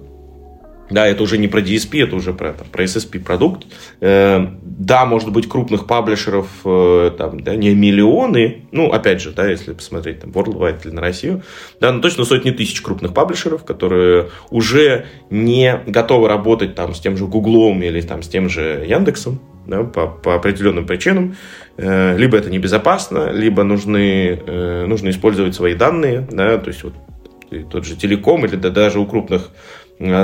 Да, 0.89 1.07
это 1.07 1.23
уже 1.23 1.37
не 1.37 1.47
про 1.47 1.61
DSP, 1.61 2.03
это 2.03 2.15
уже 2.15 2.33
про, 2.33 2.53
там, 2.53 2.67
про 2.71 2.83
SSP 2.83 3.19
продукт. 3.19 3.67
Э, 4.01 4.47
да, 4.63 5.05
может 5.05 5.31
быть, 5.31 5.47
крупных 5.47 5.85
паблишеров 5.85 6.47
э, 6.65 7.11
там, 7.17 7.39
да, 7.41 7.55
не 7.55 7.75
миллионы, 7.75 8.65
ну, 8.71 8.91
опять 8.91 9.21
же, 9.21 9.31
да, 9.31 9.47
если 9.47 9.73
посмотреть 9.73 10.21
там 10.21 10.31
Worldwide 10.31 10.85
или 10.85 10.91
на 10.91 11.01
Россию, 11.01 11.43
да, 11.79 11.91
но 11.91 12.01
точно 12.01 12.25
сотни 12.25 12.51
тысяч 12.51 12.81
крупных 12.81 13.13
паблишеров, 13.13 13.63
которые 13.63 14.29
уже 14.49 15.05
не 15.29 15.79
готовы 15.85 16.27
работать 16.27 16.75
там 16.75 16.95
с 16.95 16.99
тем 16.99 17.17
же 17.17 17.27
Гуглом 17.27 17.83
или 17.83 18.01
там 18.01 18.23
с 18.23 18.27
тем 18.27 18.49
же 18.49 18.83
Яндексом, 18.87 19.39
да, 19.67 19.83
по, 19.83 20.07
по 20.07 20.35
определенным 20.35 20.87
причинам. 20.87 21.35
Э, 21.77 22.17
либо 22.17 22.37
это 22.37 22.49
небезопасно, 22.49 23.31
либо 23.31 23.63
нужны, 23.63 24.39
э, 24.45 24.85
нужно 24.87 25.09
использовать 25.09 25.53
свои 25.53 25.75
данные, 25.75 26.27
да, 26.31 26.57
то 26.57 26.69
есть 26.69 26.83
вот 26.83 26.93
тот 27.71 27.85
же 27.85 27.95
телеком 27.95 28.45
или 28.45 28.55
да, 28.55 28.69
даже 28.69 28.99
у 28.99 29.05
крупных 29.05 29.49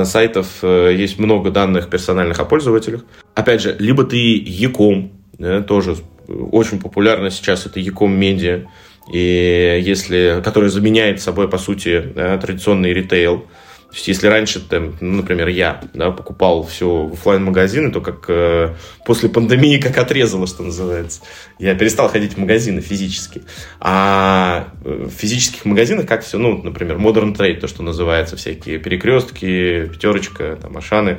сайтов 0.04 0.62
есть 0.62 1.18
много 1.18 1.50
данных 1.50 1.90
персональных 1.90 2.38
о 2.40 2.44
пользователях. 2.44 3.04
Опять 3.34 3.60
же, 3.60 3.76
либо 3.78 4.04
ты 4.04 4.16
Яком, 4.16 5.12
да, 5.38 5.62
тоже 5.62 5.96
очень 6.28 6.80
популярно 6.80 7.30
сейчас 7.30 7.66
это 7.66 7.78
Яком 7.78 8.12
Медиа, 8.18 8.66
и 9.12 9.80
если, 9.84 10.40
который 10.42 10.70
заменяет 10.70 11.20
собой, 11.20 11.48
по 11.48 11.58
сути, 11.58 12.02
да, 12.14 12.36
традиционный 12.38 12.92
ритейл, 12.92 13.46
то 13.88 13.94
есть, 13.94 14.08
если 14.08 14.26
раньше, 14.26 14.60
там, 14.60 14.94
ну, 15.00 15.18
например, 15.18 15.48
я 15.48 15.80
да, 15.94 16.10
покупал 16.10 16.64
все 16.64 17.04
в 17.06 17.12
офлайн 17.12 17.44
магазины 17.44 17.92
то 17.92 18.00
как 18.00 18.24
э, 18.28 18.74
после 19.06 19.28
пандемии 19.28 19.80
как 19.80 19.96
отрезало, 19.96 20.48
что 20.48 20.64
называется. 20.64 21.22
Я 21.58 21.74
перестал 21.76 22.08
ходить 22.08 22.34
в 22.34 22.36
магазины 22.36 22.80
физически. 22.80 23.42
А 23.80 24.68
в 24.82 25.08
физических 25.10 25.64
магазинах 25.64 26.06
как 26.06 26.24
все, 26.24 26.36
ну, 26.36 26.60
например, 26.62 26.96
Modern 26.96 27.34
Trade, 27.34 27.60
то, 27.60 27.68
что 27.68 27.84
называется, 27.84 28.36
всякие 28.36 28.78
перекрестки, 28.78 29.86
пятерочка, 29.86 30.58
там, 30.60 30.76
Ашаны, 30.76 31.18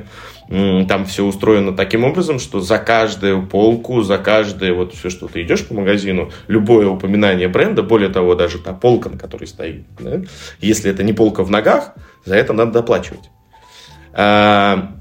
там 0.49 1.05
все 1.05 1.25
устроено 1.25 1.73
таким 1.73 2.03
образом, 2.03 2.39
что 2.39 2.59
за 2.59 2.79
каждую 2.79 3.45
полку, 3.47 4.01
за 4.01 4.17
каждое 4.17 4.73
вот 4.73 4.93
все, 4.93 5.09
что 5.09 5.27
ты 5.27 5.41
идешь 5.41 5.65
по 5.65 5.73
магазину, 5.73 6.31
любое 6.47 6.87
упоминание 6.87 7.47
бренда, 7.47 7.83
более 7.83 8.09
того, 8.09 8.35
даже 8.35 8.59
та 8.59 8.73
полка, 8.73 9.09
на 9.09 9.17
которой 9.17 9.45
стоит, 9.45 9.83
да, 9.99 10.21
если 10.61 10.91
это 10.91 11.03
не 11.03 11.13
полка 11.13 11.43
в 11.43 11.49
ногах, 11.49 11.93
за 12.27 12.35
это 12.35 12.53
надо 12.53 12.71
доплачивать. 12.71 13.29
А, 14.13 14.91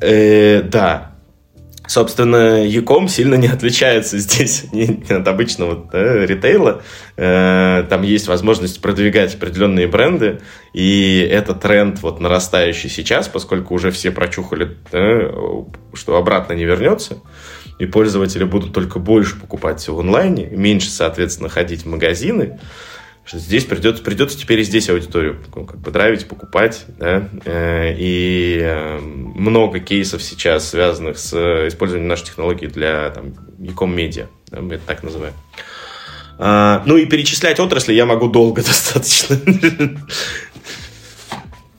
э, 0.00 0.62
да, 0.62 1.16
Собственно, 1.88 2.64
Яком 2.64 3.06
сильно 3.06 3.36
не 3.36 3.46
отличается 3.46 4.18
здесь 4.18 4.64
от 5.08 5.28
обычного 5.28 5.88
да, 5.92 6.26
ритейла. 6.26 6.82
Э, 7.16 7.84
там 7.88 8.02
есть 8.02 8.26
возможность 8.26 8.80
продвигать 8.80 9.36
определенные 9.36 9.86
бренды, 9.86 10.40
и 10.72 11.20
это 11.30 11.54
тренд 11.54 12.02
вот 12.02 12.18
нарастающий 12.18 12.90
сейчас, 12.90 13.28
поскольку 13.28 13.74
уже 13.74 13.92
все 13.92 14.10
прочухали, 14.10 14.76
да, 14.90 15.32
что 15.94 16.16
обратно 16.16 16.54
не 16.54 16.64
вернется, 16.64 17.18
и 17.78 17.86
пользователи 17.86 18.44
будут 18.44 18.72
только 18.72 18.98
больше 18.98 19.38
покупать 19.38 19.80
все 19.80 19.94
в 19.94 20.00
онлайне, 20.00 20.46
меньше, 20.46 20.90
соответственно, 20.90 21.48
ходить 21.48 21.82
в 21.82 21.86
магазины 21.86 22.58
что 23.26 23.38
здесь 23.38 23.64
придется, 23.64 24.02
придется 24.02 24.38
теперь 24.38 24.60
и 24.60 24.64
здесь 24.64 24.88
аудиторию 24.88 25.36
как 25.52 25.78
бы 25.78 25.90
драйвить, 25.90 26.28
покупать, 26.28 26.84
да, 26.86 27.28
э, 27.44 27.94
и 27.98 28.60
э, 28.62 28.98
много 29.00 29.80
кейсов 29.80 30.22
сейчас 30.22 30.70
связанных 30.70 31.18
с 31.18 31.34
использованием 31.66 32.08
нашей 32.08 32.26
технологии 32.26 32.66
для 32.66 33.10
там 33.10 33.34
e-com 33.58 33.94
медиа, 33.94 34.28
да, 34.50 34.60
мы 34.60 34.74
это 34.74 34.84
так 34.86 35.02
называем. 35.02 35.34
А, 36.38 36.82
ну 36.86 36.96
и 36.96 37.06
перечислять 37.06 37.58
отрасли 37.58 37.94
я 37.94 38.06
могу 38.06 38.28
долго 38.28 38.62
достаточно. 38.64 39.36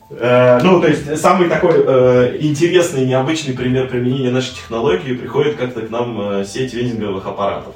Э, 0.09 0.59
ну, 0.63 0.81
то 0.81 0.87
есть, 0.87 1.17
самый 1.17 1.47
такой 1.47 1.83
э, 1.85 2.37
интересный, 2.39 3.05
необычный 3.05 3.53
пример 3.53 3.87
применения 3.87 4.31
нашей 4.31 4.55
технологии 4.55 5.13
приходит 5.13 5.57
как-то 5.57 5.81
к 5.81 5.89
нам 5.89 6.39
э, 6.39 6.45
сеть 6.45 6.73
вендинговых 6.73 7.25
аппаратов. 7.25 7.75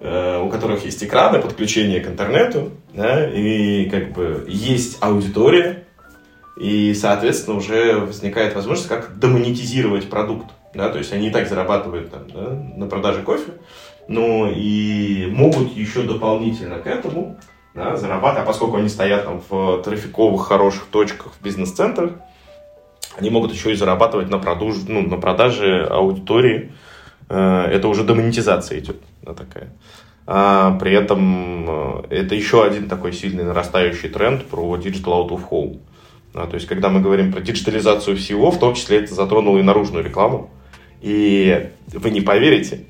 У 0.00 0.48
которых 0.48 0.84
есть 0.84 1.04
экраны, 1.04 1.40
подключение 1.40 2.00
к 2.00 2.08
интернету, 2.08 2.70
да, 2.94 3.28
и 3.28 3.88
как 3.90 4.12
бы 4.12 4.46
есть 4.48 4.96
аудитория, 5.00 5.84
и, 6.58 6.94
соответственно, 6.94 7.58
уже 7.58 7.96
возникает 7.98 8.54
возможность 8.54 8.88
как 8.88 9.18
демонетизировать 9.18 10.08
продукт. 10.08 10.46
Да, 10.72 10.88
то 10.88 10.98
есть 10.98 11.12
они 11.12 11.28
и 11.28 11.30
так 11.30 11.48
зарабатывают 11.48 12.10
там, 12.12 12.30
да, 12.32 12.50
на 12.76 12.86
продаже 12.86 13.22
кофе, 13.22 13.52
но 14.06 14.48
и 14.48 15.26
могут 15.30 15.76
еще 15.76 16.02
дополнительно 16.02 16.78
к 16.78 16.86
этому 16.86 17.36
да, 17.74 17.96
зарабатывать, 17.96 18.44
а 18.44 18.46
поскольку 18.46 18.76
они 18.76 18.88
стоят 18.88 19.24
там 19.24 19.42
в 19.48 19.82
трафиковых 19.82 20.46
хороших 20.46 20.86
точках 20.86 21.32
в 21.32 21.42
бизнес-центрах, 21.42 22.12
они 23.16 23.30
могут 23.30 23.52
еще 23.52 23.72
и 23.72 23.74
зарабатывать 23.74 24.30
на, 24.30 24.38
продуж, 24.38 24.76
ну, 24.86 25.02
на 25.02 25.16
продаже 25.16 25.84
аудитории. 25.84 26.72
Э, 27.30 27.66
это 27.70 27.88
уже 27.88 28.04
демонетизация 28.04 28.80
идет 28.80 28.96
да, 29.22 29.32
такая. 29.32 29.70
А 30.26 30.76
при 30.78 30.92
этом 30.92 31.66
э, 31.68 32.02
это 32.10 32.34
еще 32.34 32.64
один 32.64 32.88
такой 32.88 33.12
сильный 33.12 33.44
нарастающий 33.44 34.08
тренд 34.08 34.44
про 34.46 34.76
digital 34.76 35.26
out 35.26 35.30
of 35.30 35.48
home. 35.48 35.78
Да, 36.34 36.46
то 36.46 36.56
есть, 36.56 36.66
когда 36.66 36.90
мы 36.90 37.00
говорим 37.00 37.32
про 37.32 37.40
диджитализацию 37.40 38.16
всего, 38.16 38.50
в 38.50 38.58
том 38.58 38.74
числе 38.74 38.98
это 38.98 39.14
затронуло 39.14 39.58
и 39.58 39.62
наружную 39.62 40.04
рекламу. 40.04 40.50
И 41.00 41.70
вы 41.92 42.10
не 42.10 42.20
поверите, 42.20 42.84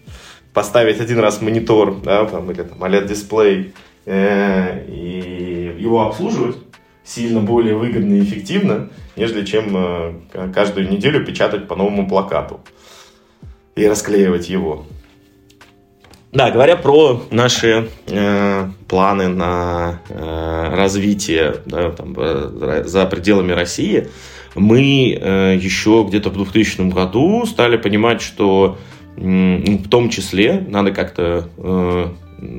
поставить 0.53 1.01
один 1.01 1.21
раз 1.21 1.41
монитор, 1.41 2.01
да, 2.03 2.25
там, 2.27 2.51
или 2.51 2.63
там 2.63 2.83
OLED-дисплей, 2.83 3.73
э, 4.07 4.85
и 4.89 5.77
его 5.79 6.07
обслуживать 6.07 6.57
сильно 7.05 7.41
более 7.41 7.77
выгодно 7.77 8.15
и 8.15 8.23
эффективно, 8.23 8.91
нежели 9.17 9.45
чем 9.45 9.77
э, 9.77 10.53
каждую 10.55 10.91
неделю 10.91 11.25
печатать 11.25 11.69
по 11.69 11.77
новому 11.77 12.09
плакату 12.09 12.61
и 13.81 13.89
расклеивать 13.89 14.49
его. 14.49 14.87
Да, 16.33 16.51
говоря 16.51 16.77
про 16.77 17.23
наши 17.31 17.89
э, 18.07 18.69
планы 18.87 19.29
на 19.29 20.01
э, 20.09 20.75
развитие 20.75 21.57
да, 21.67 21.91
там, 21.91 22.15
э, 22.17 22.85
за 22.87 23.07
пределами 23.07 23.53
России, 23.53 24.09
мы 24.55 25.19
э, 25.21 25.57
еще 25.61 26.05
где-то 26.07 26.31
в 26.31 26.35
2000 26.35 26.89
году 26.91 27.45
стали 27.47 27.77
понимать, 27.77 28.21
что 28.23 28.79
э, 29.17 29.21
в 29.21 29.89
том 29.89 30.09
числе 30.11 30.65
надо 30.69 30.93
как-то 30.93 31.49
э, 31.57 32.07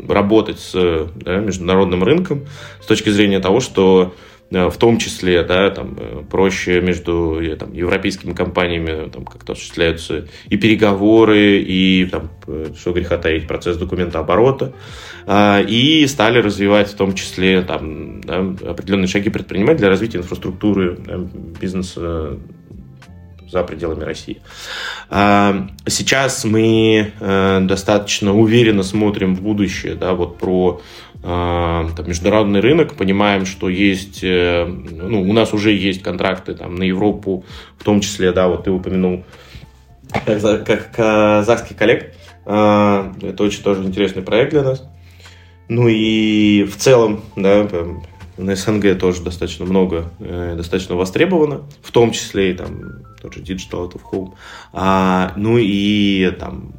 работать 0.09 0.59
с 0.59 0.73
да, 1.15 1.37
международным 1.37 2.03
рынком 2.03 2.47
с 2.81 2.85
точки 2.87 3.09
зрения 3.09 3.39
того, 3.39 3.61
что 3.61 4.13
Э, 4.13 4.40
в 4.51 4.77
том 4.77 4.97
числе, 4.97 5.43
да, 5.43 5.69
там, 5.69 5.95
э, 5.97 6.23
проще 6.29 6.81
между 6.81 7.41
э, 7.41 7.55
там, 7.55 7.71
европейскими 7.71 8.33
компаниями 8.33 9.09
там, 9.09 9.23
как-то 9.25 9.53
осуществляются 9.53 10.27
и 10.49 10.57
переговоры, 10.57 11.61
и, 11.61 12.05
там, 12.11 12.29
что 12.77 12.91
греха 12.91 13.17
таить, 13.17 13.47
процесс 13.47 13.77
документооборота, 13.77 14.73
а, 15.25 15.61
и 15.61 16.05
стали 16.07 16.39
развивать 16.39 16.89
в 16.89 16.95
том 16.95 17.15
числе 17.15 17.61
там, 17.61 18.19
да, 18.21 18.39
определенные 18.39 19.07
шаги 19.07 19.29
предпринимать 19.29 19.77
для 19.77 19.87
развития 19.87 20.17
инфраструктуры 20.17 20.97
да, 20.97 21.17
бизнеса 21.61 22.37
за 23.49 23.63
пределами 23.63 24.03
России. 24.03 24.41
А, 25.09 25.69
сейчас 25.87 26.43
мы 26.43 27.13
достаточно 27.21 28.35
уверенно 28.35 28.83
смотрим 28.83 29.33
в 29.33 29.41
будущее, 29.41 29.95
да, 29.95 30.13
вот 30.13 30.39
про 30.39 30.81
там, 31.21 32.07
международный 32.07 32.61
рынок, 32.61 32.95
понимаем, 32.95 33.45
что 33.45 33.69
есть, 33.69 34.23
э, 34.23 34.65
ну, 34.65 35.21
у 35.21 35.33
нас 35.33 35.53
уже 35.53 35.71
есть 35.71 36.01
контракты 36.01 36.55
там, 36.55 36.75
на 36.75 36.83
Европу, 36.83 37.45
в 37.77 37.83
том 37.83 38.01
числе, 38.01 38.31
да, 38.31 38.47
вот 38.47 38.63
ты 38.63 38.71
упомянул, 38.71 39.23
как 40.25 40.91
казахский 40.95 41.75
коллег, 41.75 42.13
а, 42.45 43.13
это 43.21 43.43
очень 43.43 43.63
тоже 43.63 43.83
интересный 43.83 44.23
проект 44.23 44.51
для 44.51 44.63
нас. 44.63 44.83
Ну 45.69 45.87
и 45.87 46.63
в 46.63 46.75
целом, 46.77 47.21
да, 47.35 47.67
на 48.37 48.55
СНГ 48.55 48.99
тоже 48.99 49.21
достаточно 49.21 49.65
много, 49.65 50.11
э, 50.19 50.55
достаточно 50.57 50.95
востребовано, 50.95 51.61
в 51.81 51.91
том 51.91 52.11
числе 52.11 52.51
и 52.51 52.53
там 52.53 53.03
тот 53.21 53.35
же 53.35 53.41
Digital 53.41 53.87
Out 53.87 53.93
of 53.93 54.01
Home. 54.11 54.33
А, 54.73 55.33
ну 55.37 55.57
и 55.57 56.31
там 56.39 56.73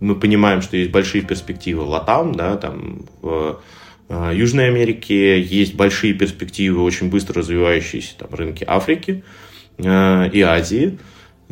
мы 0.00 0.14
понимаем, 0.14 0.62
что 0.62 0.76
есть 0.76 0.90
большие 0.90 1.22
перспективы 1.22 1.82
Латам, 1.82 2.34
да, 2.34 2.56
там 2.56 3.06
в 3.20 3.60
э, 4.08 4.32
Южной 4.34 4.68
Америке 4.68 5.40
есть 5.40 5.74
большие 5.74 6.14
перспективы, 6.14 6.82
очень 6.82 7.10
быстро 7.10 7.40
развивающиеся 7.40 8.16
там 8.18 8.28
рынки 8.32 8.64
Африки 8.66 9.24
э, 9.78 10.30
и 10.32 10.40
Азии. 10.40 10.98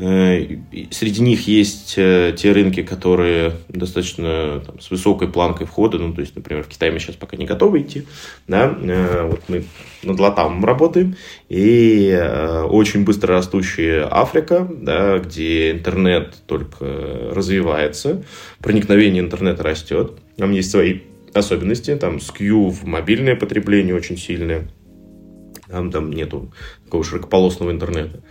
Э, 0.03 0.46
среди 0.90 1.20
них 1.20 1.46
есть 1.46 1.94
э, 1.98 2.34
те 2.34 2.53
рынки, 2.53 2.82
которые 2.82 3.53
достаточно 3.68 4.62
там, 4.64 4.80
с 4.80 4.90
высокой 4.90 5.28
планкой 5.28 5.66
входа, 5.66 5.98
ну, 5.98 6.14
то 6.14 6.22
есть, 6.22 6.34
например, 6.34 6.64
в 6.64 6.68
Китай 6.68 6.90
мы 6.90 6.98
сейчас 7.01 7.16
пока 7.16 7.36
не 7.36 7.44
готовы 7.44 7.82
идти, 7.82 8.05
да, 8.48 8.74
э, 8.80 9.28
вот 9.30 9.42
мы 9.48 9.64
над 10.03 10.18
Латамом 10.18 10.64
работаем, 10.64 11.16
и 11.51 12.18
очень 12.70 13.05
быстро 13.05 13.34
растущая 13.34 14.09
Африка, 14.11 14.66
да, 14.70 15.18
где 15.18 15.72
интернет 15.72 16.34
только 16.46 16.86
развивается, 17.32 18.24
проникновение 18.61 19.22
интернета 19.22 19.62
растет, 19.62 20.12
там 20.38 20.53
есть 20.53 20.70
свои 20.70 21.01
особенности, 21.34 21.94
там 21.96 22.20
скью 22.20 22.70
в 22.70 22.84
мобильное 22.84 23.36
потребление 23.36 23.94
очень 23.94 24.16
сильное, 24.16 24.70
там, 25.68 25.90
там 25.90 26.11
нету 26.11 26.55
такого 26.86 27.05
широкополосного 27.05 27.70
интернета. 27.70 28.22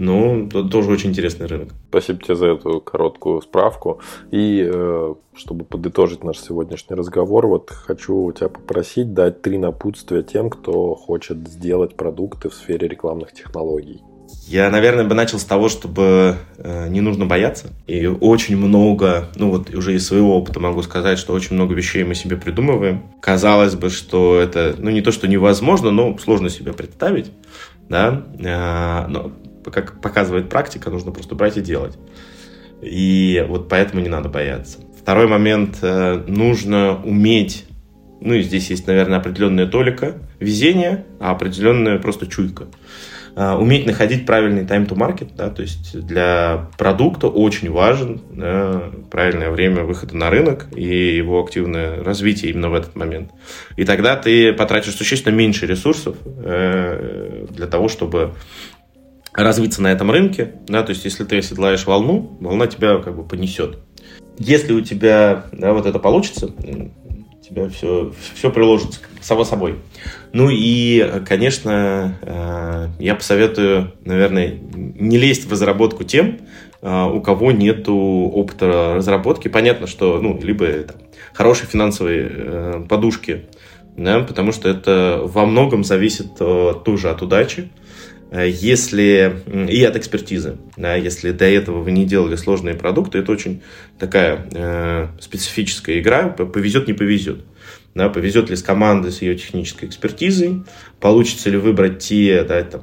Ну, 0.00 0.48
тоже 0.48 0.90
очень 0.90 1.10
интересный 1.10 1.46
рынок. 1.46 1.74
Спасибо 1.90 2.22
тебе 2.22 2.34
за 2.34 2.46
эту 2.46 2.80
короткую 2.80 3.42
справку. 3.42 4.00
И 4.30 4.66
э, 4.66 5.14
чтобы 5.36 5.66
подытожить 5.66 6.24
наш 6.24 6.38
сегодняшний 6.38 6.96
разговор, 6.96 7.46
вот 7.46 7.68
хочу 7.70 8.16
у 8.16 8.32
тебя 8.32 8.48
попросить 8.48 9.12
дать 9.12 9.42
три 9.42 9.58
напутствия 9.58 10.22
тем, 10.22 10.48
кто 10.48 10.94
хочет 10.94 11.46
сделать 11.46 11.96
продукты 11.96 12.48
в 12.48 12.54
сфере 12.54 12.88
рекламных 12.88 13.32
технологий. 13.32 14.00
Я, 14.46 14.70
наверное, 14.70 15.04
бы 15.04 15.14
начал 15.14 15.38
с 15.38 15.44
того, 15.44 15.68
чтобы 15.68 16.36
э, 16.56 16.88
не 16.88 17.02
нужно 17.02 17.26
бояться. 17.26 17.66
И 17.86 18.06
очень 18.06 18.56
много, 18.56 19.28
ну 19.36 19.50
вот 19.50 19.74
уже 19.74 19.94
из 19.94 20.06
своего 20.06 20.38
опыта 20.38 20.60
могу 20.60 20.80
сказать, 20.80 21.18
что 21.18 21.34
очень 21.34 21.56
много 21.56 21.74
вещей 21.74 22.04
мы 22.04 22.14
себе 22.14 22.38
придумываем. 22.38 23.02
Казалось 23.20 23.74
бы, 23.74 23.90
что 23.90 24.40
это, 24.40 24.74
ну 24.78 24.88
не 24.88 25.02
то, 25.02 25.12
что 25.12 25.28
невозможно, 25.28 25.90
но 25.90 26.16
сложно 26.16 26.48
себе 26.48 26.72
представить. 26.72 27.30
Да? 27.90 28.24
Э, 28.38 29.06
но 29.08 29.32
как 29.64 30.00
показывает 30.00 30.48
практика, 30.48 30.90
нужно 30.90 31.12
просто 31.12 31.34
брать 31.34 31.56
и 31.56 31.60
делать. 31.60 31.98
И 32.82 33.44
вот 33.48 33.68
поэтому 33.68 34.02
не 34.02 34.08
надо 34.08 34.28
бояться. 34.28 34.78
Второй 35.00 35.26
момент, 35.26 35.78
э, 35.82 36.24
нужно 36.26 37.00
уметь, 37.02 37.66
ну 38.20 38.34
и 38.34 38.42
здесь 38.42 38.70
есть, 38.70 38.86
наверное, 38.86 39.18
определенная 39.18 39.66
толика 39.66 40.16
везения, 40.38 41.04
а 41.18 41.30
определенная 41.32 41.98
просто 41.98 42.26
чуйка. 42.26 42.66
Э, 43.36 43.54
уметь 43.54 43.86
находить 43.86 44.26
правильный 44.26 44.64
time 44.64 44.88
to 44.88 44.96
market, 44.96 45.30
да, 45.36 45.50
то 45.50 45.62
есть 45.62 45.98
для 45.98 46.68
продукта 46.76 47.28
очень 47.28 47.70
важен 47.70 48.20
да, 48.32 48.90
правильное 49.10 49.50
время 49.50 49.84
выхода 49.84 50.16
на 50.16 50.30
рынок 50.30 50.66
и 50.74 51.16
его 51.16 51.42
активное 51.42 52.02
развитие 52.02 52.50
именно 52.50 52.70
в 52.70 52.74
этот 52.74 52.96
момент. 52.96 53.30
И 53.76 53.84
тогда 53.84 54.16
ты 54.16 54.52
потратишь 54.52 54.94
существенно 54.94 55.34
меньше 55.34 55.66
ресурсов 55.66 56.16
э, 56.24 57.46
для 57.50 57.66
того, 57.66 57.88
чтобы 57.88 58.34
развиться 59.32 59.82
на 59.82 59.92
этом 59.92 60.10
рынке, 60.10 60.54
да, 60.66 60.82
то 60.82 60.90
есть 60.90 61.04
если 61.04 61.24
ты 61.24 61.38
оседлаешь 61.38 61.86
волну, 61.86 62.36
волна 62.40 62.66
тебя 62.66 62.98
как 62.98 63.16
бы 63.16 63.24
понесет. 63.24 63.78
Если 64.38 64.72
у 64.72 64.80
тебя 64.80 65.44
да, 65.52 65.72
вот 65.72 65.86
это 65.86 65.98
получится, 65.98 66.50
тебя 67.50 67.68
все, 67.68 68.12
все 68.34 68.50
приложится 68.50 69.00
само 69.20 69.44
собой. 69.44 69.76
Ну 70.32 70.48
и, 70.50 71.22
конечно, 71.26 72.16
э, 72.22 72.88
я 72.98 73.14
посоветую, 73.14 73.92
наверное, 74.04 74.58
не 74.74 75.18
лезть 75.18 75.46
в 75.46 75.52
разработку 75.52 76.04
тем, 76.04 76.38
э, 76.80 77.04
у 77.04 77.20
кого 77.20 77.52
нет 77.52 77.88
опыта 77.88 78.94
разработки. 78.96 79.48
Понятно, 79.48 79.86
что 79.86 80.20
ну, 80.20 80.38
либо 80.40 80.66
там, 80.66 80.96
хорошие 81.34 81.68
финансовые 81.68 82.28
э, 82.30 82.86
подушки, 82.88 83.46
да, 83.96 84.20
потому 84.20 84.52
что 84.52 84.68
это 84.68 85.20
во 85.22 85.44
многом 85.44 85.84
зависит 85.84 86.36
тоже 86.36 87.10
от 87.10 87.22
удачи. 87.22 87.70
Э, 88.30 88.48
если 88.48 89.42
и 89.68 89.82
от 89.84 89.96
экспертизы, 89.96 90.56
да, 90.76 90.94
если 90.94 91.32
до 91.32 91.44
этого 91.44 91.82
вы 91.82 91.90
не 91.90 92.04
делали 92.04 92.36
сложные 92.36 92.74
продукты, 92.74 93.18
это 93.18 93.32
очень 93.32 93.62
такая 93.98 94.46
э, 94.52 95.08
специфическая 95.20 95.98
игра, 95.98 96.28
повезет, 96.28 96.86
не 96.86 96.94
повезет. 96.94 97.44
Да, 97.92 98.08
повезет 98.08 98.50
ли 98.50 98.56
с 98.56 98.62
командой, 98.62 99.10
с 99.10 99.20
ее 99.20 99.34
технической 99.34 99.88
экспертизой, 99.88 100.62
получится 101.00 101.50
ли 101.50 101.56
выбрать 101.56 101.98
те, 101.98 102.44
да, 102.44 102.62
там, 102.62 102.82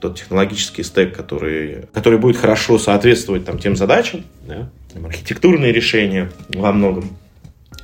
тот 0.00 0.18
технологический 0.18 0.82
стек, 0.82 1.14
который, 1.14 1.84
который 1.92 2.18
будет 2.18 2.36
хорошо 2.36 2.76
соответствовать 2.76 3.44
там, 3.44 3.60
тем 3.60 3.76
задачам, 3.76 4.24
да, 4.48 4.68
там, 4.92 5.06
архитектурные 5.06 5.72
решения 5.72 6.28
во 6.48 6.72
многом. 6.72 7.16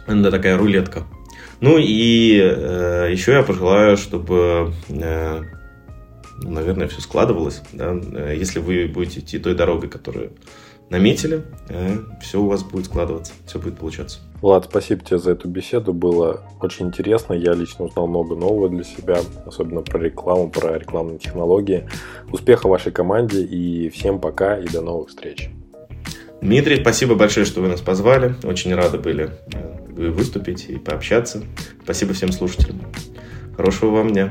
Это 0.09 0.33
такая 0.33 0.59
рулетка. 0.59 1.05
Ну 1.61 1.79
и 1.79 2.41
э, 2.43 3.09
еще 3.13 3.33
я 3.33 3.43
пожелаю, 3.45 3.97
чтобы 3.97 4.73
э, 4.89 5.43
наверное, 6.43 6.89
все 6.89 7.01
складывалось. 7.01 7.63
Да? 7.73 7.93
Если 8.33 8.59
вы 8.59 8.87
будете 8.87 9.21
идти 9.21 9.39
той 9.39 9.55
дорогой, 9.55 9.89
которую 9.89 10.33
наметили, 10.91 11.43
э, 11.69 11.99
все 12.21 12.41
у 12.41 12.47
вас 12.47 12.63
будет 12.63 12.87
складываться, 12.87 13.33
все 13.47 13.59
будет 13.59 13.79
получаться. 13.79 14.19
Влад, 14.41 14.67
спасибо 14.69 15.03
тебе 15.03 15.19
за 15.19 15.33
эту 15.33 15.49
беседу. 15.49 15.93
Было 15.93 16.43
очень 16.61 16.89
интересно. 16.89 17.33
Я 17.33 17.55
лично 17.55 17.87
узнал 17.87 18.07
много 18.07 18.37
нового 18.37 18.69
для 18.69 18.85
себя, 18.85 19.21
особенно 19.47 19.81
про 19.81 19.99
рекламу, 19.99 20.51
про 20.51 20.79
рекламные 20.79 21.19
технологии. 21.19 21.89
Успеха 22.31 22.69
вашей 22.69 22.93
команде 22.93 23.43
и 23.43 23.89
всем 23.89 24.21
пока 24.21 24.59
и 24.59 24.69
до 24.69 24.83
новых 24.83 25.09
встреч. 25.09 25.51
Дмитрий, 26.43 26.81
спасибо 26.81 27.15
большое, 27.15 27.47
что 27.47 27.63
вы 27.63 27.69
нас 27.69 27.81
позвали. 27.81 28.35
Очень 28.45 28.75
рады 28.75 28.99
были 28.99 29.31
э, 29.53 30.11
выступить 30.11 30.67
и 30.69 30.77
пообщаться. 30.77 31.43
Спасибо 31.83 32.13
всем 32.13 32.33
слушателям. 32.33 32.83
Хорошего 33.57 33.97
вам 33.97 34.13
дня. 34.13 34.31